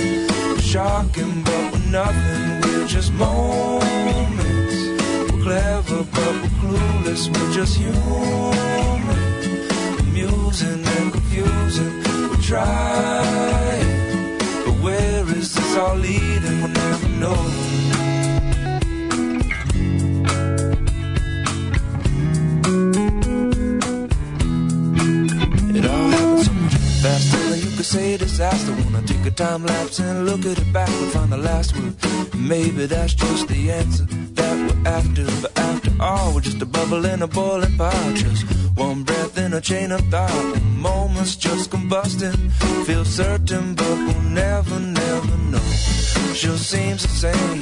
shocking, 0.71 1.43
but 1.43 1.73
we're 1.73 1.91
nothing. 1.91 2.61
We're 2.61 2.87
just 2.87 3.11
moments. 3.11 4.75
We're 5.29 5.43
clever, 5.43 6.03
but 6.15 6.33
we're 6.41 6.55
clueless. 6.61 7.27
We're 7.27 7.51
just 7.51 7.75
human. 7.75 9.03
Amusing 9.99 10.85
and 10.95 11.11
confusing. 11.11 11.93
We're 12.29 12.41
trying, 12.41 13.87
but 14.65 14.77
where 14.81 15.27
is 15.37 15.53
this 15.53 15.75
all 15.75 15.97
leading? 15.97 16.61
We'll 16.61 16.69
never 16.69 17.09
know. 17.19 17.60
Could 27.81 27.87
say 27.87 28.15
disaster. 28.15 28.73
Wanna 28.83 29.01
take 29.07 29.25
a 29.25 29.31
time 29.31 29.65
lapse 29.65 29.97
and 29.97 30.27
look 30.27 30.45
at 30.45 30.59
it 30.59 30.71
back. 30.71 30.87
backward, 30.87 31.11
find 31.13 31.31
the 31.31 31.37
last 31.37 31.75
word. 31.75 31.95
Maybe 32.35 32.85
that's 32.85 33.15
just 33.15 33.47
the 33.47 33.71
answer 33.71 34.05
that 34.37 34.55
we're 34.63 34.87
after. 34.87 35.25
But 35.41 35.57
after 35.57 35.91
all, 35.99 36.31
we're 36.33 36.41
just 36.41 36.61
a 36.61 36.67
bubble 36.67 37.03
in 37.05 37.23
a 37.23 37.27
boiling 37.27 37.75
pot. 37.77 38.13
Just 38.13 38.43
one 38.75 39.01
breath 39.01 39.35
in 39.39 39.53
a 39.53 39.61
chain 39.61 39.91
of 39.91 40.01
thought. 40.11 40.61
Moment's 40.77 41.35
just 41.35 41.71
combusting. 41.71 42.51
Feel 42.85 43.03
certain, 43.03 43.73
but 43.73 43.97
we'll 44.05 44.29
never, 44.43 44.79
never 44.79 45.37
know. 45.51 45.69
Sure 46.41 46.57
seems 46.57 47.01
the 47.01 47.15
same. 47.25 47.61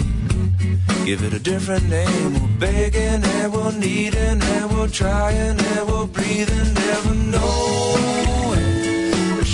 Give 1.05 1.23
it 1.23 1.33
a 1.33 1.39
different 1.39 1.87
name. 1.87 2.33
We're 2.33 2.59
begging 2.59 3.23
and 3.35 3.53
we're 3.53 3.71
needing 3.71 4.41
and 4.53 4.65
we're 4.71 4.89
trying 4.89 5.57
and 5.71 5.87
we're 5.87 6.07
breathing. 6.07 6.73
Never 6.73 7.13
knowing 7.15 8.38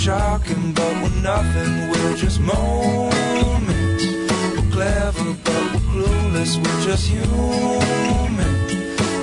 shocking, 0.06 0.72
but 0.72 0.92
we're 1.02 1.20
nothing. 1.20 1.90
We're 1.90 2.14
just 2.14 2.38
moments. 2.38 4.04
We're 4.54 4.70
clever, 4.70 5.34
but 5.46 5.62
we're 5.72 5.86
clueless. 5.90 6.52
We're 6.62 6.82
just 6.88 7.08
human. 7.08 8.54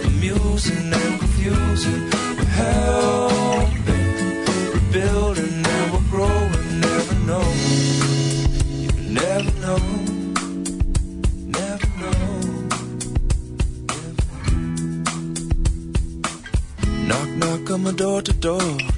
Amusing 0.08 0.91
and 1.02 1.19
confusing. 1.22 2.02
We're 2.38 2.56
helping. 2.63 4.08
We're 4.74 4.91
building 4.91 5.65
and 5.74 5.93
we're 5.93 6.10
growing. 6.12 6.82
Never 6.82 7.15
know. 7.30 7.48
You 8.84 8.91
never 9.22 9.52
know. 9.63 9.80
Knock, 17.08 17.30
knock 17.41 17.72
on 17.72 17.84
my 17.84 17.91
door 17.93 18.22
to 18.22 18.34
door 18.34 18.92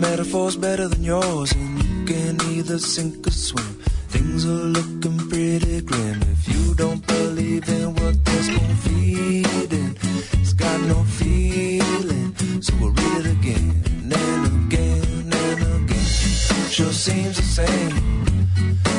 metaphor's 0.00 0.56
better 0.56 0.88
than 0.88 1.04
yours, 1.04 1.52
and 1.52 1.82
you 1.82 2.04
can 2.06 2.40
either 2.52 2.78
sink 2.78 3.26
or 3.26 3.30
swim. 3.30 3.74
Things 4.08 4.44
are 4.46 4.66
looking 4.76 5.18
pretty 5.28 5.82
grim 5.82 6.20
if 6.22 6.48
you 6.48 6.74
don't 6.74 7.06
believe 7.06 7.68
in 7.68 7.94
what 7.94 8.24
they're 8.24 8.42
spoon 8.42 8.76
feeding. 8.76 9.96
It's 10.40 10.54
got 10.54 10.80
no 10.82 11.04
feeling, 11.04 12.34
so 12.62 12.74
we'll 12.80 12.92
read 12.92 13.26
it 13.26 13.32
again 13.38 13.84
and 14.12 14.46
again 14.66 15.32
and 15.44 15.84
again. 15.84 16.06
Sure 16.70 16.92
seems 16.92 17.36
the 17.36 17.42
same. 17.42 18.26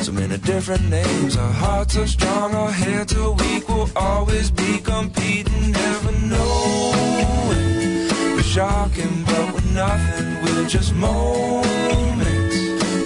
So 0.02 0.12
many 0.12 0.38
different 0.38 0.88
names. 0.88 1.36
Our 1.36 1.52
hearts 1.52 1.96
are 1.96 2.06
strong, 2.06 2.54
our 2.54 2.70
heads 2.70 3.14
are 3.16 3.32
weak. 3.32 3.68
We'll 3.68 3.90
always 3.96 4.50
be 4.50 4.78
competing, 4.78 5.72
never 5.72 6.12
knowing. 6.12 8.08
We're 8.34 8.42
shocking, 8.42 9.24
but 9.24 9.52
we're 9.52 9.61
nothing. 9.74 10.42
We're 10.42 10.68
just 10.68 10.94
moments. 10.94 12.56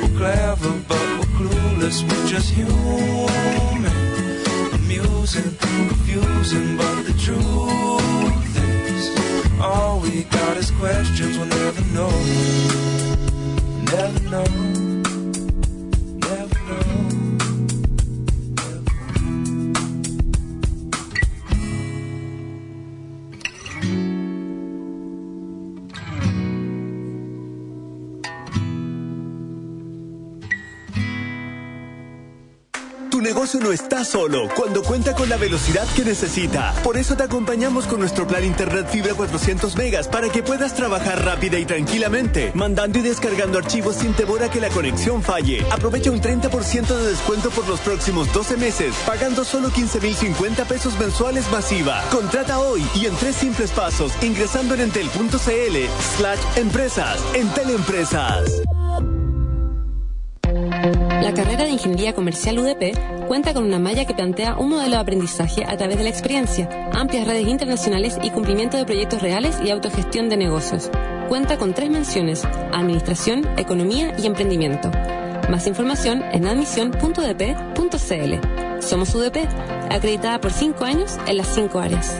We're 0.00 0.16
clever, 0.16 0.72
but 0.88 1.06
we're 1.18 1.32
clueless. 1.38 2.02
We're 2.02 2.26
just 2.26 2.50
human. 2.52 3.92
Amusing, 4.74 5.54
confusing, 5.56 6.76
but 6.76 7.02
the 7.04 7.14
truth 7.24 8.56
is, 8.56 9.60
all 9.60 10.00
we 10.00 10.24
got 10.24 10.56
is 10.56 10.70
questions. 10.72 11.38
We'll 11.38 11.46
never 11.46 11.84
know. 11.94 12.10
Never 13.92 14.20
know. 14.30 14.85
No 33.60 33.72
está 33.72 34.04
solo 34.04 34.48
cuando 34.54 34.82
cuenta 34.82 35.14
con 35.14 35.28
la 35.28 35.36
velocidad 35.36 35.86
que 35.94 36.04
necesita. 36.04 36.74
Por 36.82 36.96
eso 36.96 37.16
te 37.16 37.22
acompañamos 37.22 37.86
con 37.86 38.00
nuestro 38.00 38.26
plan 38.26 38.44
Internet 38.44 38.88
Fibra 38.90 39.14
400 39.14 39.76
megas 39.76 40.08
para 40.08 40.28
que 40.28 40.42
puedas 40.42 40.74
trabajar 40.74 41.24
rápida 41.24 41.58
y 41.58 41.64
tranquilamente, 41.64 42.52
mandando 42.54 42.98
y 42.98 43.02
descargando 43.02 43.58
archivos 43.58 43.96
sin 43.96 44.14
temor 44.14 44.42
a 44.42 44.50
que 44.50 44.60
la 44.60 44.68
conexión 44.68 45.22
falle. 45.22 45.64
Aprovecha 45.70 46.10
un 46.10 46.20
30% 46.20 46.86
de 46.86 47.10
descuento 47.10 47.50
por 47.50 47.68
los 47.68 47.80
próximos 47.80 48.32
12 48.32 48.56
meses, 48.56 48.94
pagando 49.06 49.44
solo 49.44 49.70
15.050 49.70 50.66
pesos 50.66 50.98
mensuales 50.98 51.50
masiva. 51.50 52.02
Contrata 52.10 52.58
hoy 52.58 52.84
y 52.94 53.06
en 53.06 53.14
tres 53.16 53.36
simples 53.36 53.70
pasos, 53.70 54.12
ingresando 54.22 54.74
en 54.74 54.82
entel.cl 54.82 55.76
slash 56.16 56.40
empresas. 56.56 57.20
Entel 57.34 57.70
Empresas. 57.70 58.75
La 61.22 61.34
carrera 61.34 61.64
de 61.64 61.70
Ingeniería 61.70 62.14
Comercial 62.14 62.58
UDP 62.58 63.26
cuenta 63.26 63.52
con 63.52 63.64
una 63.64 63.78
malla 63.78 64.04
que 64.04 64.14
plantea 64.14 64.56
un 64.56 64.70
modelo 64.70 64.96
de 64.96 65.02
aprendizaje 65.02 65.64
a 65.64 65.76
través 65.76 65.98
de 65.98 66.04
la 66.04 66.10
experiencia, 66.10 66.68
amplias 66.92 67.26
redes 67.26 67.48
internacionales 67.48 68.18
y 68.22 68.30
cumplimiento 68.30 68.76
de 68.76 68.84
proyectos 68.84 69.22
reales 69.22 69.58
y 69.64 69.70
autogestión 69.70 70.28
de 70.28 70.36
negocios. 70.36 70.90
Cuenta 71.28 71.58
con 71.58 71.74
tres 71.74 71.90
menciones, 71.90 72.44
Administración, 72.72 73.46
Economía 73.56 74.14
y 74.18 74.26
Emprendimiento. 74.26 74.90
Más 75.50 75.66
información 75.66 76.22
en 76.32 76.46
admisión.udp.cl. 76.46 78.80
Somos 78.80 79.14
UDP, 79.14 79.48
acreditada 79.90 80.40
por 80.40 80.52
cinco 80.52 80.84
años 80.84 81.18
en 81.26 81.38
las 81.38 81.48
cinco 81.48 81.80
áreas. 81.80 82.14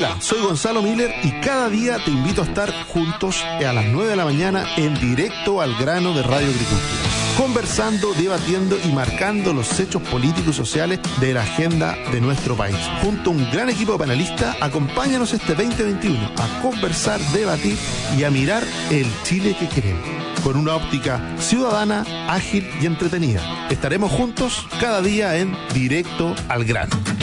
Hola, 0.00 0.16
soy 0.18 0.40
Gonzalo 0.40 0.80
Miller 0.80 1.14
y 1.22 1.30
cada 1.42 1.68
día 1.68 2.02
te 2.02 2.10
invito 2.10 2.40
a 2.40 2.46
estar 2.46 2.72
juntos 2.86 3.44
a 3.44 3.70
las 3.70 3.84
9 3.84 4.08
de 4.08 4.16
la 4.16 4.24
mañana 4.24 4.64
en 4.78 4.98
directo 4.98 5.60
al 5.60 5.76
grano 5.76 6.14
de 6.14 6.22
Radio 6.22 6.48
Agricultura 6.48 7.10
conversando, 7.36 8.14
debatiendo 8.14 8.78
y 8.82 8.92
marcando 8.92 9.52
los 9.52 9.78
hechos 9.78 10.00
políticos 10.00 10.54
y 10.54 10.56
sociales 10.56 11.00
de 11.20 11.34
la 11.34 11.42
agenda 11.42 11.98
de 12.12 12.20
nuestro 12.22 12.56
país. 12.56 12.76
Junto 13.02 13.28
a 13.28 13.32
un 13.34 13.50
gran 13.50 13.68
equipo 13.68 13.92
de 13.92 13.98
panelistas, 13.98 14.56
acompáñanos 14.60 15.34
este 15.34 15.54
2021 15.54 16.32
a 16.38 16.62
conversar, 16.62 17.20
debatir 17.32 17.76
y 18.16 18.24
a 18.24 18.30
mirar 18.30 18.64
el 18.90 19.06
Chile 19.22 19.54
que 19.58 19.68
queremos, 19.68 20.06
con 20.42 20.56
una 20.56 20.76
óptica 20.76 21.20
ciudadana, 21.38 22.06
ágil 22.28 22.66
y 22.80 22.86
entretenida. 22.86 23.68
Estaremos 23.68 24.10
juntos 24.10 24.66
cada 24.80 25.02
día 25.02 25.36
en 25.36 25.54
Directo 25.74 26.34
al 26.48 26.64
Grano. 26.64 27.19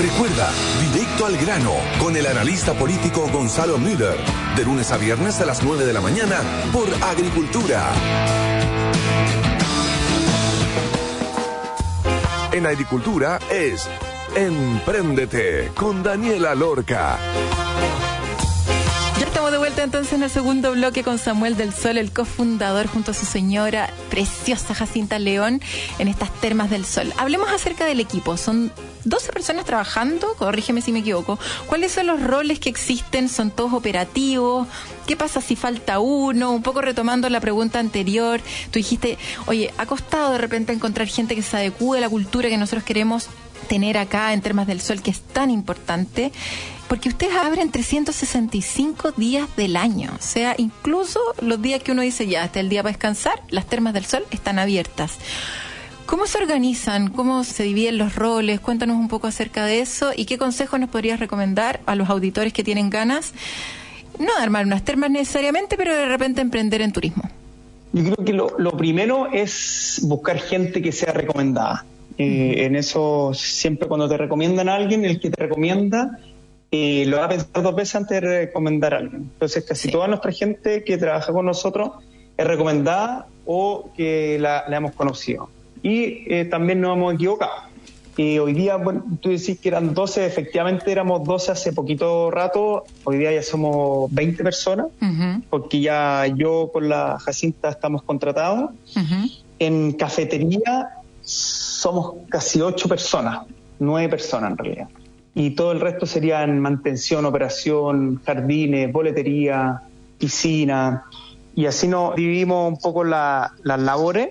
Recuerda, 0.00 0.50
directo 0.80 1.26
al 1.26 1.36
grano 1.36 1.72
con 1.98 2.16
el 2.16 2.26
analista 2.26 2.74
político 2.74 3.28
Gonzalo 3.32 3.78
Müller, 3.78 4.16
de 4.56 4.64
lunes 4.64 4.90
a 4.90 4.96
viernes 4.96 5.40
a 5.40 5.46
las 5.46 5.62
9 5.62 5.84
de 5.84 5.92
la 5.92 6.00
mañana 6.00 6.40
por 6.72 6.88
Agricultura. 7.04 7.92
En 12.52 12.66
agricultura 12.66 13.38
es 13.50 13.88
Empréndete 14.34 15.72
con 15.74 16.02
Daniela 16.02 16.54
Lorca. 16.54 17.18
Estamos 19.42 19.58
de 19.58 19.58
vuelta 19.58 19.82
entonces 19.82 20.12
en 20.12 20.22
el 20.22 20.30
segundo 20.30 20.70
bloque 20.70 21.02
con 21.02 21.18
Samuel 21.18 21.56
del 21.56 21.74
Sol, 21.74 21.98
el 21.98 22.12
cofundador 22.12 22.86
junto 22.86 23.10
a 23.10 23.14
su 23.14 23.26
señora 23.26 23.90
preciosa 24.08 24.72
Jacinta 24.72 25.18
León 25.18 25.60
en 25.98 26.06
estas 26.06 26.32
termas 26.40 26.70
del 26.70 26.84
Sol. 26.84 27.12
Hablemos 27.16 27.50
acerca 27.50 27.84
del 27.84 27.98
equipo. 27.98 28.36
Son 28.36 28.70
12 29.04 29.32
personas 29.32 29.64
trabajando, 29.64 30.32
corrígeme 30.38 30.80
si 30.80 30.92
me 30.92 31.00
equivoco. 31.00 31.40
¿Cuáles 31.66 31.90
son 31.90 32.06
los 32.06 32.22
roles 32.22 32.60
que 32.60 32.68
existen? 32.68 33.28
¿Son 33.28 33.50
todos 33.50 33.72
operativos? 33.72 34.68
¿Qué 35.08 35.16
pasa 35.16 35.40
si 35.40 35.56
falta 35.56 35.98
uno? 35.98 36.52
Un 36.52 36.62
poco 36.62 36.80
retomando 36.80 37.28
la 37.28 37.40
pregunta 37.40 37.80
anterior, 37.80 38.40
tú 38.70 38.78
dijiste, 38.78 39.18
oye, 39.46 39.74
ha 39.76 39.86
costado 39.86 40.30
de 40.30 40.38
repente 40.38 40.72
encontrar 40.72 41.08
gente 41.08 41.34
que 41.34 41.42
se 41.42 41.56
adecue 41.56 41.98
a 41.98 42.00
la 42.00 42.08
cultura 42.08 42.48
que 42.48 42.58
nosotros 42.58 42.84
queremos 42.84 43.26
tener 43.68 43.98
acá 43.98 44.32
en 44.34 44.40
Termas 44.40 44.68
del 44.68 44.80
Sol, 44.80 45.02
que 45.02 45.10
es 45.10 45.20
tan 45.20 45.50
importante, 45.50 46.30
porque 46.92 47.08
ustedes 47.08 47.34
abren 47.34 47.70
365 47.70 49.12
días 49.12 49.48
del 49.56 49.76
año, 49.78 50.10
o 50.14 50.20
sea, 50.20 50.54
incluso 50.58 51.20
los 51.40 51.62
días 51.62 51.82
que 51.82 51.92
uno 51.92 52.02
dice 52.02 52.26
ya, 52.26 52.42
hasta 52.42 52.60
el 52.60 52.68
día 52.68 52.82
para 52.82 52.92
descansar, 52.92 53.40
las 53.48 53.64
Termas 53.64 53.94
del 53.94 54.04
Sol 54.04 54.24
están 54.30 54.58
abiertas. 54.58 55.16
¿Cómo 56.04 56.26
se 56.26 56.36
organizan? 56.36 57.08
¿Cómo 57.08 57.44
se 57.44 57.62
dividen 57.62 57.96
los 57.96 58.14
roles? 58.14 58.60
Cuéntanos 58.60 58.98
un 58.98 59.08
poco 59.08 59.26
acerca 59.26 59.64
de 59.64 59.80
eso 59.80 60.12
y 60.14 60.26
qué 60.26 60.36
consejos 60.36 60.78
nos 60.78 60.90
podrías 60.90 61.18
recomendar 61.18 61.80
a 61.86 61.94
los 61.94 62.10
auditores 62.10 62.52
que 62.52 62.62
tienen 62.62 62.90
ganas, 62.90 63.32
no 64.18 64.36
de 64.36 64.42
armar 64.42 64.66
unas 64.66 64.84
termas 64.84 65.10
necesariamente, 65.10 65.78
pero 65.78 65.96
de 65.96 66.04
repente 66.04 66.42
emprender 66.42 66.82
en 66.82 66.92
turismo. 66.92 67.22
Yo 67.94 68.04
creo 68.04 68.22
que 68.22 68.34
lo, 68.34 68.76
primero 68.76 69.32
es 69.32 69.98
buscar 70.02 70.38
gente 70.38 70.82
que 70.82 70.92
sea 70.92 71.14
recomendada. 71.14 71.86
Eh, 72.18 72.66
en 72.66 72.76
eso, 72.76 73.32
siempre 73.32 73.88
cuando 73.88 74.10
te 74.10 74.18
recomiendan 74.18 74.68
a 74.68 74.74
alguien, 74.74 75.06
el 75.06 75.20
que 75.20 75.30
te 75.30 75.42
recomienda 75.42 76.18
eh, 76.72 77.04
lo 77.06 77.18
va 77.18 77.26
a 77.26 77.28
pensar 77.28 77.62
dos 77.62 77.74
veces 77.76 77.94
antes 77.94 78.20
de 78.20 78.28
recomendar 78.46 78.94
a 78.94 78.96
alguien. 78.98 79.30
Entonces, 79.32 79.64
casi 79.64 79.90
toda 79.90 80.08
nuestra 80.08 80.32
gente 80.32 80.82
que 80.82 80.98
trabaja 80.98 81.32
con 81.32 81.46
nosotros 81.46 81.92
es 82.36 82.46
recomendada 82.46 83.28
o 83.46 83.90
que 83.96 84.38
la 84.40 84.64
hemos 84.68 84.92
conocido 84.92 85.48
y 85.82 86.24
eh, 86.32 86.44
también 86.44 86.80
nos 86.80 86.96
hemos 86.96 87.14
equivocado. 87.14 87.52
Y 88.16 88.38
hoy 88.38 88.52
día, 88.52 88.76
bueno, 88.76 89.04
tú 89.20 89.30
decís 89.30 89.58
que 89.58 89.68
eran 89.68 89.94
12, 89.94 90.26
efectivamente 90.26 90.92
éramos 90.92 91.24
12 91.24 91.52
hace 91.52 91.72
poquito 91.72 92.30
rato, 92.30 92.84
hoy 93.04 93.16
día 93.16 93.32
ya 93.32 93.42
somos 93.42 94.12
20 94.12 94.44
personas, 94.44 94.88
porque 95.48 95.80
ya 95.80 96.26
yo 96.26 96.70
con 96.72 96.90
la 96.90 97.18
Jacinta 97.18 97.70
estamos 97.70 98.02
contratados. 98.02 98.70
En 99.58 99.92
cafetería 99.92 100.90
somos 101.22 102.16
casi 102.28 102.60
8 102.60 102.86
personas, 102.86 103.46
9 103.78 104.10
personas 104.10 104.50
en 104.50 104.58
realidad. 104.58 104.88
Y 105.34 105.50
todo 105.50 105.72
el 105.72 105.80
resto 105.80 106.06
sería 106.06 106.42
en 106.44 106.60
mantención, 106.60 107.24
operación, 107.24 108.20
jardines, 108.24 108.92
boletería, 108.92 109.82
piscina. 110.18 111.04
Y 111.54 111.66
así 111.66 111.88
nos 111.88 112.14
dividimos 112.16 112.72
un 112.72 112.78
poco 112.78 113.04
las 113.04 113.50
labores 113.64 114.30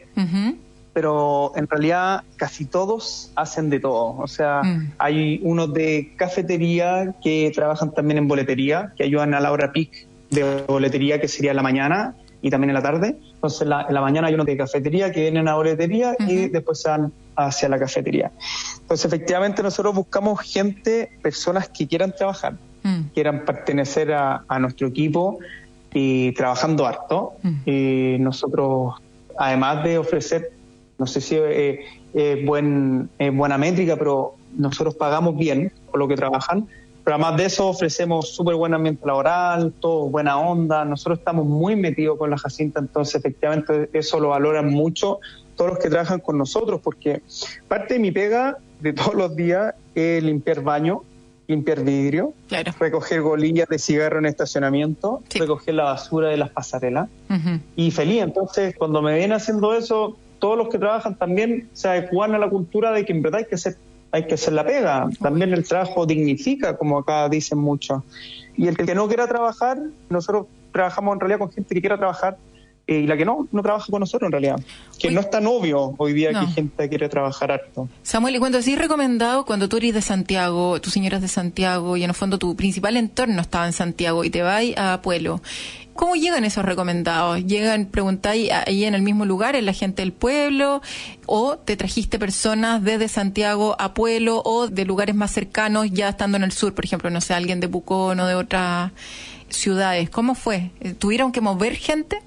pero 0.94 1.54
en 1.56 1.68
realidad 1.68 2.24
casi 2.36 2.66
todos 2.66 3.32
hacen 3.36 3.70
de 3.70 3.80
todo. 3.80 4.18
O 4.18 4.28
sea, 4.28 4.62
mm. 4.64 4.94
hay 4.98 5.40
unos 5.44 5.74
de 5.74 6.14
cafetería 6.18 7.16
que 7.24 7.52
trabajan 7.54 7.92
también 7.92 8.18
en 8.18 8.28
boletería, 8.28 8.94
que 8.98 9.04
ayudan 9.04 9.34
a 9.34 9.40
la 9.40 9.52
hora 9.52 9.72
peak 9.72 10.08
de 10.30 10.64
boletería, 10.68 11.20
que 11.20 11.28
sería 11.28 11.52
en 11.52 11.58
la 11.58 11.64
mañana 11.64 12.16
y 12.42 12.50
también 12.50 12.72
en 12.72 12.76
la 12.76 12.82
tarde. 12.82 13.18
Entonces, 13.34 13.62
en 13.62 13.70
la, 13.70 14.02
mañana 14.02 14.28
hay 14.28 14.34
unos 14.34 14.46
de 14.46 14.58
cafetería 14.58 15.12
que 15.12 15.22
vienen 15.22 15.48
a 15.48 15.56
boletería 15.56 16.16
y 16.20 16.50
después 16.50 16.84
van 16.84 17.12
hacia 17.36 17.70
la 17.70 17.80
cafetería. 17.80 18.32
Entonces, 18.82 19.06
efectivamente, 19.06 19.64
nosotros 19.64 19.96
buscamos 19.96 20.40
gente, 20.42 21.12
personas 21.22 21.70
que 21.70 21.88
quieran 21.88 22.14
trabajar, 22.16 22.54
mm. 22.84 23.02
quieran 23.14 23.46
pertenecer 23.46 24.14
a, 24.14 24.44
nuestro 24.60 24.88
equipo 24.88 25.40
y 25.94 26.32
trabajando 26.34 26.86
harto. 26.86 27.34
Mm. 27.44 27.70
Y 27.70 28.18
nosotros, 28.20 28.96
además 29.38 29.84
de 29.84 29.98
ofrecer 29.98 30.52
no 31.02 31.08
sé 31.08 31.20
si 31.20 31.36
es 31.36 31.80
eh, 32.14 32.44
buen, 32.46 33.10
buena 33.34 33.58
métrica, 33.58 33.96
pero 33.96 34.36
nosotros 34.56 34.94
pagamos 34.94 35.36
bien 35.36 35.74
por 35.90 36.00
lo 36.00 36.08
que 36.08 36.16
trabajan. 36.16 36.68
Pero 37.04 37.16
además 37.16 37.38
de 37.38 37.46
eso 37.46 37.70
ofrecemos 37.70 38.36
súper 38.36 38.54
buen 38.54 38.76
ambiente 38.76 39.04
laboral, 39.08 39.74
todo 39.80 40.10
buena 40.10 40.40
onda. 40.40 40.86
Nosotros 40.86 41.18
estamos 41.18 41.48
muy 41.48 41.76
metidos 41.76 42.20
con 42.20 42.30
la 42.30 42.38
Jacinta, 42.38 42.80
entonces 42.80 43.16
efectivamente 43.16 43.90
eso 43.94 44.20
lo 44.20 44.30
valoran 44.30 44.70
mucho 44.70 45.20
todos 45.62 45.74
los 45.74 45.80
que 45.80 45.92
trabajan 45.92 46.20
con 46.20 46.40
nosotros, 46.40 46.82
porque 46.84 47.22
parte 47.68 47.94
de 47.94 48.00
mi 48.00 48.10
pega 48.10 48.58
de 48.80 48.94
todos 48.94 49.14
los 49.14 49.36
días 49.36 49.76
es 49.94 50.24
limpiar 50.24 50.64
baño, 50.64 51.04
limpiar 51.46 51.84
vidrio, 51.84 52.34
recoger 52.80 53.22
golillas 53.22 53.70
de 53.70 53.78
cigarro 53.78 54.18
en 54.18 54.26
estacionamiento, 54.26 55.22
recoger 55.36 55.76
la 55.76 55.84
basura 55.84 56.30
de 56.30 56.38
las 56.38 56.50
pasarelas. 56.50 57.10
Y 57.76 57.92
feliz, 57.92 58.24
entonces 58.24 58.76
cuando 58.76 59.04
me 59.04 59.14
ven 59.14 59.34
haciendo 59.34 59.76
eso, 59.76 60.18
todos 60.40 60.58
los 60.58 60.70
que 60.70 60.80
trabajan 60.80 61.16
también 61.16 61.70
se 61.74 61.90
adecuan 61.90 62.34
a 62.34 62.40
la 62.40 62.50
cultura 62.50 62.92
de 62.92 63.06
que 63.06 63.12
en 63.12 63.22
verdad 63.22 63.42
hay 63.42 63.46
que 63.46 63.54
hacer, 63.54 63.78
hay 64.12 64.26
que 64.26 64.34
hacer 64.34 64.54
la 64.54 64.66
pega. 64.66 65.10
También 65.22 65.54
el 65.54 65.64
trabajo 65.64 66.08
dignifica, 66.08 66.76
como 66.76 66.98
acá 66.98 67.30
dicen 67.30 67.60
muchos. 67.60 68.02
Y 68.58 68.68
el 68.68 68.76
que 68.76 68.96
no 68.96 69.08
quiera 69.08 69.28
trabajar, 69.28 69.78
nosotros 70.10 70.48
trabajamos 70.72 71.14
en 71.14 71.20
realidad 71.20 71.38
con 71.38 71.52
gente 71.52 71.76
que 71.76 71.82
quiera 71.82 72.00
trabajar 72.00 72.40
eh, 72.88 73.00
y 73.00 73.08
la 73.08 73.16
que 73.18 73.26
no, 73.26 73.48
no 73.52 73.62
trabaja 73.62 73.88
con 73.90 74.00
nosotros 74.00 74.28
en 74.28 74.32
realidad. 74.32 74.60
Que 75.00 75.12
no 75.12 75.22
es 75.22 75.30
tan 75.30 75.48
obvio 75.48 75.96
hoy 75.98 76.14
día 76.14 76.30
que 76.34 76.46
que 76.46 76.52
gente 76.54 76.90
quiere 76.90 77.10
trabajar 77.10 77.52
harto. 77.52 77.88
Samuel, 78.04 78.36
y 78.36 78.40
cuando 78.40 78.58
así 78.58 78.76
recomendado, 78.76 79.46
cuando 79.46 79.70
tú 79.70 79.78
eres 79.78 79.94
de 79.94 80.02
Santiago, 80.02 80.80
tu 80.82 80.90
señora 80.90 81.18
es 81.18 81.22
de 81.22 81.28
Santiago 81.28 81.98
y 81.98 82.04
en 82.04 82.10
el 82.10 82.16
fondo 82.16 82.38
tu 82.38 82.56
principal 82.56 82.98
entorno 82.98 83.42
estaba 83.42 83.66
en 83.66 83.74
Santiago 83.74 84.24
y 84.24 84.30
te 84.30 84.42
vas 84.42 84.64
a 84.78 85.02
Pueblo, 85.02 85.42
¿Cómo 85.94 86.16
llegan 86.16 86.46
esos 86.46 86.64
recomendados? 86.64 87.46
¿Llegan, 87.46 87.86
preguntáis, 87.86 88.50
ahí 88.52 88.86
en 88.86 88.96
el 88.96 89.02
mismo 89.02 89.26
lugar, 89.26 89.56
en 89.56 89.66
la 89.66 89.74
gente 89.74 90.02
del 90.02 90.14
pueblo? 90.14 90.82
¿O 91.26 91.58
te 91.58 91.76
trajiste 91.76 92.18
personas 92.18 92.82
desde 92.82 93.08
Santiago 93.08 93.76
a 93.78 93.94
Pueblo 93.94 94.42
o 94.44 94.68
de 94.68 94.86
lugares 94.86 95.16
más 95.16 95.32
cercanos 95.32 95.92
ya 95.92 96.10
estando 96.10 96.38
en 96.38 96.44
el 96.44 96.54
sur? 96.54 96.74
Por 96.74 96.86
ejemplo, 96.86 97.10
no 97.10 97.22
sé, 97.22 97.34
alguien 97.34 97.60
de 97.60 97.68
Pucón 97.68 98.20
o 98.20 98.26
de 98.26 98.36
otras 98.36 98.92
ciudades. 99.50 100.10
¿Cómo 100.10 100.34
fue? 100.34 100.72
¿Tuvieron 100.98 101.32
que 101.32 101.42
mover 101.42 101.76
gente? 101.76 102.22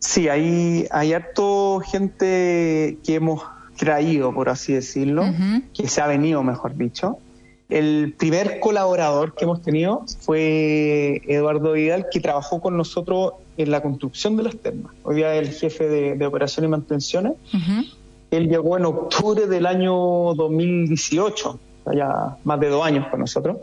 Sí, 0.00 0.28
hay, 0.28 0.86
hay 0.90 1.12
harto 1.12 1.80
gente 1.80 2.98
que 3.04 3.14
hemos 3.14 3.42
traído, 3.76 4.34
por 4.34 4.48
así 4.48 4.72
decirlo, 4.72 5.24
que 5.74 5.88
se 5.88 6.00
ha 6.00 6.06
venido, 6.06 6.42
mejor 6.42 6.74
dicho. 6.74 7.18
El 7.68 8.14
primer 8.18 8.60
colaborador 8.60 9.34
que 9.34 9.44
hemos 9.44 9.62
tenido 9.62 10.04
fue 10.20 11.22
Eduardo 11.28 11.72
Vidal, 11.72 12.06
que 12.10 12.18
trabajó 12.18 12.60
con 12.60 12.76
nosotros 12.76 13.34
en 13.58 13.70
la 13.70 13.82
construcción 13.82 14.36
de 14.36 14.42
las 14.42 14.56
termas. 14.56 14.92
Hoy 15.04 15.16
día 15.16 15.34
es 15.36 15.48
el 15.48 15.54
jefe 15.54 15.88
de, 15.88 16.26
operaciones 16.26 16.68
y 16.68 16.70
mantenciones. 16.70 17.34
Él 18.30 18.48
llegó 18.48 18.76
en 18.78 18.86
octubre 18.86 19.46
del 19.46 19.66
año 19.66 19.94
2018, 20.34 21.60
ya 21.94 22.36
más 22.42 22.58
de 22.58 22.68
dos 22.70 22.84
años 22.84 23.06
con 23.08 23.20
nosotros. 23.20 23.58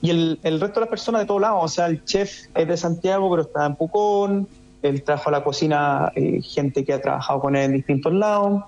Y 0.00 0.10
el, 0.10 0.38
el 0.44 0.60
resto 0.60 0.80
de 0.80 0.86
las 0.86 0.90
personas 0.90 1.22
de 1.22 1.26
todos 1.26 1.40
lados, 1.40 1.60
o 1.62 1.68
sea, 1.68 1.86
el 1.86 2.04
chef 2.04 2.46
es 2.54 2.68
de 2.68 2.76
Santiago, 2.76 3.28
pero 3.30 3.42
está 3.42 3.66
en 3.66 3.74
Pucón, 3.74 4.48
él 4.82 5.02
trajo 5.02 5.28
a 5.28 5.32
la 5.32 5.44
cocina 5.44 6.12
eh, 6.14 6.40
gente 6.42 6.84
que 6.84 6.92
ha 6.92 7.00
trabajado 7.00 7.40
con 7.40 7.56
él 7.56 7.64
en 7.64 7.72
distintos 7.72 8.12
lados. 8.12 8.62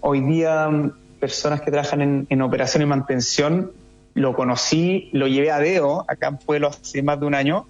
Hoy 0.00 0.20
día, 0.20 0.68
mm, 0.68 0.92
personas 1.18 1.60
que 1.60 1.70
trabajan 1.70 2.26
en, 2.28 2.42
operación 2.42 2.82
y 2.82 2.86
mantención, 2.86 3.72
lo 4.14 4.34
conocí, 4.34 5.10
lo 5.12 5.28
llevé 5.28 5.50
a 5.50 5.58
Deo, 5.58 6.04
acá 6.08 6.28
en 6.28 6.38
Pueblo, 6.38 6.68
hace 6.68 7.02
más 7.02 7.20
de 7.20 7.26
un 7.26 7.34
año, 7.34 7.66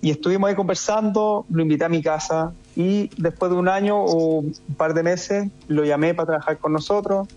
y 0.00 0.10
estuvimos 0.10 0.48
ahí 0.48 0.54
conversando, 0.54 1.44
lo 1.50 1.62
invité 1.62 1.84
a 1.84 1.88
mi 1.88 2.02
casa, 2.02 2.52
y 2.76 3.10
después 3.16 3.50
de 3.50 3.58
un 3.58 3.68
año 3.68 3.98
o 3.98 4.40
un 4.40 4.74
par 4.76 4.94
de 4.94 5.02
meses, 5.02 5.48
lo 5.68 5.84
llamé 5.84 6.14
para 6.14 6.26
trabajar 6.26 6.58
con 6.58 6.72
nosotros, 6.72 7.28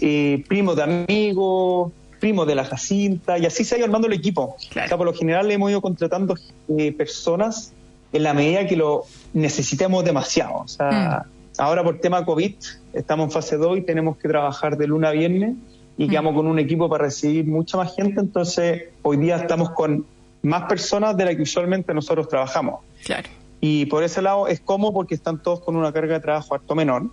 eh, 0.00 0.44
primos 0.48 0.76
de 0.76 0.82
amigos, 0.82 1.92
primos 2.18 2.46
de 2.46 2.54
la 2.54 2.64
Jacinta, 2.64 3.38
y 3.38 3.46
así 3.46 3.64
se 3.64 3.74
ha 3.74 3.78
ido 3.78 3.86
armando 3.86 4.06
el 4.06 4.14
equipo. 4.14 4.56
O 4.58 4.72
sea, 4.72 4.96
por 4.96 5.06
lo 5.06 5.12
general 5.12 5.50
hemos 5.50 5.70
ido 5.70 5.80
contratando 5.80 6.36
eh, 6.78 6.92
personas 6.92 7.72
en 8.12 8.22
la 8.22 8.34
medida 8.34 8.66
que 8.66 8.76
lo 8.76 9.04
necesitemos 9.32 10.04
demasiado. 10.04 10.58
O 10.64 10.68
sea, 10.68 11.26
mm. 11.26 11.60
ahora 11.60 11.82
por 11.82 11.98
tema 11.98 12.24
COVID 12.24 12.54
estamos 12.92 13.24
en 13.26 13.30
fase 13.30 13.56
2 13.56 13.78
y 13.78 13.82
tenemos 13.82 14.16
que 14.18 14.28
trabajar 14.28 14.76
de 14.76 14.86
luna 14.86 15.08
a 15.08 15.12
viernes 15.12 15.54
y 15.96 16.06
mm. 16.06 16.10
quedamos 16.10 16.34
con 16.34 16.46
un 16.46 16.58
equipo 16.58 16.88
para 16.88 17.04
recibir 17.04 17.46
mucha 17.46 17.76
más 17.76 17.94
gente, 17.94 18.20
entonces 18.20 18.84
hoy 19.02 19.16
día 19.16 19.36
estamos 19.36 19.70
con 19.70 20.06
más 20.42 20.64
personas 20.64 21.16
de 21.16 21.24
las 21.24 21.36
que 21.36 21.42
usualmente 21.42 21.94
nosotros 21.94 22.28
trabajamos. 22.28 22.80
Claro. 23.04 23.28
Y 23.60 23.86
por 23.86 24.02
ese 24.02 24.20
lado 24.22 24.48
es 24.48 24.60
como 24.60 24.92
porque 24.92 25.14
están 25.14 25.40
todos 25.40 25.60
con 25.60 25.76
una 25.76 25.92
carga 25.92 26.14
de 26.14 26.20
trabajo 26.20 26.54
harto 26.54 26.74
menor, 26.74 27.04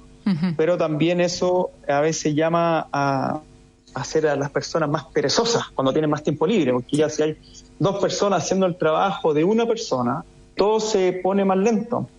pero 0.58 0.78
también 0.78 1.22
eso 1.22 1.72
a 1.88 2.02
veces 2.02 2.36
llama 2.36 2.88
a 2.92 3.42
hacer 3.96 4.28
a 4.28 4.36
las 4.36 4.52
personas 4.52 4.90
más 4.90 5.06
perezosas 5.06 5.70
cuando 5.74 5.92
tienen 5.92 6.10
más 6.10 6.24
tiempo 6.24 6.46
libre, 6.46 6.72
porque 6.74 6.98
ya 6.98 7.10
si 7.10 7.24
hay 7.24 7.38
dos 7.80 8.00
personas 8.00 8.44
haciendo 8.44 8.66
el 8.66 8.78
trabajo 8.78 9.34
de 9.34 9.44
una 9.44 9.66
persona, 9.66 10.24
todo 10.60 10.82
se 10.82 11.14
pone 11.14 11.46
más 11.46 11.58
lento. 11.58 12.10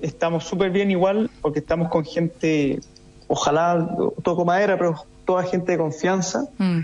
Estamos 0.00 0.44
súper 0.44 0.70
bien 0.70 0.92
igual 0.92 1.28
porque 1.42 1.58
estamos 1.58 1.88
con 1.88 2.04
gente, 2.04 2.78
ojalá 3.26 3.96
toco 4.22 4.44
madera, 4.44 4.78
pero 4.78 5.04
toda 5.24 5.42
gente 5.42 5.72
de 5.72 5.78
confianza. 5.78 6.48
Mm. 6.58 6.78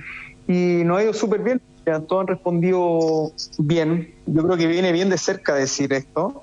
Y 0.49 0.85
nos 0.85 0.99
ha 0.99 1.05
ido 1.05 1.15
súper 1.15 1.43
bien. 1.43 1.61
Todos 1.85 2.23
han 2.23 2.27
respondido 2.27 3.33
bien. 3.59 4.13
Yo 4.27 4.43
creo 4.43 4.57
que 4.57 4.67
viene 4.67 4.91
bien 4.91 5.09
de 5.09 5.19
cerca 5.19 5.55
decir 5.55 5.93
esto. 5.93 6.43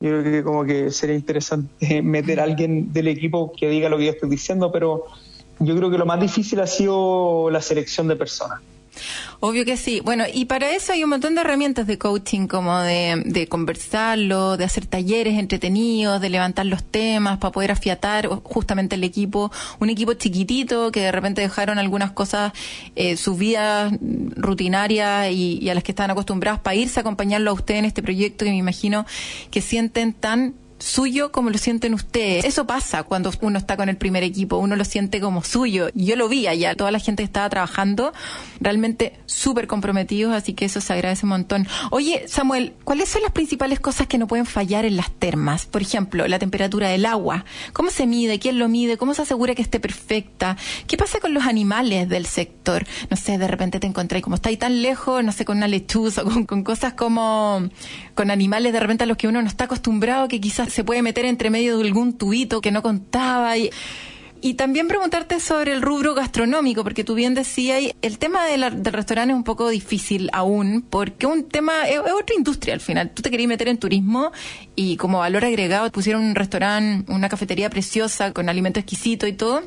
Yo 0.00 0.10
creo 0.10 0.22
que 0.22 0.44
como 0.44 0.64
que 0.64 0.90
sería 0.90 1.16
interesante 1.16 2.02
meter 2.02 2.40
a 2.40 2.42
alguien 2.42 2.92
del 2.92 3.08
equipo 3.08 3.52
que 3.56 3.70
diga 3.70 3.88
lo 3.88 3.96
que 3.96 4.04
yo 4.04 4.10
estoy 4.12 4.28
diciendo, 4.28 4.70
pero 4.70 5.06
yo 5.60 5.74
creo 5.76 5.90
que 5.90 5.96
lo 5.96 6.04
más 6.04 6.20
difícil 6.20 6.60
ha 6.60 6.66
sido 6.66 7.48
la 7.50 7.62
selección 7.62 8.06
de 8.06 8.16
personas. 8.16 8.60
Obvio 9.40 9.64
que 9.64 9.76
sí. 9.76 10.00
Bueno, 10.00 10.24
y 10.32 10.46
para 10.46 10.70
eso 10.70 10.92
hay 10.92 11.04
un 11.04 11.10
montón 11.10 11.34
de 11.34 11.42
herramientas 11.42 11.86
de 11.86 11.98
coaching, 11.98 12.46
como 12.46 12.78
de, 12.80 13.22
de 13.24 13.46
conversarlo, 13.46 14.56
de 14.56 14.64
hacer 14.64 14.86
talleres 14.86 15.38
entretenidos, 15.38 16.20
de 16.20 16.30
levantar 16.30 16.66
los 16.66 16.82
temas 16.82 17.38
para 17.38 17.52
poder 17.52 17.70
afiatar 17.70 18.28
justamente 18.42 18.96
el 18.96 19.04
equipo. 19.04 19.50
Un 19.80 19.90
equipo 19.90 20.14
chiquitito 20.14 20.92
que 20.92 21.00
de 21.00 21.12
repente 21.12 21.42
dejaron 21.42 21.78
algunas 21.78 22.12
cosas, 22.12 22.52
eh, 22.96 23.16
sus 23.16 23.38
vidas 23.38 23.92
rutinarias 24.36 25.30
y, 25.30 25.68
a 25.68 25.74
las 25.74 25.82
que 25.82 25.92
están 25.92 26.10
acostumbrados 26.10 26.60
para 26.60 26.76
irse 26.76 27.00
a 27.00 27.02
acompañarlo 27.02 27.50
a 27.50 27.54
usted 27.54 27.76
en 27.76 27.84
este 27.84 28.02
proyecto 28.02 28.44
que 28.44 28.50
me 28.50 28.56
imagino 28.56 29.06
que 29.50 29.60
sienten 29.60 30.12
tan 30.12 30.54
suyo 30.78 31.32
como 31.32 31.50
lo 31.50 31.58
sienten 31.58 31.94
ustedes. 31.94 32.44
Eso 32.44 32.66
pasa 32.66 33.02
cuando 33.02 33.30
uno 33.40 33.58
está 33.58 33.76
con 33.76 33.88
el 33.88 33.96
primer 33.96 34.22
equipo, 34.22 34.56
uno 34.56 34.76
lo 34.76 34.84
siente 34.84 35.20
como 35.20 35.42
suyo. 35.42 35.88
Yo 35.94 36.16
lo 36.16 36.28
vi 36.28 36.46
allá, 36.46 36.74
toda 36.74 36.90
la 36.90 36.98
gente 36.98 37.22
estaba 37.22 37.48
trabajando 37.48 38.12
realmente 38.60 39.18
súper 39.26 39.66
comprometidos, 39.66 40.34
así 40.34 40.54
que 40.54 40.64
eso 40.64 40.80
se 40.80 40.92
agradece 40.92 41.26
un 41.26 41.30
montón. 41.30 41.66
Oye, 41.90 42.24
Samuel, 42.28 42.74
¿cuáles 42.84 43.08
son 43.08 43.22
las 43.22 43.32
principales 43.32 43.80
cosas 43.80 44.06
que 44.06 44.18
no 44.18 44.26
pueden 44.26 44.46
fallar 44.46 44.84
en 44.84 44.96
las 44.96 45.10
termas? 45.10 45.66
Por 45.66 45.82
ejemplo, 45.82 46.26
la 46.26 46.38
temperatura 46.38 46.88
del 46.88 47.06
agua. 47.06 47.44
¿Cómo 47.72 47.90
se 47.90 48.06
mide? 48.06 48.38
¿Quién 48.38 48.58
lo 48.58 48.68
mide? 48.68 48.96
¿Cómo 48.96 49.14
se 49.14 49.22
asegura 49.22 49.54
que 49.54 49.62
esté 49.62 49.80
perfecta? 49.80 50.56
¿Qué 50.86 50.96
pasa 50.96 51.20
con 51.20 51.34
los 51.34 51.44
animales 51.44 52.08
del 52.08 52.26
sector? 52.26 52.86
No 53.10 53.16
sé, 53.16 53.38
de 53.38 53.48
repente 53.48 53.80
te 53.80 53.86
encontré, 53.86 54.22
como 54.22 54.36
está 54.36 54.48
ahí 54.48 54.56
tan 54.56 54.82
lejos, 54.82 55.22
no 55.24 55.32
sé, 55.32 55.44
con 55.44 55.58
una 55.58 55.68
lechuza, 55.68 56.22
con, 56.24 56.46
con 56.46 56.64
cosas 56.64 56.94
como, 56.94 57.68
con 58.14 58.30
animales 58.30 58.72
de 58.72 58.80
repente 58.80 59.04
a 59.04 59.06
los 59.06 59.16
que 59.16 59.28
uno 59.28 59.42
no 59.42 59.48
está 59.48 59.64
acostumbrado, 59.64 60.28
que 60.28 60.40
quizás 60.40 60.63
se 60.70 60.84
puede 60.84 61.02
meter 61.02 61.24
entre 61.24 61.50
medio 61.50 61.78
de 61.78 61.84
algún 61.84 62.16
tubito 62.16 62.60
que 62.60 62.70
no 62.70 62.82
contaba. 62.82 63.56
Y, 63.56 63.70
y 64.44 64.54
también 64.54 64.88
preguntarte 64.88 65.40
sobre 65.40 65.72
el 65.72 65.80
rubro 65.80 66.14
gastronómico, 66.14 66.84
porque 66.84 67.02
tú 67.02 67.14
bien 67.14 67.32
decías, 67.32 67.94
el 68.02 68.18
tema 68.18 68.44
del 68.44 68.84
restaurante 68.92 69.32
es 69.32 69.36
un 69.38 69.42
poco 69.42 69.70
difícil 69.70 70.28
aún, 70.34 70.82
porque 70.82 71.24
un 71.24 71.48
tema 71.48 71.88
es, 71.88 71.98
otra 71.98 72.36
industria 72.36 72.74
al 72.74 72.80
final. 72.80 73.10
Tú 73.14 73.22
te 73.22 73.30
querías 73.30 73.48
meter 73.48 73.68
en 73.68 73.78
turismo 73.78 74.32
y 74.76 74.96
como 74.96 75.18
valor 75.18 75.44
agregado 75.44 75.90
pusieron 75.90 76.24
un 76.24 76.34
restaurante, 76.34 77.10
una 77.12 77.28
cafetería 77.28 77.70
preciosa 77.70 78.32
con 78.32 78.48
alimento 78.48 78.80
exquisito 78.80 79.26
y 79.26 79.32
todo 79.32 79.62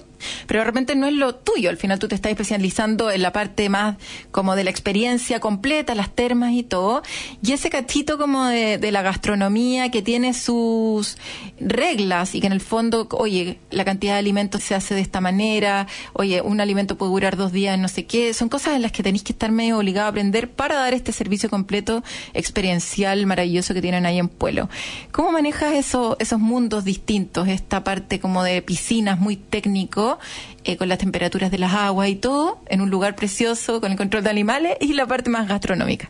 pero 0.46 0.62
de 0.62 0.66
repente 0.66 0.96
no 0.96 1.08
es 1.08 1.14
lo 1.14 1.36
tuyo. 1.36 1.70
Al 1.70 1.78
final 1.78 2.00
tú 2.00 2.08
te 2.08 2.16
estás 2.16 2.32
especializando 2.32 3.12
en 3.12 3.22
la 3.22 3.32
parte 3.32 3.70
más 3.70 3.98
como 4.32 4.56
de 4.56 4.64
la 4.64 4.70
experiencia 4.70 5.40
completa, 5.40 5.96
las 5.96 6.14
termas 6.14 6.54
y 6.54 6.64
todo. 6.64 7.04
Y 7.42 7.54
ese 7.54 7.70
cachito 7.70 8.18
como 8.18 8.46
de, 8.46 8.78
de 8.78 8.92
la 8.92 9.02
gastronomía 9.02 9.92
que 9.92 10.02
tiene 10.02 10.34
sus 10.34 11.18
reglas 11.60 12.36
y 12.36 12.42
que 12.42 12.48
en 12.48 12.54
el 12.54 12.62
fondo, 12.62 13.08
oye, 13.12 13.60
la 13.72 13.86
cantidad 13.86 14.14
de 14.14 14.20
alimentos 14.20 14.64
se 14.64 14.76
hace 14.76 14.96
de 14.96 15.02
esta 15.02 15.22
manera, 15.22 15.88
oye, 16.14 16.42
un 16.42 16.62
alimento 16.62 16.98
puede 16.98 17.12
durar 17.12 17.38
dos 17.38 17.52
días, 17.52 17.78
no 17.78 17.88
sé 17.88 18.06
qué. 18.06 18.34
Son 18.34 18.50
cosas 18.50 18.76
en 18.76 18.82
las 18.82 18.92
que 18.92 19.04
tenéis 19.04 19.24
que 19.24 19.34
estar 19.34 19.52
medio 19.52 19.78
obligado 19.78 20.08
a 20.08 20.10
aprender 20.10 20.50
para 20.50 20.76
dar 20.76 20.94
este 20.94 21.12
servicio 21.12 21.50
completo, 21.50 22.04
experiencial, 22.34 23.26
maravilloso 23.26 23.74
que 23.74 23.82
tienen 23.82 24.06
ahí 24.06 24.20
en 24.20 24.28
Pueblo. 24.28 24.70
¿Cómo 25.12 25.32
manejas 25.32 25.74
eso, 25.74 26.16
esos 26.20 26.40
mundos 26.40 26.84
distintos? 26.84 27.48
Esta 27.48 27.84
parte 27.84 28.20
como 28.20 28.44
de 28.44 28.62
piscinas 28.62 29.20
muy 29.20 29.36
técnico 29.36 30.20
eh, 30.64 30.78
con 30.78 30.90
las 30.90 31.00
temperaturas 31.00 31.50
de 31.52 31.58
las 31.58 31.74
aguas 31.74 32.10
y 32.10 32.16
todo, 32.16 32.60
en 32.68 32.82
un 32.82 32.90
lugar 32.90 33.16
precioso, 33.16 33.80
con 33.82 33.92
el 33.92 33.98
control 33.98 34.24
de 34.24 34.30
animales, 34.30 34.78
y 34.80 34.94
la 34.94 35.06
parte 35.06 35.30
más 35.30 35.48
gastronómica. 35.48 36.10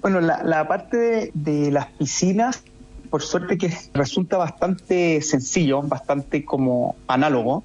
Bueno, 0.00 0.20
la, 0.20 0.66
parte 0.66 1.30
de, 1.34 1.70
las 1.70 1.86
piscinas, 1.86 2.62
por 3.10 3.22
suerte 3.22 3.58
que 3.58 3.70
resulta 3.92 4.38
bastante 4.38 5.20
sencillo, 5.20 5.82
bastante 5.82 6.44
como 6.44 6.96
análogo. 7.06 7.64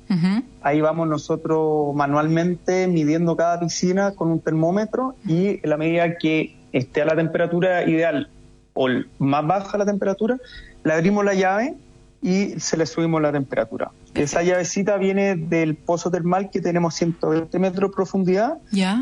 Ahí 0.62 0.82
vamos 0.82 1.08
nosotros 1.08 1.96
manualmente 1.96 2.88
midiendo 2.88 3.38
cada 3.38 3.60
piscina 3.60 4.12
con 4.12 4.32
un 4.32 4.42
termómetro 4.42 5.16
y 5.26 5.62
en 5.64 5.70
la 5.70 5.78
medida 5.78 6.18
que 6.18 6.58
esté 6.74 7.04
a 7.04 7.06
la 7.06 7.16
temperatura 7.16 7.88
ideal 7.88 8.30
o 8.76 8.88
más 9.18 9.48
baja 9.48 9.78
la 9.80 9.86
temperatura, 9.86 10.38
le 10.84 10.94
abrimos 10.94 11.26
la 11.26 11.34
llave 11.34 11.76
y 12.22 12.60
se 12.60 12.78
le 12.78 12.86
subimos 12.86 13.22
la 13.22 13.32
temperatura. 13.32 13.92
Esa 14.14 14.44
llavecita 14.44 14.98
viene 14.98 15.36
del 15.36 15.76
pozo 15.76 16.12
termal 16.12 16.50
que 16.52 16.62
tenemos 16.62 16.94
120 16.96 17.58
metros 17.60 17.90
de 17.90 17.96
profundidad, 17.96 18.58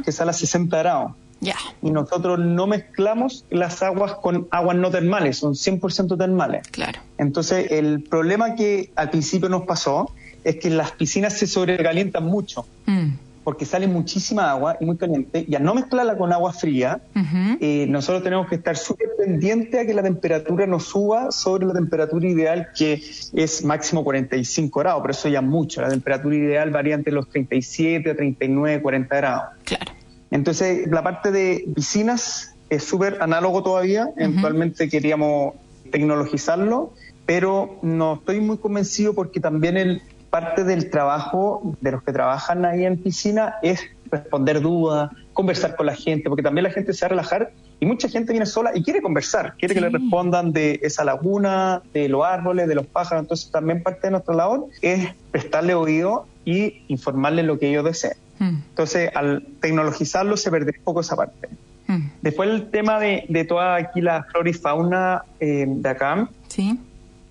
que 0.05 0.11
sale 0.11 0.31
a 0.31 0.33
60 0.33 0.77
grados. 0.77 1.11
Ya. 1.39 1.57
Y 1.81 1.91
nosotros 1.91 2.39
no 2.39 2.67
mezclamos 2.67 3.45
las 3.49 3.83
aguas 3.83 4.15
con 4.15 4.47
aguas 4.51 4.77
no 4.77 4.91
termales, 4.91 5.37
son 5.37 5.53
100% 5.53 6.17
termales. 6.17 6.65
Claro. 6.69 7.01
Entonces, 7.17 7.71
el 7.71 8.01
problema 8.01 8.55
que 8.55 8.91
al 8.95 9.09
principio 9.09 9.49
nos 9.49 9.63
pasó 9.63 10.11
es 10.43 10.57
que 10.57 10.69
las 10.69 10.91
piscinas 10.91 11.33
se 11.33 11.47
sobrecalientan 11.47 12.25
mucho. 12.25 12.65
Mm. 12.85 13.09
Porque 13.43 13.65
sale 13.65 13.87
muchísima 13.87 14.49
agua 14.49 14.77
y 14.79 14.85
muy 14.85 14.95
caliente, 14.95 15.45
y 15.47 15.55
al 15.55 15.63
no 15.63 15.73
mezclarla 15.73 16.17
con 16.17 16.31
agua 16.31 16.53
fría, 16.53 17.01
eh, 17.59 17.85
nosotros 17.89 18.23
tenemos 18.23 18.47
que 18.47 18.55
estar 18.55 18.77
súper 18.77 19.09
pendientes 19.17 19.81
a 19.81 19.85
que 19.85 19.93
la 19.93 20.01
temperatura 20.01 20.65
no 20.65 20.79
suba 20.79 21.31
sobre 21.31 21.65
la 21.65 21.73
temperatura 21.73 22.27
ideal, 22.27 22.69
que 22.77 23.01
es 23.33 23.65
máximo 23.65 24.03
45 24.03 24.79
grados, 24.79 25.01
pero 25.01 25.11
eso 25.11 25.27
ya 25.27 25.39
es 25.39 25.45
mucho. 25.45 25.81
La 25.81 25.89
temperatura 25.89 26.35
ideal 26.35 26.71
varía 26.71 26.95
entre 26.95 27.11
los 27.11 27.27
37 27.29 28.11
a 28.11 28.15
39, 28.15 28.81
40 28.81 29.15
grados. 29.15 29.43
Claro. 29.65 29.91
Entonces, 30.31 30.87
la 30.87 31.03
parte 31.03 31.31
de 31.31 31.65
piscinas 31.75 32.55
es 32.69 32.83
súper 32.83 33.17
análogo 33.21 33.61
todavía. 33.61 34.09
Eventualmente 34.17 34.89
queríamos 34.89 35.53
tecnologizarlo, 35.91 36.93
pero 37.25 37.77
no 37.83 38.15
estoy 38.15 38.39
muy 38.39 38.57
convencido 38.57 39.13
porque 39.13 39.39
también 39.39 39.77
el 39.77 40.01
parte 40.33 40.63
del 40.63 40.89
trabajo 40.89 41.75
de 41.79 41.91
los 41.91 42.01
que 42.01 42.11
trabajan 42.11 42.65
ahí 42.65 42.85
en 42.85 42.97
piscina 42.97 43.57
es 43.61 43.79
responder 44.09 44.61
dudas, 44.61 45.11
conversar 45.31 45.75
con 45.75 45.85
la 45.85 45.95
gente, 45.95 46.27
porque 46.27 46.41
también 46.41 46.63
la 46.63 46.71
gente 46.71 46.91
se 46.91 47.05
va 47.05 47.05
a 47.05 47.09
relajar 47.09 47.51
y 47.79 47.85
mucha 47.85 48.09
gente 48.09 48.31
viene 48.33 48.47
sola 48.47 48.71
y 48.73 48.81
quiere 48.81 48.99
conversar, 49.03 49.53
quiere 49.59 49.75
que 49.75 49.81
le 49.81 49.89
respondan 49.89 50.51
de 50.51 50.79
esa 50.81 51.03
laguna, 51.03 51.83
de 51.93 52.09
los 52.09 52.25
árboles, 52.25 52.67
de 52.67 52.73
los 52.73 52.87
pájaros. 52.87 53.21
Entonces, 53.21 53.51
también 53.51 53.83
parte 53.83 54.07
de 54.07 54.11
nuestra 54.11 54.33
labor 54.33 54.65
es 54.81 55.07
prestarle 55.29 55.75
oído 55.75 56.25
y 56.45 56.81
informarle 56.87 57.43
lo 57.43 57.59
que 57.59 57.69
ellos 57.69 57.85
deseen. 57.85 58.17
Mm. 58.39 58.55
Entonces, 58.69 59.11
al 59.13 59.45
tecnologizarlo 59.61 60.35
se 60.35 60.49
perdería 60.49 60.79
un 60.79 60.83
poco 60.85 61.01
esa 61.01 61.15
parte. 61.15 61.47
Mm. 61.85 62.07
Después 62.23 62.49
el 62.49 62.71
tema 62.71 62.99
de, 62.99 63.25
de 63.29 63.45
toda 63.45 63.75
aquí 63.75 64.01
la 64.01 64.23
flora 64.23 64.49
y 64.49 64.53
fauna 64.53 65.25
eh, 65.39 65.65
de 65.67 65.89
acá, 65.89 66.27
Sí. 66.47 66.79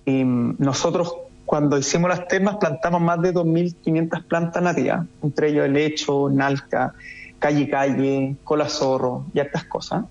eh, 0.05 0.23
nosotros 0.23 1.15
cuando 1.53 1.77
hicimos 1.77 2.09
las 2.09 2.27
termas 2.27 2.55
plantamos 2.55 2.99
más 2.99 3.21
de 3.21 3.31
2.500 3.31 4.23
plantas 4.23 4.63
nativas, 4.63 5.05
entre 5.21 5.49
ellos 5.49 5.65
helecho, 5.65 6.27
nalca, 6.27 6.95
calle 7.37 7.69
calle, 7.69 8.35
cola 8.43 8.67
zorro 8.67 9.27
y 9.35 9.39
estas 9.39 9.63
cosas. 9.65 10.05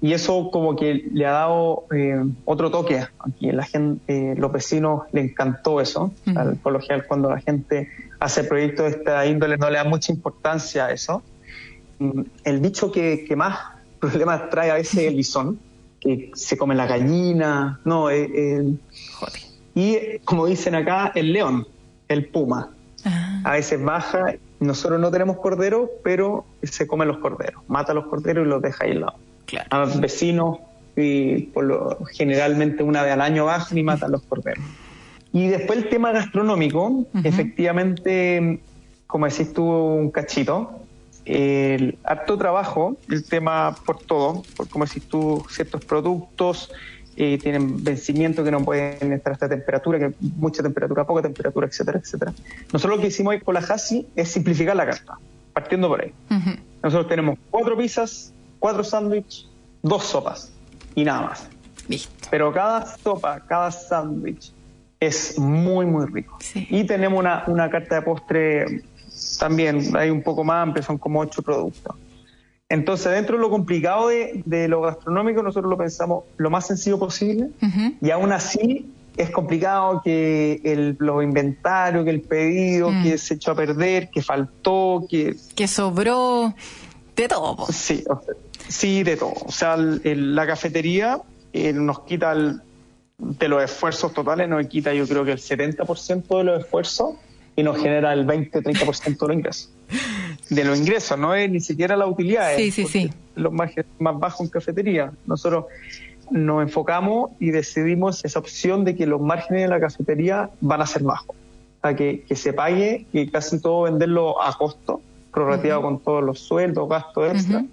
Y 0.00 0.12
eso 0.12 0.52
como 0.52 0.76
que 0.76 1.08
le 1.12 1.26
ha 1.26 1.32
dado 1.32 1.86
eh, 1.92 2.22
otro 2.44 2.70
toque 2.70 3.04
aquí. 3.18 3.50
La 3.50 3.64
gente, 3.64 4.04
eh, 4.06 4.36
los 4.36 4.52
vecinos 4.52 5.02
le 5.10 5.22
encantó 5.22 5.80
eso. 5.80 6.12
Al 6.36 6.56
coloquial 6.60 7.08
cuando 7.08 7.28
la 7.28 7.40
gente 7.40 7.88
hace 8.20 8.44
proyectos 8.44 8.84
de 8.84 8.98
esta 8.98 9.26
índole 9.26 9.56
no 9.56 9.68
le 9.68 9.78
da 9.78 9.84
mucha 9.84 10.12
importancia 10.12 10.86
a 10.86 10.92
eso. 10.92 11.24
Mm, 11.98 12.20
El 12.44 12.60
bicho 12.60 12.92
que, 12.92 13.24
que 13.24 13.34
más 13.34 13.58
problemas 13.98 14.48
trae 14.48 14.70
a 14.70 14.74
veces 14.74 15.00
es 15.00 15.08
el 15.08 15.16
bisón, 15.22 15.58
que 15.98 16.30
se 16.34 16.56
come 16.56 16.76
la 16.76 16.86
gallina, 16.86 17.80
no, 17.84 18.10
eh. 18.10 18.76
Y 19.74 20.18
como 20.24 20.46
dicen 20.46 20.74
acá, 20.74 21.12
el 21.14 21.32
león, 21.32 21.66
el 22.08 22.26
puma. 22.26 22.70
Ah. 23.04 23.40
A 23.44 23.52
veces 23.52 23.82
baja, 23.82 24.34
nosotros 24.60 25.00
no 25.00 25.10
tenemos 25.10 25.38
corderos, 25.38 25.88
pero 26.04 26.44
se 26.62 26.86
come 26.86 27.04
los 27.06 27.18
corderos, 27.18 27.62
mata 27.68 27.92
a 27.92 27.94
los 27.94 28.06
corderos 28.06 28.46
y 28.46 28.48
los 28.48 28.62
deja 28.62 28.84
aislados. 28.84 29.20
Claro. 29.46 29.68
A 29.70 29.78
los 29.80 30.00
vecinos, 30.00 30.58
y 30.96 31.42
por 31.46 31.64
lo 31.64 31.98
generalmente 32.12 32.82
una 32.82 33.02
vez 33.02 33.12
al 33.12 33.20
año 33.22 33.46
bajan 33.46 33.78
y 33.78 33.82
matan 33.82 34.12
los 34.12 34.22
corderos. 34.22 34.64
Y 35.32 35.48
después 35.48 35.78
el 35.78 35.88
tema 35.88 36.12
gastronómico, 36.12 37.06
efectivamente, 37.24 38.60
como 39.06 39.26
decís 39.26 39.52
tú, 39.52 39.64
un 39.64 40.10
cachito, 40.10 40.82
el 41.24 41.98
harto 42.04 42.36
trabajo, 42.36 42.96
el 43.08 43.24
tema 43.24 43.74
por 43.86 43.98
todo, 43.98 44.42
por 44.56 44.68
como 44.68 44.84
decís 44.84 45.04
tú, 45.08 45.42
ciertos 45.48 45.84
productos 45.84 46.70
eh, 47.16 47.38
tienen 47.38 47.82
vencimiento 47.84 48.42
que 48.42 48.50
no 48.50 48.64
pueden 48.64 49.12
estar 49.12 49.32
a 49.32 49.34
esta 49.34 49.48
temperatura, 49.48 49.98
que 49.98 50.14
mucha 50.20 50.62
temperatura, 50.62 51.04
poca 51.04 51.22
temperatura, 51.22 51.66
etcétera, 51.66 51.98
etcétera. 51.98 52.32
Nosotros 52.72 52.96
lo 52.96 53.02
que 53.02 53.08
hicimos 53.08 53.34
hoy 53.34 53.40
con 53.40 53.54
la 53.54 53.60
Hasi 53.60 54.08
es 54.16 54.30
simplificar 54.30 54.76
la 54.76 54.86
carta, 54.86 55.18
partiendo 55.52 55.88
por 55.88 56.02
ahí. 56.02 56.12
Nosotros 56.82 57.08
tenemos 57.08 57.38
cuatro 57.50 57.76
pizzas, 57.76 58.32
cuatro 58.58 58.82
sándwiches, 58.82 59.48
dos 59.82 60.04
sopas 60.04 60.52
y 60.94 61.04
nada 61.04 61.22
más. 61.22 61.48
Listo. 61.88 62.28
Pero 62.30 62.52
cada 62.52 62.86
sopa, 62.86 63.40
cada 63.40 63.70
sándwich 63.70 64.52
es 65.00 65.38
muy, 65.38 65.84
muy 65.84 66.06
rico. 66.06 66.38
Sí. 66.40 66.66
Y 66.70 66.84
tenemos 66.84 67.18
una, 67.18 67.44
una 67.46 67.68
carta 67.68 67.96
de 67.96 68.02
postre 68.02 68.82
también, 69.38 69.96
hay 69.96 70.10
un 70.10 70.22
poco 70.22 70.44
más 70.44 70.62
amplia, 70.62 70.82
son 70.82 70.98
como 70.98 71.20
ocho 71.20 71.42
productos. 71.42 71.96
Entonces, 72.72 73.12
dentro 73.12 73.36
de 73.36 73.42
lo 73.42 73.50
complicado 73.50 74.08
de, 74.08 74.42
de 74.46 74.66
lo 74.66 74.80
gastronómico, 74.80 75.42
nosotros 75.42 75.68
lo 75.70 75.76
pensamos 75.76 76.24
lo 76.38 76.48
más 76.50 76.66
sencillo 76.66 76.98
posible 76.98 77.48
y 78.00 78.10
aún 78.10 78.32
así 78.32 78.90
es 79.16 79.28
complicado 79.30 80.00
que 80.02 80.60
el, 80.64 80.96
los 80.98 81.22
inventarios, 81.22 82.02
que 82.04 82.10
el 82.10 82.22
pedido, 82.22 82.90
Mm. 82.90 83.02
que 83.02 83.18
se 83.18 83.34
echó 83.34 83.50
a 83.50 83.54
perder, 83.54 84.08
que 84.10 84.22
faltó, 84.22 85.04
que 85.08 85.36
Que 85.54 85.68
sobró 85.68 86.54
de 87.14 87.28
todo. 87.28 87.66
Sí, 87.70 88.02
o 88.08 88.20
sea, 88.22 88.34
sí, 88.68 89.02
de 89.02 89.16
todo. 89.18 89.34
O 89.44 89.52
sea, 89.52 89.74
el- 89.74 90.00
el- 90.04 90.34
la 90.34 90.46
cafetería 90.46 91.20
eh, 91.52 91.74
nos 91.74 92.00
quita 92.04 92.34
de 92.34 93.48
los 93.48 93.62
esfuerzos 93.62 94.14
totales, 94.14 94.48
nos 94.48 94.66
quita 94.66 94.94
yo 94.94 95.06
creo 95.06 95.22
que 95.26 95.32
el 95.32 95.38
70% 95.38 96.38
de 96.38 96.44
los 96.44 96.60
esfuerzos 96.60 97.16
y 97.54 97.62
nos 97.62 97.76
genera 97.82 98.14
el 98.14 98.24
20-30% 98.26 99.26
de 99.26 99.28
los 99.28 99.36
ingresos. 99.36 99.70
De 100.54 100.64
los 100.64 100.78
ingresos, 100.78 101.18
no 101.18 101.34
es 101.34 101.50
ni 101.50 101.60
siquiera 101.60 101.96
la 101.96 102.06
utilidad. 102.06 102.56
Sí, 102.56 102.68
es 102.68 102.74
sí, 102.74 102.86
sí. 102.86 103.10
Los 103.34 103.52
más, 103.52 103.70
más 103.98 104.18
bajos 104.18 104.42
en 104.42 104.48
cafetería. 104.48 105.12
Nosotros 105.26 105.66
nos 106.30 106.62
enfocamos 106.62 107.30
y 107.40 107.50
decidimos 107.50 108.24
esa 108.24 108.38
opción 108.38 108.84
de 108.84 108.96
que 108.96 109.06
los 109.06 109.20
márgenes 109.20 109.62
de 109.62 109.68
la 109.68 109.80
cafetería 109.80 110.50
van 110.60 110.80
a 110.80 110.86
ser 110.86 111.02
bajos. 111.02 111.36
O 111.36 111.80
sea, 111.82 111.96
que, 111.96 112.24
que 112.28 112.36
se 112.36 112.52
pague 112.52 113.06
y 113.12 113.28
casi 113.28 113.60
todo 113.60 113.82
venderlo 113.82 114.42
a 114.42 114.56
costo, 114.56 115.00
prorrateado 115.32 115.82
con 115.82 115.98
todos 116.00 116.22
los 116.22 116.38
sueldos, 116.40 116.88
gastos 116.88 117.32
extra. 117.32 117.64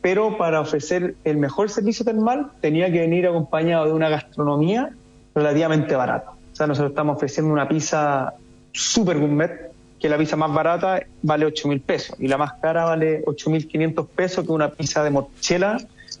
Pero 0.00 0.36
para 0.36 0.60
ofrecer 0.60 1.14
el 1.24 1.36
mejor 1.36 1.70
servicio 1.70 2.04
termal 2.04 2.50
tenía 2.60 2.90
que 2.90 3.00
venir 3.00 3.26
acompañado 3.26 3.86
de 3.86 3.92
una 3.92 4.08
gastronomía 4.08 4.90
relativamente 5.34 5.94
barata. 5.94 6.32
O 6.52 6.56
sea, 6.56 6.66
nosotros 6.66 6.90
estamos 6.90 7.16
ofreciendo 7.16 7.52
una 7.52 7.68
pizza 7.68 8.34
super 8.72 9.18
gourmet, 9.18 9.71
que 10.02 10.08
la 10.08 10.18
pizza 10.18 10.36
más 10.36 10.52
barata 10.52 11.00
vale 11.22 11.46
8 11.46 11.68
mil 11.68 11.80
pesos 11.80 12.16
y 12.18 12.26
la 12.28 12.36
más 12.36 12.54
cara 12.60 12.84
vale 12.84 13.24
8.500 13.24 14.06
pesos, 14.08 14.44
que 14.44 14.50
una 14.52 14.68
pizza 14.70 15.02
de 15.04 15.10
mochela, 15.10 15.78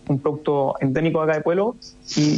un 0.08 0.18
producto 0.20 0.74
endémico 0.80 1.20
acá 1.20 1.34
de 1.34 1.40
Pueblo 1.42 1.76
y 2.16 2.36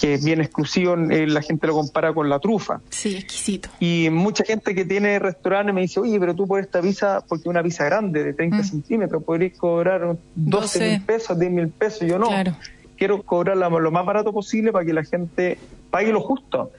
que 0.00 0.14
es 0.14 0.24
bien 0.24 0.40
exclusivo, 0.40 0.94
eh, 0.94 1.26
la 1.26 1.42
gente 1.42 1.66
lo 1.66 1.72
compara 1.74 2.12
con 2.12 2.28
la 2.28 2.38
trufa. 2.38 2.80
Sí, 2.90 3.16
exquisito. 3.16 3.68
Y 3.80 4.08
mucha 4.10 4.44
gente 4.44 4.74
que 4.74 4.84
tiene 4.84 5.18
restaurantes 5.18 5.74
me 5.74 5.80
dice, 5.80 5.98
oye, 6.00 6.18
pero 6.20 6.34
tú 6.34 6.46
por 6.46 6.60
esta 6.60 6.80
pizza, 6.80 7.22
porque 7.26 7.48
una 7.48 7.62
pizza 7.62 7.84
grande 7.84 8.22
de 8.22 8.34
30 8.34 8.58
Mm. 8.58 8.64
centímetros, 8.64 9.22
podrías 9.24 9.56
cobrar 9.58 10.16
12 10.34 10.78
mil 10.80 10.90
12. 10.90 11.02
pesos, 11.06 11.38
10 11.38 11.52
mil 11.52 11.68
pesos. 11.68 12.06
Yo 12.06 12.18
no. 12.18 12.28
Claro. 12.28 12.54
Quiero 12.96 13.22
cobrar 13.22 13.56
la- 13.56 13.68
lo 13.68 13.90
más 13.90 14.04
barato 14.06 14.32
posible 14.32 14.70
para 14.72 14.84
que 14.84 14.92
la 14.92 15.04
gente 15.04 15.58
pague 15.90 16.12
lo 16.12 16.20
justo. 16.20 16.70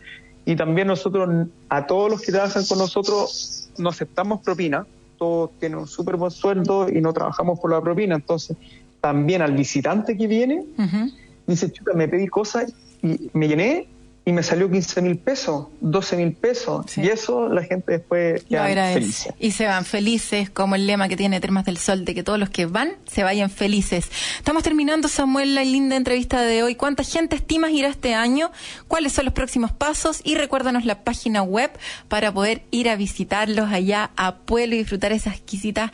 Y 0.46 0.56
también 0.56 0.88
nosotros, 0.88 1.48
a 1.70 1.88
todos 1.88 2.12
los 2.12 2.22
que 2.22 2.32
trabajan 2.32 2.66
con 2.66 2.78
nosotros, 2.78 3.70
no 3.78 3.90
aceptamos 3.90 4.42
propina. 4.42 4.86
Todos 5.18 5.52
tienen 5.60 5.80
un 5.80 5.88
súper 5.88 6.18
buen 6.18 6.32
sueldo 6.32 6.90
y 6.90 7.00
no 7.02 7.14
trabajamos 7.14 7.60
por 7.60 7.72
la 7.72 7.82
propina. 7.82 8.16
Entonces, 8.16 8.58
también 9.00 9.42
al 9.42 9.54
visitante 9.54 10.18
que 10.18 10.28
viene, 10.28 10.66
dice, 11.48 11.72
chuta, 11.72 11.94
me 11.94 12.08
pedí 12.08 12.28
cosas 12.28 12.74
y 13.02 13.30
me 13.34 13.48
llené 13.48 13.88
y 14.26 14.32
me 14.32 14.42
salió 14.42 14.72
15 14.72 15.02
mil 15.02 15.18
pesos, 15.18 15.68
12 15.82 16.16
mil 16.16 16.34
pesos. 16.34 16.86
Sí. 16.88 17.02
Y 17.02 17.10
eso 17.10 17.50
la 17.50 17.64
gente 17.64 17.94
después 17.94 18.46
Lo 18.50 18.62
agradece. 18.62 19.34
Y 19.38 19.52
se 19.52 19.68
van 19.68 19.84
felices, 19.84 20.50
como 20.50 20.76
el 20.76 20.88
lema 20.88 21.10
que 21.10 21.18
tiene 21.18 21.42
Termas 21.42 21.66
del 21.66 21.78
Sol, 21.78 22.06
de 22.06 22.16
que 22.16 22.24
todos 22.24 22.40
los 22.40 22.50
que 22.50 22.66
van 22.66 22.94
se 23.06 23.24
vayan 23.24 23.50
felices. 23.50 24.10
Estamos 24.38 24.64
terminando, 24.64 25.10
Samuel, 25.10 25.56
la 25.56 25.66
linda 25.66 25.98
entrevista 25.98 26.42
de 26.42 26.64
hoy. 26.64 26.76
¿Cuánta 26.76 27.04
gente 27.04 27.36
estimas 27.36 27.72
ir 27.72 27.86
a 27.86 27.90
este 27.90 28.14
año? 28.14 28.52
¿Cuáles 28.88 29.12
son 29.12 29.26
los 29.26 29.34
próximos 29.34 29.74
pasos? 29.74 30.22
Y 30.24 30.36
recuérdanos 30.36 30.86
la 30.86 31.04
página 31.04 31.44
web 31.44 31.72
para 32.08 32.34
poder 32.34 32.64
ir 32.72 32.90
a 32.90 32.96
visitarlos 32.96 33.72
allá 33.72 34.12
a 34.16 34.38
Pueblo 34.38 34.76
y 34.76 34.80
disfrutar 34.80 35.12
esas 35.12 35.36
exquisitas 35.36 35.92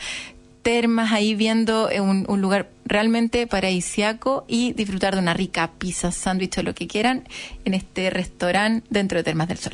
termas 0.69 1.11
ahí 1.11 1.33
viendo 1.33 1.89
eh, 1.89 1.99
un, 1.99 2.25
un 2.27 2.41
lugar 2.41 2.69
realmente 2.85 3.47
paradisiaco 3.47 4.45
y 4.47 4.73
disfrutar 4.73 5.15
de 5.15 5.19
una 5.19 5.33
rica 5.33 5.71
pizza, 5.79 6.11
sándwich 6.11 6.59
o 6.59 6.61
lo 6.61 6.75
que 6.75 6.85
quieran 6.85 7.23
en 7.65 7.73
este 7.73 8.11
restaurante 8.11 8.85
dentro 8.91 9.17
de 9.17 9.23
Termas 9.23 9.47
del 9.47 9.57
Sol. 9.57 9.73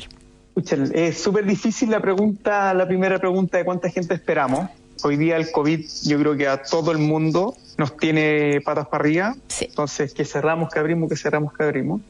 Es 0.94 1.18
súper 1.18 1.44
difícil 1.44 1.90
la 1.90 2.00
pregunta, 2.00 2.72
la 2.72 2.88
primera 2.88 3.18
pregunta 3.18 3.58
de 3.58 3.66
cuánta 3.66 3.90
gente 3.90 4.14
esperamos. 4.14 4.70
hoy 5.02 5.18
día 5.18 5.36
el 5.36 5.50
COVID 5.52 5.80
yo 6.04 6.18
creo 6.18 6.34
que 6.34 6.48
a 6.48 6.62
todo 6.62 6.92
el 6.92 6.98
mundo 6.98 7.54
nos 7.76 7.94
tiene 7.98 8.62
patas 8.64 8.88
para 8.88 9.02
arriba. 9.02 9.36
Sí. 9.48 9.66
Entonces, 9.66 10.14
que 10.14 10.24
cerramos, 10.24 10.72
que 10.72 10.78
abrimos, 10.78 11.10
que 11.10 11.16
cerramos, 11.16 11.52
que 11.52 11.62
abrimos. 11.62 12.00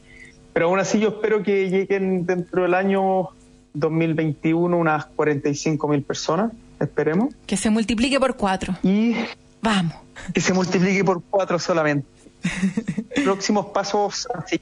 Pero 0.53 0.67
aún 0.67 0.79
así 0.79 0.97
yo 0.97 1.09
espero 1.09 1.43
que 1.43 1.69
lleguen 1.69 2.25
dentro 2.25 2.61
del 2.61 2.73
año 2.73 3.31
2021 3.73 4.77
unas 4.77 5.07
45 5.07 5.87
mil 5.89 6.03
personas, 6.03 6.53
esperemos. 6.79 7.33
Que 7.45 7.57
se 7.57 7.69
multiplique 7.69 8.19
por 8.19 8.35
cuatro. 8.35 8.75
Y 8.83 9.15
Vamos. 9.61 9.93
que 10.33 10.41
se 10.41 10.53
multiplique 10.53 11.03
por 11.03 11.21
cuatro 11.29 11.59
solamente. 11.59 12.07
Próximos 13.23 13.67
pasos 13.67 14.27
así, 14.33 14.59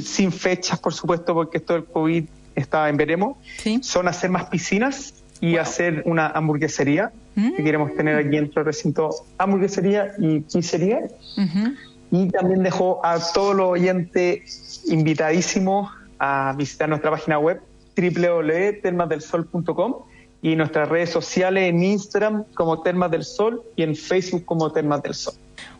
sin 0.00 0.32
fechas, 0.32 0.78
por 0.78 0.94
supuesto, 0.94 1.34
porque 1.34 1.58
esto 1.58 1.74
del 1.74 1.84
COVID 1.84 2.24
está 2.54 2.88
en 2.88 2.96
veremos, 2.96 3.36
Sí. 3.58 3.80
son 3.82 4.08
hacer 4.08 4.30
más 4.30 4.46
piscinas 4.46 5.14
y 5.40 5.56
hacer 5.56 6.02
una 6.06 6.26
hamburguesería 6.28 7.12
Mm. 7.36 7.54
que 7.54 7.62
queremos 7.62 7.94
tener 7.94 8.16
aquí 8.16 8.30
dentro 8.30 8.54
del 8.64 8.66
recinto, 8.66 9.10
hamburguesería 9.38 10.12
y 10.18 10.40
pizzería. 10.40 11.02
Ujú. 11.36 11.74
Y 12.10 12.28
también 12.30 12.64
dejo 12.64 13.00
a 13.06 13.18
todos 13.32 13.54
los 13.54 13.68
oyentes 13.68 14.82
invitadísimos 14.88 15.92
a 16.18 16.52
visitar 16.56 16.88
nuestra 16.88 17.12
página 17.12 17.38
web 17.38 17.60
www.termasdelsol.com 17.96 19.94
y 20.42 20.56
nuestras 20.56 20.88
redes 20.88 21.10
sociales 21.10 21.68
en 21.68 21.82
Instagram 21.82 22.44
como 22.54 22.82
Termas 22.82 23.10
del 23.10 23.24
Sol 23.24 23.62
y 23.76 23.82
en 23.82 23.96
Facebook 23.96 24.44
como 24.44 24.70
Termas 24.72 25.02
del 25.02 25.14
Sol. 25.14 25.34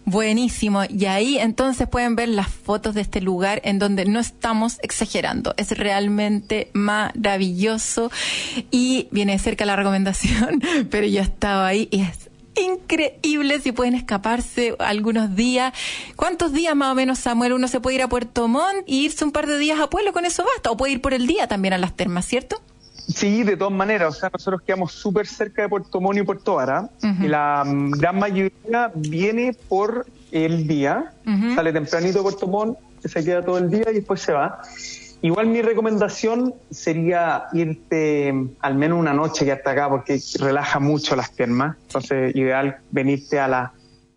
Buenísimo. 0.04 0.84
Y 0.88 1.04
ahí 1.04 1.38
entonces 1.38 1.86
pueden 1.86 2.16
ver 2.16 2.30
las 2.30 2.48
fotos 2.48 2.94
de 2.94 3.02
este 3.02 3.20
lugar 3.20 3.61
en 3.64 3.78
donde 3.78 4.06
no 4.06 4.18
estamos 4.20 4.78
exagerando. 4.82 5.52
Es 5.59 5.76
realmente 5.76 6.70
maravilloso 6.72 8.11
y 8.70 9.09
viene 9.11 9.38
cerca 9.38 9.66
la 9.66 9.76
recomendación, 9.76 10.62
pero 10.90 11.06
yo 11.06 11.20
estaba 11.20 11.66
ahí 11.66 11.88
y 11.90 12.00
es 12.00 12.30
increíble 12.59 13.61
si 13.61 13.72
pueden 13.72 13.94
escaparse 13.94 14.74
algunos 14.78 15.36
días. 15.36 15.72
¿Cuántos 16.16 16.52
días 16.52 16.74
más 16.74 16.92
o 16.92 16.94
menos, 16.94 17.18
Samuel? 17.18 17.52
Uno 17.52 17.68
se 17.68 17.80
puede 17.80 17.96
ir 17.96 18.02
a 18.02 18.09
Puerto 18.09 18.48
Montt 18.48 18.84
y 18.86 19.04
irse 19.04 19.24
un 19.24 19.30
par 19.30 19.46
de 19.46 19.59
días 19.59 19.78
a 19.78 19.90
Pueblo, 19.90 20.12
con 20.12 20.24
eso 20.24 20.44
basta. 20.54 20.70
O 20.70 20.76
puede 20.76 20.94
ir 20.94 21.00
por 21.00 21.14
el 21.14 21.26
día 21.26 21.46
también 21.46 21.74
a 21.74 21.78
las 21.78 21.94
termas, 21.94 22.24
¿cierto? 22.24 22.61
Sí, 23.09 23.42
de 23.42 23.56
todas 23.56 23.72
maneras, 23.72 24.16
o 24.16 24.20
sea, 24.20 24.30
nosotros 24.32 24.61
quedamos 24.62 24.92
súper 24.92 25.26
cerca 25.26 25.62
de 25.62 25.68
Puerto 25.68 26.00
Montt 26.00 26.18
y 26.18 26.22
Puerto 26.22 26.56
Vara 26.56 26.90
y 27.20 27.26
la 27.26 27.64
gran 27.66 28.18
mayoría 28.18 28.92
viene 28.94 29.56
por 29.68 30.06
el 30.30 30.66
día, 30.66 31.12
sale 31.54 31.72
tempranito 31.72 32.18
de 32.18 32.22
Puerto 32.22 32.46
Montt, 32.46 32.78
se 33.02 33.24
queda 33.24 33.42
todo 33.42 33.59
el 33.59 33.70
día 33.70 33.84
y 33.90 33.94
después 33.94 34.20
se 34.20 34.32
va. 34.32 34.61
Igual 35.22 35.46
mi 35.46 35.62
recomendación 35.62 36.54
sería 36.70 37.46
irte 37.52 38.32
al 38.61 38.74
menos 38.76 39.00
una 39.00 39.14
noche 39.14 39.44
que 39.44 39.52
hasta 39.52 39.70
acá 39.72 39.88
porque 39.88 40.20
relaja 40.38 40.78
mucho 40.78 41.16
las 41.16 41.30
piernas, 41.30 41.76
entonces 41.86 42.36
ideal 42.36 42.76
venirte 42.90 43.40
a 43.40 43.48
las 43.48 43.70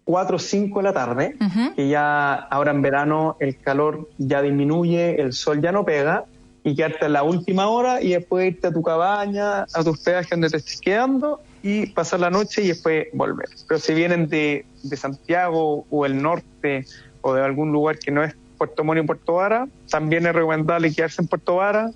4 0.03 0.35
o 0.35 0.39
5 0.39 0.79
de 0.79 0.83
la 0.83 0.93
tarde, 0.93 1.35
Ujú. 1.39 1.75
que 1.75 1.87
ya 1.87 2.33
ahora 2.33 2.71
en 2.71 2.81
verano 2.81 3.37
el 3.39 3.57
calor 3.57 4.09
ya 4.17 4.41
disminuye, 4.41 5.19
el 5.21 5.31
sol 5.33 5.61
ya 5.61 5.71
no 5.71 5.85
pega, 5.85 6.25
y 6.63 6.75
quedarte 6.75 7.05
en 7.05 7.13
la 7.13 7.23
última 7.23 7.67
hora 7.67 8.01
y 8.01 8.09
después 8.09 8.53
irte 8.53 8.67
a 8.67 8.71
tu 8.71 8.83
cabaña, 8.83 9.63
a 9.63 9.83
tu 9.83 9.91
hospedaje 9.91 10.29
donde 10.31 10.49
te 10.49 10.57
estés 10.57 10.79
quedando 10.79 11.41
y 11.63 11.87
pasar 11.87 12.19
la 12.19 12.29
noche 12.29 12.63
y 12.63 12.69
después 12.69 13.07
volver. 13.13 13.47
Pero 13.67 13.79
si 13.79 13.93
vienen 13.93 14.27
de, 14.27 14.65
de 14.83 14.97
Santiago 14.97 15.85
o 15.89 16.05
el 16.05 16.21
norte 16.21 16.85
o 17.21 17.33
de 17.33 17.43
algún 17.43 17.71
lugar 17.71 17.99
que 17.99 18.11
no 18.11 18.23
es 18.23 18.35
Puerto 18.57 18.83
Montt 18.83 19.03
y 19.03 19.07
Puerto 19.07 19.33
Vara, 19.33 19.67
también 19.89 20.25
es 20.27 20.33
recomendable 20.33 20.93
quedarse 20.93 21.21
en 21.21 21.27
Puerto 21.27 21.55
Vara, 21.55 21.91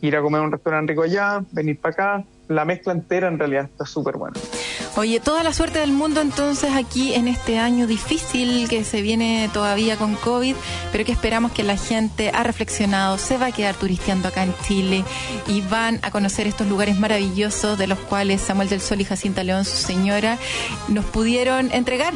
ir 0.00 0.16
a 0.16 0.22
comer 0.22 0.40
a 0.40 0.44
un 0.44 0.52
restaurante 0.52 0.92
rico 0.92 1.02
allá, 1.02 1.44
venir 1.52 1.78
para 1.78 1.92
acá. 1.92 2.24
La 2.50 2.64
mezcla 2.64 2.92
entera 2.92 3.28
en 3.28 3.38
realidad 3.38 3.66
está 3.66 3.86
súper 3.86 4.16
buena. 4.16 4.36
Oye, 4.96 5.20
toda 5.20 5.44
la 5.44 5.52
suerte 5.52 5.78
del 5.78 5.92
mundo 5.92 6.20
entonces 6.20 6.72
aquí 6.74 7.14
en 7.14 7.28
este 7.28 7.60
año 7.60 7.86
difícil 7.86 8.68
que 8.68 8.82
se 8.82 9.02
viene 9.02 9.48
todavía 9.52 9.96
con 9.96 10.16
COVID, 10.16 10.56
pero 10.90 11.04
que 11.04 11.12
esperamos 11.12 11.52
que 11.52 11.62
la 11.62 11.76
gente 11.76 12.32
ha 12.34 12.42
reflexionado, 12.42 13.18
se 13.18 13.38
va 13.38 13.46
a 13.46 13.52
quedar 13.52 13.76
turisteando 13.76 14.26
acá 14.26 14.42
en 14.42 14.52
Chile 14.66 15.04
y 15.46 15.60
van 15.60 16.00
a 16.02 16.10
conocer 16.10 16.48
estos 16.48 16.66
lugares 16.66 16.98
maravillosos 16.98 17.78
de 17.78 17.86
los 17.86 18.00
cuales 18.00 18.40
Samuel 18.40 18.68
del 18.68 18.80
Sol 18.80 19.00
y 19.00 19.04
Jacinta 19.04 19.44
León, 19.44 19.64
su 19.64 19.76
señora, 19.76 20.36
nos 20.88 21.04
pudieron 21.04 21.70
entregar. 21.70 22.14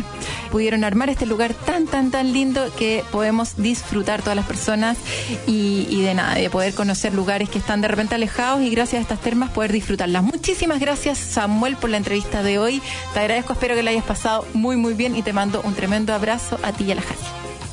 Pudieron 0.51 0.82
armar 0.82 1.11
este 1.11 1.26
lugar 1.26 1.55
tan, 1.55 1.87
tan, 1.87 2.11
tan 2.11 2.32
lindo 2.32 2.74
que 2.76 3.05
podemos 3.12 3.57
disfrutar 3.57 4.22
todas 4.22 4.37
las 4.37 4.47
personas 4.47 4.99
y, 5.47 5.87
y 5.89 6.03
de 6.03 6.14
nada, 6.14 6.35
de 6.35 6.51
poder 6.51 6.74
conocer 6.74 7.14
lugares 7.14 7.49
que 7.49 7.59
están 7.59 7.80
de 7.80 7.87
repente 7.89 8.16
alejados 8.16 8.62
y 8.62 8.70
gracias 8.70 8.99
a 8.99 9.03
estas 9.03 9.20
termas 9.20 9.51
poder 9.51 9.70
disfrutarlas. 9.70 10.23
Muchísimas 10.24 10.80
gracias 10.80 11.18
Samuel 11.18 11.76
por 11.76 11.90
la 11.90 11.98
entrevista 11.98 12.42
de 12.42 12.58
hoy. 12.58 12.80
Te 13.12 13.20
agradezco, 13.20 13.52
espero 13.52 13.74
que 13.74 13.82
la 13.82 13.90
hayas 13.90 14.04
pasado 14.04 14.46
muy, 14.54 14.76
muy 14.76 14.94
bien 14.94 15.14
y 15.16 15.22
te 15.22 15.32
mando 15.32 15.60
un 15.62 15.74
tremendo 15.74 16.14
abrazo 16.14 16.58
a 16.62 16.72
ti 16.72 16.84
y 16.84 16.92
a 16.92 16.94
la 16.94 17.02
Jasi. 17.02 17.24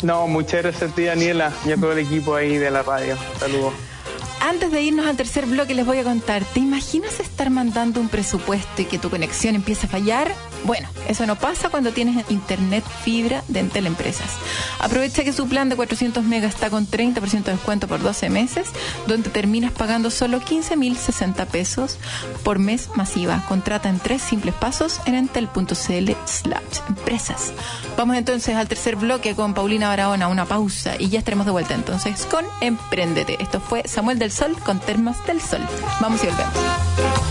No, 0.04 0.28
muchas 0.28 0.64
gracias 0.64 0.92
a 0.92 0.96
ti, 0.96 1.04
Daniela, 1.04 1.54
y 1.66 1.72
a 1.72 1.78
todo 1.78 1.94
el 1.94 2.00
equipo 2.00 2.36
ahí 2.36 2.58
de 2.58 2.70
la 2.72 2.84
radio. 2.84 3.16
Saludos. 3.40 3.74
Antes 4.42 4.72
de 4.72 4.82
irnos 4.82 5.06
al 5.06 5.16
tercer 5.16 5.46
bloque 5.46 5.76
les 5.76 5.86
voy 5.86 6.00
a 6.00 6.04
contar, 6.04 6.44
¿te 6.44 6.60
imaginas 6.60 7.20
estar 7.42 7.50
mandando 7.52 8.00
un 8.00 8.08
presupuesto 8.08 8.84
y 8.84 8.86
que 8.86 9.00
tu 9.00 9.10
conexión 9.10 9.56
empiece 9.56 9.88
a 9.88 9.90
fallar? 9.90 10.32
Bueno, 10.64 10.88
eso 11.08 11.26
no 11.26 11.38
pasa 11.38 11.70
cuando 11.70 11.92
tienes 11.92 12.30
internet 12.30 12.84
fibra 13.04 13.44
de 13.48 13.62
Entel 13.62 13.88
Empresas. 13.88 14.28
Aprovecha 14.80 15.24
que 15.24 15.34
su 15.34 15.48
plan 15.48 15.68
de 15.68 15.76
400 15.76 16.24
megas 16.24 16.54
está 16.54 16.70
con 16.70 16.86
30% 16.86 17.44
de 17.46 17.54
descuento 17.54 17.88
por 17.88 18.00
12 18.00 18.30
meses, 18.30 18.70
donde 19.08 19.32
terminas 19.32 19.72
pagando 19.72 20.12
solo 20.12 20.40
15.060 20.40 21.48
pesos 21.48 21.98
por 22.44 22.60
mes 22.60 22.90
masiva. 22.94 23.44
Contrata 23.48 23.90
en 23.90 23.98
tres 23.98 24.22
simples 24.22 24.54
pasos 24.54 25.02
en 25.08 25.16
entel.cl 25.16 26.12
slash 26.26 26.80
empresas. 26.90 27.54
Vamos 27.98 28.18
entonces 28.18 28.56
al 28.56 28.68
tercer 28.68 28.98
bloque 28.98 29.34
con 29.34 29.56
Paulina 29.56 29.88
Barahona, 29.88 30.28
una 30.28 30.46
pausa 30.46 30.94
y 31.00 31.10
ya 31.10 31.18
estaremos 31.18 31.48
de 31.48 31.54
vuelta 31.54 31.74
entonces 31.74 32.28
con 32.30 32.46
Emprendete. 32.62 33.42
Esto 33.42 33.60
fue 33.60 33.88
Samuel 33.88 34.20
del 34.20 34.32
Sol 34.32 34.56
con 34.64 34.80
Termas 34.80 35.26
del 35.26 35.42
Sol. 35.42 35.62
Vamos 36.00 36.24
y 36.24 36.28
volvemos. 36.28 37.31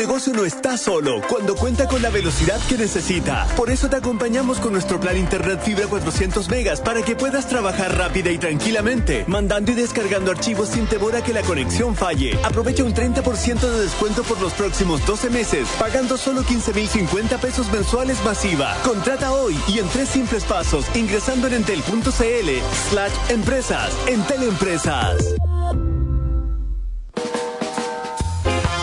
negocio 0.00 0.32
no 0.32 0.46
está 0.46 0.78
solo 0.78 1.20
cuando 1.28 1.54
cuenta 1.54 1.86
con 1.86 2.00
la 2.00 2.08
velocidad 2.08 2.58
que 2.70 2.78
necesita. 2.78 3.46
Por 3.54 3.70
eso 3.70 3.90
te 3.90 3.96
acompañamos 3.96 4.58
con 4.58 4.72
nuestro 4.72 4.98
plan 4.98 5.14
Internet 5.18 5.60
Fibra 5.62 5.86
400 5.88 6.48
megas 6.48 6.80
para 6.80 7.02
que 7.02 7.14
puedas 7.14 7.46
trabajar 7.46 7.98
rápida 7.98 8.30
y 8.30 8.38
tranquilamente, 8.38 9.24
mandando 9.26 9.72
y 9.72 9.74
descargando 9.74 10.30
archivos 10.30 10.70
sin 10.70 10.86
temor 10.86 11.16
a 11.16 11.22
que 11.22 11.34
la 11.34 11.42
conexión 11.42 11.94
falle. 11.94 12.38
Aprovecha 12.42 12.82
un 12.82 12.94
30% 12.94 13.60
de 13.60 13.80
descuento 13.82 14.22
por 14.22 14.40
los 14.40 14.54
próximos 14.54 15.04
12 15.04 15.28
meses, 15.28 15.68
pagando 15.78 16.16
solo 16.16 16.44
15.050 16.44 17.38
pesos 17.38 17.70
mensuales 17.70 18.24
masiva. 18.24 18.74
Contrata 18.82 19.32
hoy 19.32 19.54
y 19.68 19.80
en 19.80 19.88
tres 19.90 20.08
simples 20.08 20.44
pasos, 20.44 20.86
ingresando 20.94 21.46
en 21.46 21.54
entel.cl 21.54 22.50
slash 22.88 23.12
empresas. 23.28 23.92
Entel 24.06 24.44
Empresas. 24.44 25.36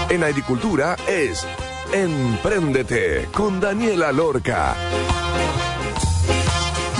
En 0.09 0.23
agricultura 0.23 0.95
es 1.07 1.45
Empréndete 1.91 3.27
con 3.33 3.59
Daniela 3.59 4.11
Lorca. 4.11 4.75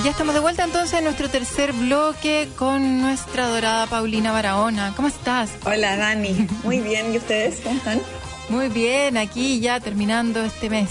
Ya 0.04 0.12
estamos 0.12 0.34
de 0.34 0.40
vuelta 0.40 0.64
entonces 0.64 0.98
en 1.00 1.04
nuestro 1.06 1.30
tercer 1.30 1.74
bloque 1.74 2.50
con 2.56 3.02
nuestra 3.02 3.46
adorada 3.46 3.88
Paulina 3.88 4.32
Barahona. 4.32 4.94
¿Cómo 4.96 5.08
estás? 5.10 5.52
Hola 5.66 5.98
Dani, 5.98 6.48
muy 6.64 6.80
bien, 6.80 7.14
¿y 7.14 7.18
ustedes 7.18 7.60
cómo 7.62 7.76
están? 7.78 8.02
Muy 8.50 8.70
bien, 8.70 9.18
aquí 9.18 9.60
ya 9.60 9.80
terminando 9.82 10.42
este 10.44 10.70
mes. 10.70 10.90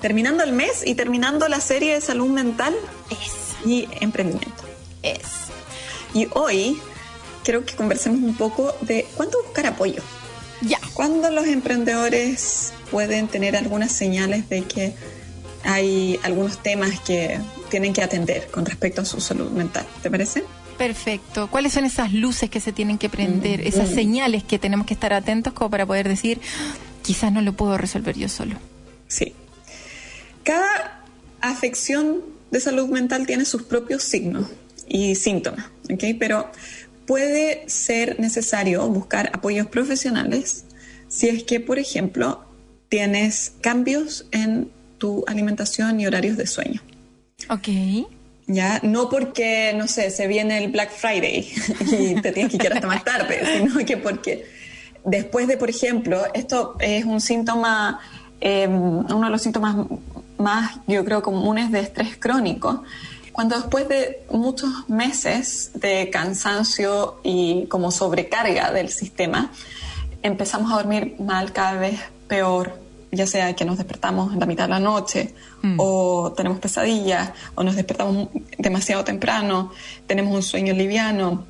Terminando 0.00 0.42
el 0.42 0.52
mes 0.52 0.82
y 0.84 0.94
terminando 0.96 1.48
la 1.48 1.60
serie 1.60 1.94
de 1.94 2.00
salud 2.00 2.28
mental 2.28 2.74
Es, 3.10 3.66
y 3.66 3.88
emprendimiento. 4.00 4.64
es. 5.02 5.20
Y 6.12 6.28
hoy 6.32 6.80
quiero 7.44 7.64
que 7.64 7.74
conversemos 7.76 8.20
un 8.20 8.34
poco 8.36 8.74
de 8.80 9.06
cuándo 9.16 9.40
buscar 9.44 9.66
apoyo. 9.66 10.02
Ya. 10.66 10.78
¿Cuándo 10.94 11.30
los 11.30 11.46
emprendedores 11.46 12.72
pueden 12.90 13.28
tener 13.28 13.56
algunas 13.56 13.92
señales 13.92 14.48
de 14.48 14.62
que 14.64 14.94
hay 15.64 16.18
algunos 16.22 16.62
temas 16.62 17.00
que 17.00 17.40
tienen 17.70 17.92
que 17.92 18.02
atender 18.02 18.48
con 18.50 18.64
respecto 18.64 19.02
a 19.02 19.04
su 19.04 19.20
salud 19.20 19.50
mental? 19.50 19.86
¿Te 20.02 20.10
parece? 20.10 20.44
Perfecto. 20.78 21.48
¿Cuáles 21.50 21.72
son 21.72 21.84
esas 21.84 22.12
luces 22.12 22.50
que 22.50 22.60
se 22.60 22.72
tienen 22.72 22.98
que 22.98 23.08
prender, 23.08 23.60
esas 23.66 23.88
señales 23.88 24.42
que 24.44 24.58
tenemos 24.58 24.86
que 24.86 24.94
estar 24.94 25.12
atentos 25.12 25.52
como 25.52 25.70
para 25.70 25.86
poder 25.86 26.08
decir, 26.08 26.40
quizás 27.02 27.32
no 27.32 27.42
lo 27.42 27.52
puedo 27.52 27.78
resolver 27.78 28.16
yo 28.16 28.28
solo? 28.28 28.56
Sí. 29.06 29.34
Cada 30.42 31.04
afección 31.40 32.22
de 32.50 32.60
salud 32.60 32.88
mental 32.88 33.26
tiene 33.26 33.44
sus 33.44 33.62
propios 33.62 34.02
signos 34.02 34.46
y 34.88 35.14
síntomas, 35.14 35.66
¿ok? 35.90 36.04
Pero 36.18 36.50
puede 37.06 37.68
ser 37.68 38.18
necesario 38.20 38.86
buscar 38.88 39.30
apoyos 39.32 39.66
profesionales 39.66 40.64
si 41.08 41.28
es 41.28 41.44
que, 41.44 41.60
por 41.60 41.78
ejemplo, 41.78 42.44
tienes 42.88 43.52
cambios 43.60 44.26
en 44.30 44.70
tu 44.98 45.24
alimentación 45.26 46.00
y 46.00 46.06
horarios 46.06 46.36
de 46.36 46.46
sueño. 46.46 46.80
Ok. 47.50 47.68
Ya, 48.46 48.80
no 48.82 49.08
porque, 49.08 49.72
no 49.76 49.88
sé, 49.88 50.10
se 50.10 50.26
viene 50.26 50.62
el 50.62 50.70
Black 50.70 50.90
Friday 50.90 51.50
y 51.98 52.20
te 52.20 52.32
tienes 52.32 52.52
que 52.52 52.58
quedar 52.58 52.74
hasta 52.74 52.86
más 52.86 53.04
tarde, 53.04 53.40
sino 53.58 53.84
que 53.84 53.96
porque 53.96 54.46
después 55.04 55.46
de, 55.46 55.56
por 55.56 55.70
ejemplo, 55.70 56.22
esto 56.34 56.76
es 56.80 57.04
un 57.04 57.20
síntoma, 57.20 58.00
eh, 58.40 58.66
uno 58.68 59.24
de 59.24 59.30
los 59.30 59.42
síntomas 59.42 59.76
más, 60.38 60.78
yo 60.86 61.04
creo, 61.04 61.22
comunes 61.22 61.70
de 61.70 61.80
estrés 61.80 62.16
crónico, 62.16 62.82
cuando 63.34 63.56
después 63.56 63.86
de 63.88 64.24
muchos 64.30 64.88
meses 64.88 65.72
de 65.74 66.08
cansancio 66.08 67.20
y 67.22 67.66
como 67.66 67.90
sobrecarga 67.90 68.72
del 68.72 68.88
sistema, 68.88 69.50
empezamos 70.22 70.72
a 70.72 70.76
dormir 70.76 71.16
mal 71.18 71.52
cada 71.52 71.74
vez 71.74 72.00
peor, 72.28 72.78
ya 73.12 73.26
sea 73.26 73.54
que 73.54 73.66
nos 73.66 73.76
despertamos 73.76 74.32
en 74.32 74.40
la 74.40 74.46
mitad 74.46 74.64
de 74.64 74.70
la 74.70 74.80
noche 74.80 75.34
Mm. 75.64 75.76
o 75.78 76.32
tenemos 76.36 76.58
pesadillas 76.58 77.30
o 77.54 77.62
nos 77.64 77.74
despertamos 77.74 78.28
demasiado 78.58 79.02
temprano, 79.02 79.72
tenemos 80.06 80.34
un 80.34 80.42
sueño 80.42 80.74
liviano. 80.74 81.46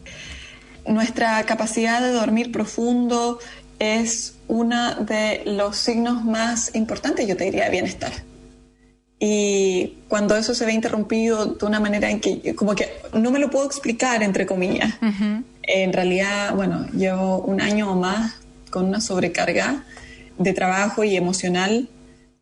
Nuestra 0.86 1.42
capacidad 1.44 2.00
de 2.00 2.12
dormir 2.12 2.52
profundo 2.52 3.40
es 3.80 4.36
uno 4.46 4.94
de 4.96 5.42
los 5.46 5.76
signos 5.76 6.24
más 6.24 6.76
importantes, 6.76 7.26
yo 7.26 7.36
te 7.36 7.44
diría, 7.44 7.64
de 7.64 7.70
bienestar. 7.70 8.12
Y 9.26 10.00
cuando 10.08 10.36
eso 10.36 10.54
se 10.54 10.66
ve 10.66 10.74
interrumpido 10.74 11.46
de 11.46 11.64
una 11.64 11.80
manera 11.80 12.10
en 12.10 12.20
que, 12.20 12.54
como 12.54 12.74
que 12.74 12.90
no 13.14 13.30
me 13.30 13.38
lo 13.38 13.48
puedo 13.48 13.64
explicar, 13.64 14.22
entre 14.22 14.44
comillas, 14.44 14.92
en 15.62 15.94
realidad, 15.94 16.54
bueno, 16.54 16.86
llevo 16.88 17.38
un 17.38 17.62
año 17.62 17.90
o 17.90 17.96
más 17.96 18.34
con 18.68 18.84
una 18.84 19.00
sobrecarga 19.00 19.82
de 20.36 20.52
trabajo 20.52 21.04
y 21.04 21.16
emocional 21.16 21.88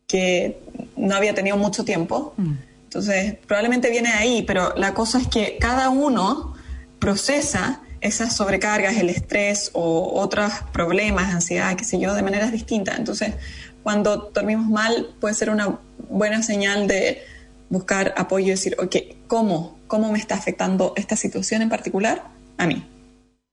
que 0.07 0.59
no 0.97 1.15
había 1.15 1.33
tenido 1.33 1.55
mucho 1.55 1.85
tiempo. 1.85 2.35
Entonces, 2.83 3.35
probablemente 3.47 3.89
viene 3.89 4.09
de 4.09 4.15
ahí, 4.15 4.43
pero 4.45 4.73
la 4.75 4.93
cosa 4.93 5.21
es 5.21 5.29
que 5.29 5.55
cada 5.61 5.87
uno 5.87 6.53
procesa 6.99 7.79
esas 8.01 8.35
sobrecargas, 8.35 8.97
el 8.97 9.09
estrés 9.09 9.71
o 9.71 10.19
otros 10.19 10.51
problemas, 10.73 11.33
ansiedad, 11.33 11.77
qué 11.77 11.85
sé 11.85 11.97
yo, 11.97 12.13
de 12.13 12.23
maneras 12.23 12.51
distintas. 12.51 12.99
Entonces, 12.99 13.35
cuando 13.83 14.31
dormimos 14.33 14.67
mal, 14.67 15.13
puede 15.19 15.35
ser 15.35 15.49
una 15.49 15.79
buena 16.09 16.41
señal 16.41 16.87
de 16.87 17.23
buscar 17.69 18.13
apoyo 18.17 18.47
y 18.47 18.51
decir, 18.51 18.75
ok, 18.79 18.95
¿cómo? 19.27 19.77
¿Cómo 19.87 20.11
me 20.11 20.19
está 20.19 20.35
afectando 20.35 20.93
esta 20.95 21.15
situación 21.15 21.61
en 21.61 21.69
particular 21.69 22.23
a 22.57 22.65
mí? 22.67 22.85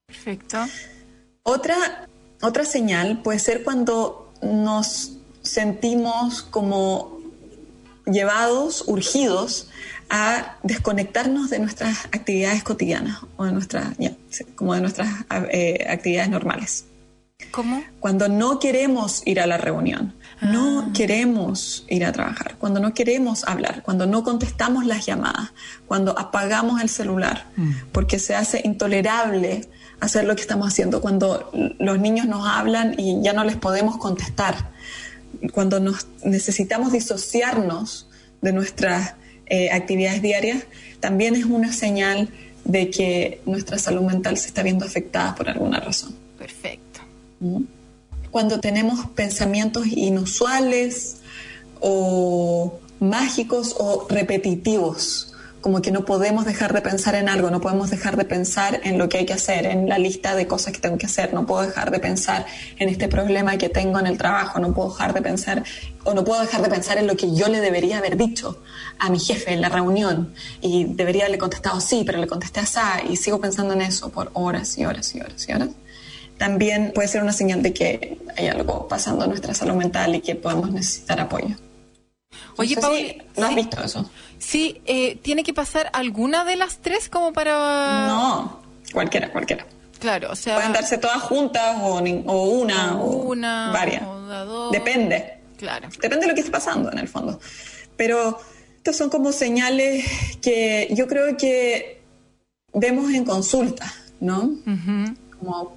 Perfecto. 0.07 0.59
Otra, 1.43 2.09
otra 2.43 2.65
señal 2.65 3.23
puede 3.23 3.39
ser 3.39 3.65
cuando 3.65 4.33
nos 4.43 5.19
sentimos 5.43 6.43
como 6.43 7.19
llevados, 8.07 8.85
urgidos 8.87 9.69
a 10.11 10.57
desconectarnos 10.63 11.51
de 11.51 11.61
nuestras 11.61 12.07
actividades 12.07 12.63
cotidianas 12.65 13.21
o 13.37 13.45
de 13.45 13.53
nuestras, 13.53 13.97
ya, 13.99 14.17
como 14.57 14.75
de 14.75 14.81
nuestras 14.81 15.09
eh, 15.53 15.87
actividades 15.89 16.31
normales. 16.31 16.85
¿Cómo? 17.51 17.83
Cuando 18.01 18.29
no 18.29 18.59
queremos 18.59 19.23
ir 19.27 19.41
a 19.41 19.47
la 19.47 19.57
reunión, 19.57 20.15
no 20.41 20.91
queremos 20.95 21.85
ir 21.89 22.05
a 22.05 22.13
trabajar, 22.13 22.57
cuando 22.59 22.81
no 22.81 22.95
queremos 22.95 23.45
hablar, 23.45 23.83
cuando 23.83 24.07
no 24.07 24.25
contestamos 24.25 24.87
las 24.87 25.05
llamadas, 25.07 25.53
cuando 25.87 26.19
apagamos 26.19 26.81
el 26.81 26.89
celular, 26.89 27.47
porque 27.93 28.19
se 28.19 28.35
hace 28.35 28.61
intolerable 28.65 29.69
hacer 30.01 30.25
lo 30.25 30.35
que 30.35 30.43
estamos 30.43 30.69
haciendo, 30.69 31.01
cuando 31.01 31.51
los 31.79 31.99
niños 31.99 32.27
nos 32.27 32.49
hablan 32.49 32.95
y 32.99 33.23
ya 33.23 33.33
no 33.33 33.45
les 33.45 33.57
podemos 33.57 33.99
contestar, 33.99 34.71
cuando 35.53 35.79
nos 35.81 36.07
necesitamos 36.25 36.93
disociarnos 36.93 38.09
de 38.41 38.53
nuestras 38.53 39.15
eh, 39.47 39.71
actividades 39.71 40.23
diarias, 40.23 40.65
también 41.01 41.35
es 41.35 41.45
una 41.45 41.73
señal 41.73 42.29
de 42.65 42.91
que 42.91 43.41
nuestra 43.47 43.79
salud 43.79 44.03
mental 44.03 44.37
se 44.37 44.49
está 44.49 44.63
viendo 44.63 44.85
afectada 44.85 45.35
por 45.35 45.49
alguna 45.49 45.81
razón. 45.81 46.15
Perfecto. 46.39 47.01
¿Mm? 47.41 47.80
Cuando 48.31 48.61
tenemos 48.61 49.07
pensamientos 49.07 49.87
inusuales 49.87 51.17
o 51.81 52.79
mágicos 53.01 53.75
o 53.79 54.07
repetitivos, 54.09 55.31
como 55.61 55.83
que 55.83 55.91
no 55.91 56.05
podemos 56.05 56.45
dejar 56.45 56.73
de 56.73 56.81
pensar 56.81 57.15
en 57.15 57.29
algo, 57.29 57.51
no 57.51 57.61
podemos 57.61 57.91
dejar 57.91 58.17
de 58.17 58.25
pensar 58.25 58.81
en 58.85 58.99
lo 58.99 59.09
que 59.09 59.19
hay 59.19 59.27
que 59.27 59.33
hacer, 59.33 59.67
en 59.67 59.89
la 59.89 59.99
lista 59.99 60.35
de 60.35 60.47
cosas 60.47 60.73
que 60.73 60.81
tengo 60.81 60.97
que 60.97 61.07
hacer, 61.07 61.35
no 61.35 61.47
puedo 61.47 61.63
dejar 61.63 61.91
de 61.91 61.99
pensar 61.99 62.47
en 62.79 62.89
este 62.89 63.09
problema 63.09 63.59
que 63.59 63.69
tengo 63.69 63.99
en 63.99 64.07
el 64.07 64.17
trabajo, 64.17 64.59
no 64.59 64.73
puedo 64.73 64.91
dejar 64.91 65.13
de 65.13 65.23
pensar 65.23 65.65
o 66.05 66.15
no 66.15 66.25
puedo 66.25 66.41
dejar 66.41 66.63
de 66.63 66.71
pensar 66.71 66.99
en 66.99 67.07
lo 67.07 67.17
que 67.17 67.35
yo 67.35 67.49
le 67.49 67.61
debería 67.61 67.99
haber 67.99 68.17
dicho 68.17 68.63
a 68.99 69.11
mi 69.11 69.19
jefe 69.19 69.53
en 69.53 69.61
la 69.61 69.69
reunión 69.69 70.33
y 70.63 70.85
debería 70.85 71.25
haberle 71.25 71.39
contestado 71.39 71.81
sí, 71.81 72.05
pero 72.07 72.19
le 72.19 72.27
contesté 72.27 72.61
así 72.61 72.81
y 73.11 73.17
sigo 73.17 73.41
pensando 73.41 73.75
en 73.75 73.83
eso 73.83 74.09
por 74.09 74.31
horas 74.33 74.79
y 74.79 74.87
horas 74.87 75.15
y 75.15 75.21
horas 75.21 75.49
y 75.49 75.53
horas. 75.53 75.69
También 76.41 76.93
puede 76.95 77.07
ser 77.07 77.23
una 77.23 77.35
señal 77.35 77.63
de 77.63 77.75
que 77.75 78.17
hay 78.35 78.47
algo 78.49 78.89
pasando 78.89 79.25
en 79.25 79.29
nuestra 79.31 79.53
salud 79.53 79.75
mental 79.75 80.15
y 80.15 80.23
que 80.23 80.35
podemos 80.37 80.71
necesitar 80.73 81.21
apoyo. 81.21 81.55
Oye, 82.57 82.77
No 82.77 82.81
sé 82.81 82.87
Pauli, 82.87 83.03
si- 83.35 83.41
¿no 83.41 83.45
has 83.47 83.51
sí. 83.51 83.57
visto 83.57 83.83
eso? 83.85 84.11
Sí, 84.39 84.81
eh, 84.87 85.17
¿tiene 85.17 85.45
que 85.45 85.53
pasar 85.53 85.91
alguna 85.93 86.47
de 86.47 86.57
las 86.57 86.79
tres 86.79 87.11
como 87.11 87.35
para...? 87.35 88.07
No, 88.07 88.63
cualquiera, 88.95 89.31
cualquiera. 89.31 89.67
Claro, 89.99 90.31
o 90.33 90.35
sea... 90.35 90.55
Pueden 90.55 90.73
darse 90.73 90.97
todas 90.97 91.21
juntas 91.21 91.77
o, 91.83 91.99
o 91.99 92.43
una 92.45 92.97
o 92.99 93.05
una, 93.29 93.71
varias. 93.71 94.03
o. 94.07 94.71
Depende. 94.73 95.41
Claro. 95.59 95.91
Depende 96.01 96.21
de 96.25 96.29
lo 96.29 96.35
que 96.35 96.41
esté 96.41 96.51
pasando 96.53 96.91
en 96.91 96.99
el 97.01 97.09
fondo. 97.09 97.39
Pero 97.99 98.39
estas 98.79 98.97
son 98.97 99.11
como 99.11 99.31
señales 99.31 100.07
que 100.41 100.89
yo 100.93 101.07
creo 101.07 101.37
que 101.37 102.01
vemos 102.73 103.13
en 103.13 103.27
consulta, 103.27 103.93
¿no? 104.21 104.45
Ujú. 104.45 105.15
Como 105.39 105.77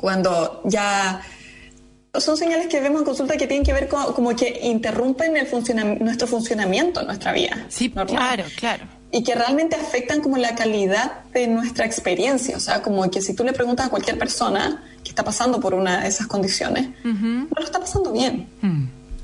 cuando 0.00 0.62
ya 0.64 1.20
son 2.18 2.36
señales 2.38 2.68
que 2.68 2.80
vemos 2.80 3.00
en 3.00 3.04
consulta 3.04 3.36
que 3.36 3.46
tienen 3.46 3.64
que 3.66 3.74
ver 3.74 3.86
con 3.86 4.14
como 4.14 4.34
que 4.34 4.60
interrumpen 4.64 5.36
el 5.36 5.46
funciona- 5.46 5.84
nuestro 6.00 6.26
funcionamiento 6.26 7.00
en 7.02 7.06
nuestra 7.08 7.32
vida. 7.32 7.66
Sí, 7.68 7.88
normal. 7.94 8.06
claro, 8.16 8.44
claro. 8.56 8.84
y 9.12 9.22
que 9.22 9.34
realmente 9.34 9.76
afectan 9.76 10.20
como 10.22 10.38
la 10.38 10.54
calidad 10.54 11.24
de 11.34 11.48
nuestra 11.48 11.84
experiencia. 11.84 12.56
O 12.56 12.60
sea, 12.60 12.80
como 12.80 13.08
que 13.10 13.20
si 13.20 13.34
tú 13.34 13.44
le 13.44 13.52
preguntas 13.52 13.86
a 13.86 13.90
cualquier 13.90 14.16
persona 14.18 14.82
que 15.04 15.10
está 15.10 15.22
pasando 15.22 15.60
por 15.60 15.74
una 15.74 16.00
de 16.02 16.08
esas 16.08 16.26
condiciones, 16.28 16.88
no 17.04 17.46
lo 17.54 17.64
está 17.64 17.78
pasando 17.78 18.10
bien. 18.12 18.48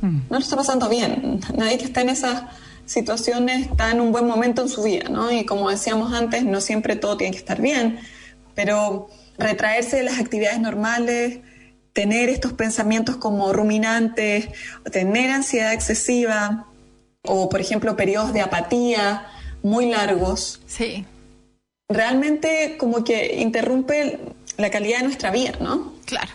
No 0.02 0.20
lo 0.28 0.38
está 0.38 0.56
pasando 0.56 0.88
bien. 0.90 1.40
Nadie 1.56 1.78
que 1.78 1.84
está 1.86 2.02
en 2.02 2.10
esas 2.10 2.42
situaciones 2.84 3.66
está 3.68 3.90
en 3.92 4.00
un 4.00 4.12
buen 4.12 4.26
momento 4.26 4.60
en 4.62 4.68
su 4.68 4.82
vida, 4.82 5.08
¿no? 5.08 5.30
Y 5.32 5.44
como 5.46 5.70
decíamos 5.70 6.12
antes, 6.12 6.44
no 6.44 6.60
siempre 6.60 6.96
todo 6.96 7.16
tiene 7.16 7.32
que 7.32 7.38
estar 7.38 7.60
bien, 7.60 7.98
pero 8.54 9.08
retraerse 9.38 9.96
de 9.96 10.02
las 10.04 10.18
actividades 10.18 10.60
normales, 10.60 11.40
tener 11.92 12.28
estos 12.28 12.52
pensamientos 12.52 13.16
como 13.16 13.52
ruminantes, 13.52 14.48
tener 14.92 15.30
ansiedad 15.30 15.72
excesiva, 15.72 16.66
o 17.22 17.48
por 17.48 17.60
ejemplo 17.60 17.96
periodos 17.96 18.32
de 18.32 18.40
apatía 18.42 19.26
muy 19.62 19.90
largos, 19.90 20.60
Sí. 20.66 21.04
realmente 21.88 22.76
como 22.78 23.04
que 23.04 23.36
interrumpe 23.40 24.20
la 24.58 24.70
calidad 24.70 24.98
de 24.98 25.04
nuestra 25.04 25.30
vida, 25.30 25.52
¿no? 25.60 25.94
Claro. 26.04 26.30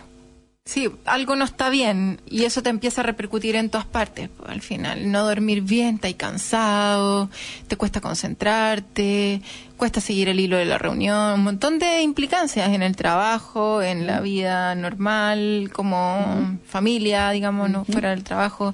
Sí, 0.64 0.88
algo 1.06 1.34
no 1.34 1.44
está 1.44 1.70
bien 1.70 2.20
y 2.24 2.44
eso 2.44 2.62
te 2.62 2.70
empieza 2.70 3.00
a 3.00 3.04
repercutir 3.04 3.56
en 3.56 3.68
todas 3.68 3.84
partes. 3.84 4.28
pues, 4.28 4.48
al 4.48 4.60
final, 4.60 5.10
no 5.10 5.24
dormir 5.24 5.62
bien, 5.62 5.96
estás 5.96 6.14
cansado, 6.14 7.30
te 7.66 7.76
cuesta 7.76 8.00
concentrarte, 8.00 9.42
cuesta 9.76 10.00
seguir 10.00 10.28
el 10.28 10.38
hilo 10.38 10.56
de 10.56 10.64
la 10.64 10.78
reunión, 10.78 11.34
un 11.34 11.42
montón 11.42 11.80
de 11.80 12.02
implicancias 12.02 12.68
en 12.68 12.82
el 12.82 12.94
trabajo, 12.94 13.82
en 13.82 14.06
la 14.06 14.20
vida 14.20 14.76
normal, 14.76 15.70
como 15.72 16.58
familia, 16.64 17.30
digamos, 17.30 17.68
no 17.68 17.84
fuera 17.84 18.10
del 18.10 18.22
trabajo 18.22 18.72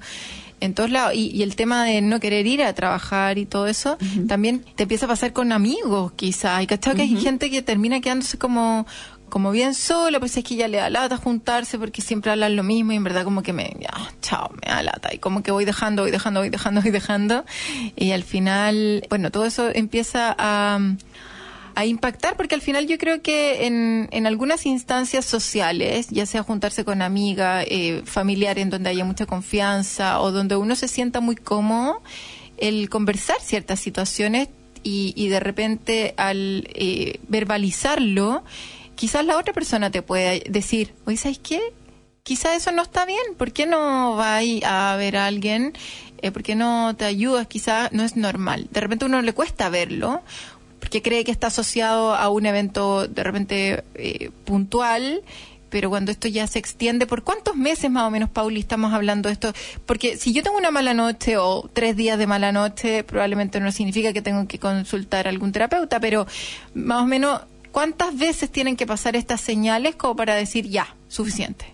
en 0.61 0.75
todos 0.75 0.91
lados. 0.91 1.15
Y, 1.15 1.31
y 1.31 1.43
el 1.43 1.57
tema 1.57 1.85
de 1.85 2.03
no 2.03 2.21
querer 2.21 2.47
ir 2.47 2.63
a 2.63 2.73
trabajar 2.75 3.39
y 3.39 3.47
todo 3.47 3.67
eso, 3.67 3.97
también 4.27 4.63
te 4.77 4.83
empieza 4.83 5.07
a 5.07 5.09
pasar 5.09 5.33
con 5.33 5.53
amigos, 5.53 6.13
quizás. 6.13 6.63
Y 6.63 6.67
cachado 6.67 6.97
que 6.97 7.03
hay 7.03 7.17
gente 7.17 7.51
que 7.51 7.63
termina 7.63 8.03
quedándose 8.03 8.37
como 8.37 8.87
como 9.29 9.51
bien 9.51 9.75
sola, 9.75 10.19
pues 10.21 10.37
es 10.37 10.45
que 10.45 10.57
ya 10.57 10.69
le 10.69 10.79
da 10.79 10.91
lata 10.91 11.17
juntarse 11.17 11.79
porque 11.79 12.03
siempre 12.03 12.31
hablan 12.31 12.57
lo 12.57 12.63
mismo 12.63 12.93
y 12.93 12.97
en 12.97 13.05
verdad 13.05 13.25
como 13.25 13.43
que 13.43 13.53
me, 13.53 13.77
ya, 13.81 13.93
chao, 14.21 14.51
me 14.63 14.71
da 14.71 14.83
lata. 14.83 15.15
Y 15.15 15.19
como 15.19 15.43
que 15.43 15.51
voy 15.51 15.65
dejando, 15.65 16.03
voy 16.03 16.11
dejando, 16.11 16.41
voy 16.41 16.51
dejando, 16.51 16.81
voy 16.83 16.91
dejando. 16.91 17.45
Y 17.97 18.13
al 18.13 18.25
final, 18.25 19.07
bueno, 19.11 19.31
todo 19.31 19.45
eso 19.45 19.71
empieza 19.73 20.35
a 20.39 20.79
a 21.79 21.87
impactar, 21.87 22.37
porque 22.37 22.57
al 22.57 22.61
final 22.61 22.89
yo 22.89 22.99
creo 22.99 23.23
que 23.23 23.65
en, 23.65 24.09
en 24.11 24.27
algunas 24.27 24.67
instancias 24.67 25.25
sociales, 25.25 26.09
ya 26.11 26.27
sea 26.27 26.43
juntarse 26.43 26.85
con 26.85 27.03
amiga, 27.03 27.63
eh, 27.63 28.03
familiar 28.05 28.59
en 28.59 28.69
donde 28.69 28.91
haya 28.91 29.05
mucha 29.05 29.27
confianza 29.27 30.21
o 30.21 30.33
donde 30.33 30.57
uno 30.57 30.75
se 30.75 30.89
sienta 30.89 31.21
muy 31.21 31.37
cómodo, 31.37 32.03
el 32.57 32.89
conversar 32.91 33.37
ciertas 33.41 33.79
situaciones 33.79 34.49
y, 34.83 35.13
y 35.15 35.29
de 35.29 35.39
repente 35.39 36.15
al 36.17 36.69
eh, 36.75 37.21
verbalizarlo, 37.29 38.43
quizás 38.99 39.25
la 39.25 39.39
otra 39.39 39.55
persona 39.55 39.93
te 39.93 40.03
puede 40.03 40.43
decir, 40.51 40.93
oye, 41.07 41.17
¿sabes 41.17 41.39
qué? 41.39 41.61
Quizás 42.25 42.57
eso 42.57 42.73
no 42.73 42.83
está 42.83 43.07
bien, 43.07 43.23
¿por 43.39 43.53
qué 43.53 43.65
no 43.65 44.17
vais 44.17 44.63
a 44.65 44.97
ver 44.97 45.17
a 45.17 45.27
alguien 45.27 45.73
Eh, 46.21 46.33
¿Por 46.33 46.43
qué 46.43 46.57
no 46.57 46.97
te 46.97 47.05
ayudas? 47.05 47.47
Quizás 47.47 47.93
no 47.93 48.03
es 48.03 48.17
normal. 48.17 48.67
De 48.73 48.81
repente 48.81 49.05
uno 49.05 49.23
le 49.23 49.33
cuesta 49.33 49.69
verlo 49.69 50.21
porque 50.81 51.01
cree 51.01 51.23
que 51.23 51.31
está 51.31 51.47
asociado 51.47 52.13
a 52.13 52.29
un 52.29 52.45
evento 52.45 53.07
de 53.07 53.23
repente 53.23 53.85
eh, 53.95 54.31
puntual 54.45 55.23
pero 55.71 55.91
cuando 55.91 56.11
esto 56.11 56.29
ya 56.29 56.47
se 56.47 56.59
extiende, 56.59 57.07
¿por 57.07 57.23
cuántos 57.23 57.57
meses 57.57 57.91
más 57.91 58.05
o 58.05 58.11
menos, 58.11 58.31
Pauli, 58.31 58.61
estamos 58.61 58.93
hablando 58.93 59.29
de 59.29 59.35
esto? 59.35 59.53
Porque 59.87 60.17
si 60.17 60.33
yo 60.33 60.43
tengo 60.43 60.57
una 60.57 60.71
mala 60.71 60.95
noche 60.95 61.37
o 61.37 61.69
tres 61.73 61.95
días 61.95 62.19
de 62.19 62.27
mala 62.27 62.53
noche, 62.53 63.05
probablemente 63.05 63.61
no 63.61 63.71
significa 63.71 64.13
que 64.13 64.23
tengo 64.23 64.47
que 64.49 64.59
consultar 64.59 65.27
a 65.27 65.31
algún 65.31 65.53
terapeuta, 65.53 66.01
pero 66.01 66.27
más 66.75 67.03
o 67.03 67.07
menos, 67.07 67.43
¿cuántas 67.79 68.19
veces 68.19 68.51
tienen 68.51 68.75
que 68.75 68.89
pasar 68.89 69.15
estas 69.15 69.41
señales 69.41 69.95
como 69.95 70.17
para 70.17 70.35
decir 70.35 70.69
ya, 70.69 70.97
suficiente? 71.07 71.65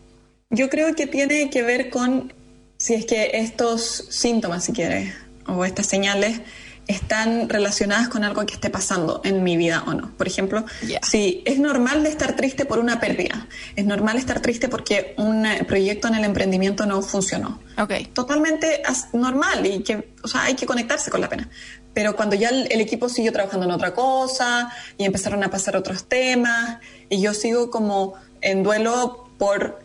Yo 0.50 0.68
creo 0.68 0.94
que 0.94 1.06
tiene 1.06 1.48
que 1.48 1.62
ver 1.62 1.88
con 1.88 2.30
si 2.76 2.92
es 2.92 3.06
que 3.06 3.30
estos 3.32 4.04
síntomas, 4.10 4.64
si 4.64 4.74
quieres, 4.74 5.14
o 5.46 5.64
estas 5.64 5.86
señales, 5.86 6.42
están 6.86 7.48
relacionadas 7.48 8.08
con 8.08 8.24
algo 8.24 8.44
que 8.44 8.54
esté 8.54 8.70
pasando 8.70 9.20
en 9.24 9.42
mi 9.42 9.56
vida 9.56 9.84
o 9.86 9.94
no. 9.94 10.10
Por 10.16 10.26
ejemplo, 10.26 10.64
si 11.02 11.42
es 11.46 11.58
normal 11.58 12.04
estar 12.06 12.36
triste 12.36 12.64
por 12.64 12.78
una 12.78 13.00
pérdida, 13.00 13.46
es 13.76 13.86
normal 13.86 14.16
estar 14.16 14.40
triste 14.40 14.68
porque 14.68 15.14
un 15.16 15.46
eh, 15.46 15.64
proyecto 15.64 16.08
en 16.08 16.14
el 16.16 16.24
emprendimiento 16.24 16.86
no 16.86 17.00
funcionó. 17.02 17.60
Okay. 17.78 18.06
Totalmente 18.06 18.82
normal 19.12 19.64
y 19.66 19.82
que, 19.82 20.12
o 20.22 20.28
sea, 20.28 20.44
hay 20.44 20.54
que 20.54 20.66
conectarse 20.66 21.10
con 21.10 21.20
la 21.20 21.28
pena. 21.28 21.48
Pero 21.94 22.16
cuando 22.16 22.36
ya 22.36 22.48
el, 22.48 22.70
el, 22.70 22.80
equipo 22.80 23.08
siguió 23.08 23.32
trabajando 23.32 23.66
en 23.66 23.72
otra 23.72 23.94
cosa 23.94 24.70
y 24.98 25.04
empezaron 25.04 25.42
a 25.44 25.50
pasar 25.50 25.76
otros 25.76 26.04
temas 26.04 26.78
y 27.08 27.20
yo 27.20 27.34
sigo 27.34 27.70
como 27.70 28.14
en 28.40 28.62
duelo 28.62 29.30
por 29.38 29.84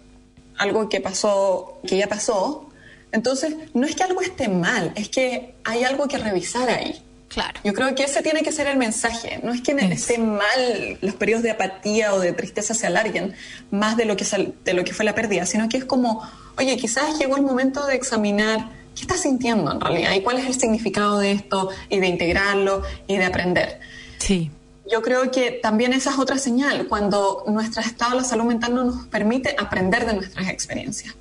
algo 0.58 0.89
que 0.89 1.00
pasó, 1.00 1.80
que 1.88 1.97
ya 1.97 2.08
pasó, 2.08 2.69
entonces, 3.12 3.55
no 3.74 3.86
es 3.86 3.95
que 3.95 4.03
algo 4.03 4.22
esté 4.22 4.47
mal, 4.47 4.91
es 4.95 5.10
que 5.10 5.55
hay 5.64 5.84
algo 5.84 6.07
que 6.07 6.18
revisar 6.18 6.70
ahí. 6.70 7.01
Claro. 7.30 7.60
Yo 7.64 7.74
creo 7.74 7.93
que 7.93 8.03
ese 8.03 8.24
tiene 8.24 8.41
que 8.41 8.51
ser 8.51 8.68
el 8.68 8.78
mensaje. 8.78 9.39
No 9.43 9.53
es 9.53 9.62
que 9.62 9.72
esté 9.72 10.18
mal 10.18 10.97
los 11.01 11.14
periodos 11.14 11.43
de 11.43 11.51
apatía 11.51 12.14
o 12.14 12.20
de 12.20 12.34
tristeza 12.34 12.74
se 12.74 12.88
alarguen 12.88 13.36
más 13.70 13.97
de 13.97 14.05
lo 14.05 14.18
que, 14.18 14.26
de 14.66 14.74
lo 14.74 14.84
que 14.84 14.93
fue 14.93 15.05
la 15.05 15.14
pérdida, 15.14 15.45
sino 15.45 15.70
que 15.70 15.78
es 15.78 15.86
como, 15.86 16.28
oye, 16.57 16.76
quizás 16.78 17.20
llegó 17.20 17.38
el 17.38 17.43
momento 17.43 17.86
de 17.86 17.95
examinar 17.95 18.70
qué 18.95 19.01
estás 19.01 19.22
sintiendo 19.22 19.72
en 19.72 19.80
realidad 19.80 20.14
y 20.16 20.22
cuál 20.22 20.39
es 20.39 20.47
el 20.47 20.60
significado 20.60 21.20
de 21.20 21.32
esto 21.32 21.70
y 21.88 21.99
de 21.99 22.07
integrarlo 22.07 22.82
y 23.07 23.18
de 23.18 23.26
aprender. 23.26 23.80
Sí. 24.18 24.49
Yo 24.91 25.03
creo 25.03 25.30
que 25.30 25.51
también 25.51 25.93
esa 25.93 26.10
es 26.10 26.18
otra 26.18 26.39
señal, 26.39 26.88
cuando 26.88 27.43
nuestro 27.47 27.82
estado 27.82 28.12
de 28.12 28.18
la 28.18 28.24
salud 28.24 28.45
mental 28.45 28.74
no 28.74 28.86
nos 28.86 29.05
permite 29.05 29.55
aprender 29.60 30.07
de 30.07 30.14
nuestras 30.14 30.49
experiencias. 30.49 31.16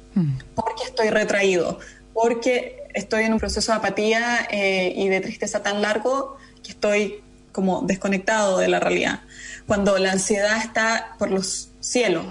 Porque 0.54 0.82
estoy 0.84 1.10
retraído, 1.10 1.78
porque 2.12 2.88
estoy 2.94 3.24
en 3.24 3.32
un 3.34 3.38
proceso 3.38 3.72
de 3.72 3.78
apatía 3.78 4.48
eh, 4.50 4.92
y 4.96 5.08
de 5.08 5.20
tristeza 5.20 5.62
tan 5.62 5.80
largo 5.80 6.36
que 6.62 6.72
estoy 6.72 7.22
como 7.52 7.82
desconectado 7.82 8.58
de 8.58 8.68
la 8.68 8.80
realidad. 8.80 9.20
Cuando 9.66 9.96
la 9.98 10.12
ansiedad 10.12 10.58
está 10.58 11.14
por 11.18 11.30
los 11.30 11.70
cielos, 11.80 12.26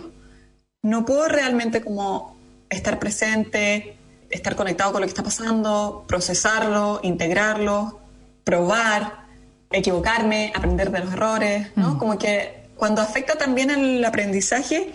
no 0.82 1.06
puedo 1.06 1.28
realmente 1.28 1.82
como 1.82 2.38
estar 2.70 3.00
presente, 3.00 3.98
estar 4.30 4.56
conectado 4.56 4.92
con 4.92 5.02
lo 5.02 5.08
que 5.08 5.12
está 5.12 5.24
pasando, 5.24 6.04
procesarlo, 6.08 7.00
integrarlo, 7.04 8.00
probar 8.44 9.28
equivocarme, 9.72 10.52
aprender 10.56 10.92
de 10.92 11.00
los 11.00 11.14
errores, 11.14 11.68
¿no? 11.76 11.96
Mm. 11.96 11.98
Como 11.98 12.18
que 12.18 12.68
cuando 12.76 13.02
afecta 13.02 13.36
también 13.36 13.72
el 13.72 14.04
aprendizaje 14.06 14.94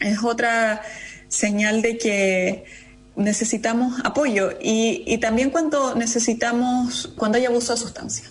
es 0.00 0.22
otra 0.24 0.82
señal 1.32 1.80
de 1.80 1.96
que 1.96 2.64
necesitamos 3.16 4.00
apoyo 4.04 4.50
y, 4.60 5.02
y 5.06 5.18
también 5.18 5.50
cuando 5.50 5.94
necesitamos, 5.94 7.12
cuando 7.16 7.38
hay 7.38 7.46
abuso 7.46 7.72
de 7.72 7.80
sustancia. 7.80 8.26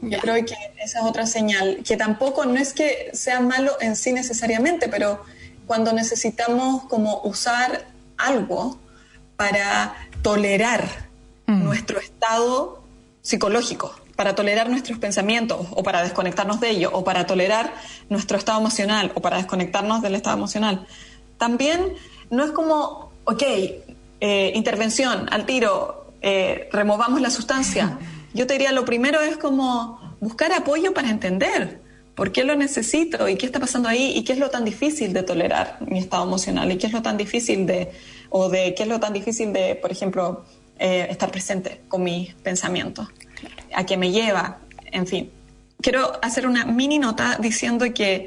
Yo 0.00 0.18
creo 0.20 0.34
que 0.44 0.54
esa 0.80 1.00
es 1.00 1.04
otra 1.04 1.26
señal, 1.26 1.80
que 1.84 1.96
tampoco 1.96 2.44
no 2.44 2.56
es 2.56 2.72
que 2.72 3.10
sea 3.14 3.40
malo 3.40 3.72
en 3.80 3.96
sí 3.96 4.12
necesariamente, 4.12 4.88
pero 4.88 5.24
cuando 5.66 5.92
necesitamos 5.92 6.84
como 6.84 7.20
usar 7.22 7.86
algo 8.16 8.78
para 9.36 9.96
tolerar 10.22 10.86
mm. 11.46 11.64
nuestro 11.64 11.98
estado 11.98 12.84
psicológico, 13.22 13.92
para 14.14 14.36
tolerar 14.36 14.70
nuestros 14.70 14.98
pensamientos 14.98 15.66
o 15.72 15.82
para 15.82 16.02
desconectarnos 16.02 16.60
de 16.60 16.70
ellos 16.70 16.92
o 16.94 17.02
para 17.02 17.26
tolerar 17.26 17.74
nuestro 18.08 18.38
estado 18.38 18.60
emocional 18.60 19.10
o 19.16 19.20
para 19.20 19.38
desconectarnos 19.38 20.00
del 20.00 20.14
estado 20.14 20.36
emocional. 20.36 20.86
También 21.38 21.94
no 22.30 22.44
es 22.44 22.50
como, 22.52 23.12
ok, 23.24 23.42
eh, 24.20 24.52
intervención 24.54 25.28
al 25.30 25.46
tiro, 25.46 26.12
eh, 26.22 26.68
removamos 26.72 27.20
la 27.20 27.30
sustancia. 27.30 27.98
Yo 28.34 28.46
te 28.46 28.54
diría, 28.54 28.72
lo 28.72 28.84
primero 28.84 29.20
es 29.20 29.36
como 29.36 30.16
buscar 30.20 30.52
apoyo 30.52 30.92
para 30.92 31.10
entender 31.10 31.80
por 32.16 32.32
qué 32.32 32.42
lo 32.42 32.56
necesito 32.56 33.28
y 33.28 33.36
qué 33.36 33.46
está 33.46 33.60
pasando 33.60 33.88
ahí 33.88 34.12
y 34.16 34.24
qué 34.24 34.32
es 34.32 34.40
lo 34.40 34.50
tan 34.50 34.64
difícil 34.64 35.12
de 35.12 35.22
tolerar 35.22 35.78
mi 35.86 36.00
estado 36.00 36.24
emocional 36.24 36.70
y 36.72 36.76
qué 36.76 36.88
es 36.88 36.92
lo 36.92 37.00
tan 37.00 37.16
difícil 37.16 37.64
de, 37.64 37.92
o 38.30 38.48
de 38.48 38.74
qué 38.74 38.82
es 38.82 38.88
lo 38.88 38.98
tan 38.98 39.12
difícil 39.12 39.52
de, 39.52 39.76
por 39.76 39.92
ejemplo, 39.92 40.44
eh, 40.80 41.06
estar 41.10 41.30
presente 41.30 41.82
con 41.86 42.02
mis 42.02 42.34
pensamientos 42.34 43.08
a 43.72 43.86
qué 43.86 43.96
me 43.96 44.10
lleva, 44.10 44.58
en 44.90 45.06
fin. 45.06 45.30
Quiero 45.80 46.18
hacer 46.20 46.48
una 46.48 46.64
mini 46.64 46.98
nota 46.98 47.38
diciendo 47.40 47.86
que 47.94 48.26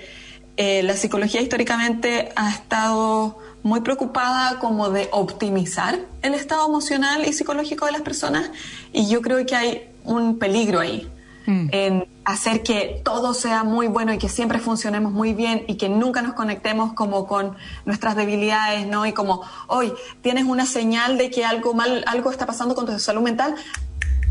la 0.57 0.93
psicología 0.93 1.41
históricamente 1.41 2.29
ha 2.35 2.51
estado 2.51 3.39
muy 3.63 3.81
preocupada 3.81 4.59
como 4.59 4.89
de 4.89 5.09
optimizar 5.11 5.99
el 6.21 6.33
estado 6.33 6.67
emocional 6.67 7.27
y 7.27 7.33
psicológico 7.33 7.85
de 7.85 7.91
las 7.91 8.01
personas 8.01 8.49
y 8.91 9.07
yo 9.07 9.21
creo 9.21 9.45
que 9.45 9.55
hay 9.55 9.89
un 10.03 10.39
peligro 10.39 10.79
ahí 10.79 11.07
mm. 11.45 11.69
en 11.71 12.07
hacer 12.25 12.63
que 12.63 13.01
todo 13.03 13.33
sea 13.33 13.63
muy 13.63 13.87
bueno 13.87 14.13
y 14.13 14.17
que 14.17 14.29
siempre 14.29 14.59
funcionemos 14.59 15.11
muy 15.11 15.33
bien 15.33 15.63
y 15.67 15.75
que 15.75 15.89
nunca 15.89 16.21
nos 16.21 16.33
conectemos 16.33 16.93
como 16.93 17.27
con 17.27 17.55
nuestras 17.85 18.15
debilidades, 18.15 18.87
¿no? 18.87 19.05
Y 19.05 19.13
como, 19.13 19.41
hoy 19.67 19.91
tienes 20.21 20.45
una 20.45 20.65
señal 20.65 21.17
de 21.17 21.29
que 21.31 21.45
algo 21.45 21.73
mal, 21.73 22.03
algo 22.07 22.31
está 22.31 22.45
pasando 22.45 22.75
con 22.75 22.85
tu 22.85 22.97
salud 22.99 23.21
mental, 23.21 23.55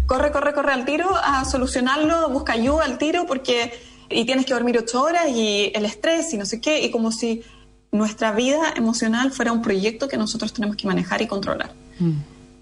corre, 0.07 0.33
corre, 0.33 0.55
corre 0.55 0.73
al 0.73 0.85
tiro 0.85 1.09
a 1.17 1.45
solucionarlo, 1.45 2.31
busca 2.31 2.53
ayuda 2.53 2.85
al 2.85 2.99
tiro 2.99 3.27
porque 3.27 3.73
y 4.09 4.25
tienes 4.25 4.45
que 4.45 4.55
dormir 4.55 4.77
ocho 4.77 5.03
horas 5.03 5.29
y 5.29 5.71
el 5.75 5.85
estrés 5.85 6.33
y 6.35 6.37
no 6.37 6.45
sé 6.45 6.61
qué, 6.61 6.83
y 6.83 6.91
como 6.91 7.13
si 7.13 7.43
nuestra 7.93 8.33
vida 8.33 8.73
emocional 8.77 9.33
fuera 9.33 9.53
un 9.53 9.63
proyecto 9.63 10.09
que 10.09 10.17
nosotros 10.17 10.53
tenemos 10.53 10.77
que 10.77 10.87
manejar 10.87 11.23
y 11.23 11.27
controlar. 11.27 11.73
Mm. 11.99 12.13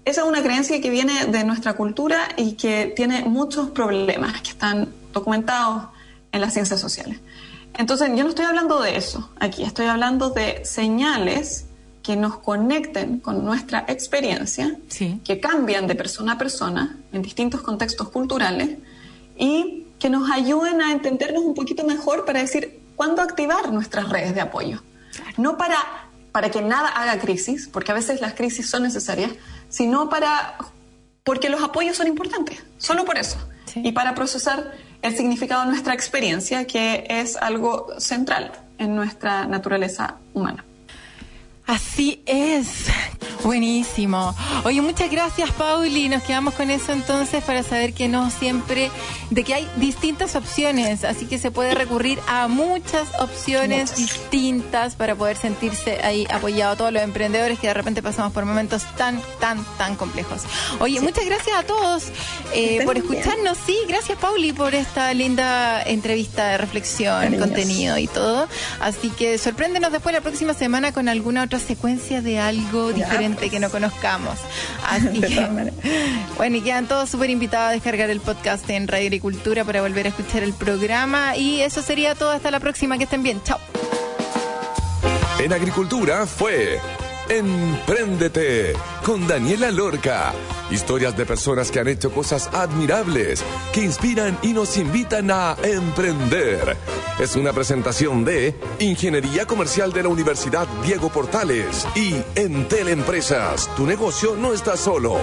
Esa 0.05 0.21
es 0.21 0.27
una 0.27 0.41
creencia 0.41 0.81
que 0.81 0.89
viene 0.89 1.25
de 1.25 1.43
nuestra 1.43 1.73
cultura 1.73 2.29
y 2.35 2.53
que 2.53 2.91
tiene 2.95 3.25
muchos 3.25 3.69
problemas 3.69 4.41
que 4.41 4.49
están 4.49 4.89
documentados 5.13 5.89
en 6.31 6.41
las 6.41 6.53
ciencias 6.53 6.79
sociales. 6.79 7.19
Entonces, 7.77 8.09
yo 8.15 8.23
no 8.23 8.29
estoy 8.29 8.45
hablando 8.45 8.81
de 8.81 8.97
eso 8.97 9.29
aquí, 9.39 9.63
estoy 9.63 9.85
hablando 9.85 10.31
de 10.31 10.65
señales 10.65 11.65
que 12.01 12.15
nos 12.15 12.39
conecten 12.39 13.19
con 13.19 13.45
nuestra 13.45 13.85
experiencia, 13.87 14.77
que 15.23 15.39
cambian 15.39 15.85
de 15.85 15.95
persona 15.95 16.33
a 16.33 16.37
persona 16.37 16.97
en 17.13 17.21
distintos 17.21 17.61
contextos 17.61 18.09
culturales 18.09 18.77
y 19.37 19.85
que 19.99 20.09
nos 20.09 20.31
ayuden 20.31 20.81
a 20.81 20.91
entendernos 20.91 21.43
un 21.43 21.53
poquito 21.53 21.83
mejor 21.83 22.25
para 22.25 22.39
decir 22.39 22.79
cuándo 22.95 23.21
activar 23.21 23.71
nuestras 23.71 24.09
redes 24.09 24.33
de 24.33 24.41
apoyo. 24.41 24.81
No 25.37 25.57
para, 25.57 25.77
para 26.31 26.49
que 26.49 26.61
nada 26.61 26.89
haga 26.89 27.19
crisis, 27.19 27.67
porque 27.67 27.91
a 27.91 27.95
veces 27.95 28.21
las 28.21 28.33
crisis 28.33 28.69
son 28.69 28.83
necesarias, 28.83 29.31
sino 29.69 30.09
para 30.09 30.57
porque 31.23 31.49
los 31.49 31.61
apoyos 31.61 31.97
son 31.97 32.07
importantes, 32.07 32.63
solo 32.77 33.05
por 33.05 33.17
eso. 33.17 33.37
Y 33.75 33.91
para 33.91 34.15
procesar 34.15 34.71
el 35.03 35.15
significado 35.15 35.61
de 35.61 35.67
nuestra 35.67 35.93
experiencia, 35.93 36.65
que 36.65 37.05
es 37.07 37.37
algo 37.37 37.87
central 37.99 38.51
en 38.79 38.95
nuestra 38.95 39.45
naturaleza 39.45 40.15
humana. 40.33 40.65
Así 41.69 42.23
es. 42.25 42.87
Buenísimo. 43.43 44.35
Oye, 44.65 44.81
muchas 44.81 45.11
gracias, 45.11 45.51
Pauli. 45.51 46.09
Nos 46.09 46.23
quedamos 46.23 46.55
con 46.55 46.71
eso 46.71 46.91
entonces 46.91 47.43
para 47.43 47.61
saber 47.61 47.93
que 47.93 48.07
no 48.07 48.31
siempre, 48.31 48.89
de 49.29 49.43
que 49.43 49.53
hay 49.53 49.69
distintas 49.77 50.35
opciones, 50.35 51.03
así 51.03 51.25
que 51.27 51.37
se 51.37 51.51
puede 51.51 51.75
recurrir 51.75 52.19
a 52.27 52.47
muchas 52.47 53.07
opciones 53.19 53.95
distintas 53.95 54.95
para 54.95 55.15
poder 55.15 55.37
sentirse 55.37 55.99
ahí 56.03 56.25
apoyado 56.31 56.73
a 56.73 56.75
todos 56.75 56.91
los 56.91 57.03
emprendedores 57.03 57.59
que 57.59 57.67
de 57.67 57.73
repente 57.75 58.01
pasamos 58.01 58.33
por 58.33 58.45
momentos 58.45 58.83
tan, 58.97 59.21
tan, 59.39 59.63
tan 59.77 59.95
complejos. 59.95 60.41
Oye, 60.79 60.99
muchas 60.99 61.25
gracias 61.25 61.55
a 61.55 61.63
todos 61.63 62.05
eh, 62.53 62.81
por 62.83 62.97
escucharnos. 62.97 63.57
Sí, 63.63 63.77
gracias, 63.87 64.17
Pauli, 64.17 64.53
por 64.53 64.73
esta 64.73 65.13
linda 65.13 65.83
entrevista 65.83 66.47
de 66.47 66.57
reflexión, 66.57 67.37
contenido 67.37 67.97
y 67.99 68.07
todo. 68.07 68.47
Así 68.81 69.09
que 69.11 69.37
sorpréndenos 69.37 69.91
después 69.91 70.13
la 70.13 70.21
próxima 70.21 70.53
semana 70.55 70.91
con 70.91 71.07
alguna 71.07 71.43
otra 71.43 71.58
secuencia 71.59 72.21
de 72.21 72.39
algo 72.39 72.93
diferente 72.93 73.49
que 73.49 73.59
no 73.59 73.69
conozcamos. 73.69 74.39
Así 74.87 75.21
que, 75.21 75.47
bueno, 76.37 76.57
y 76.57 76.61
quedan 76.61 76.87
todos 76.87 77.09
súper 77.09 77.29
invitados 77.29 77.69
a 77.69 77.71
descargar 77.71 78.09
el 78.09 78.19
podcast 78.19 78.69
en 78.69 78.87
Radio 78.87 79.07
Agricultura 79.07 79.63
para 79.63 79.81
volver 79.81 80.07
a 80.07 80.09
escuchar 80.09 80.43
el 80.43 80.53
programa. 80.53 81.35
Y 81.35 81.61
eso 81.61 81.81
sería 81.81 82.15
todo. 82.15 82.31
Hasta 82.31 82.51
la 82.51 82.59
próxima. 82.59 82.97
Que 82.97 83.03
estén 83.05 83.23
bien. 83.23 83.41
Chao. 83.43 83.59
En 85.39 85.53
Agricultura 85.53 86.25
fue 86.25 86.79
Empréndete 87.29 88.73
con 89.05 89.27
Daniela 89.27 89.69
Lorca. 89.69 90.33
Historias 90.71 91.15
de 91.15 91.27
personas 91.27 91.69
que 91.69 91.79
han 91.79 91.87
hecho 91.87 92.11
cosas 92.11 92.49
admirables, 92.53 93.43
que 93.71 93.83
inspiran 93.83 94.35
y 94.41 94.53
nos 94.53 94.77
invitan 94.77 95.29
a 95.29 95.55
emprender. 95.61 96.75
Es 97.19 97.35
una 97.35 97.53
presentación 97.53 98.25
de 98.25 98.55
Ingeniería 98.79 99.45
Comercial 99.45 99.93
de 99.93 100.03
la 100.03 100.09
Universidad 100.09 100.67
Diego 100.83 101.09
Portales 101.09 101.87
y 101.95 102.15
Entel 102.33 102.87
Empresas. 102.87 103.69
Tu 103.75 103.85
negocio 103.85 104.35
no 104.35 104.51
está 104.51 104.75
solo. 104.75 105.19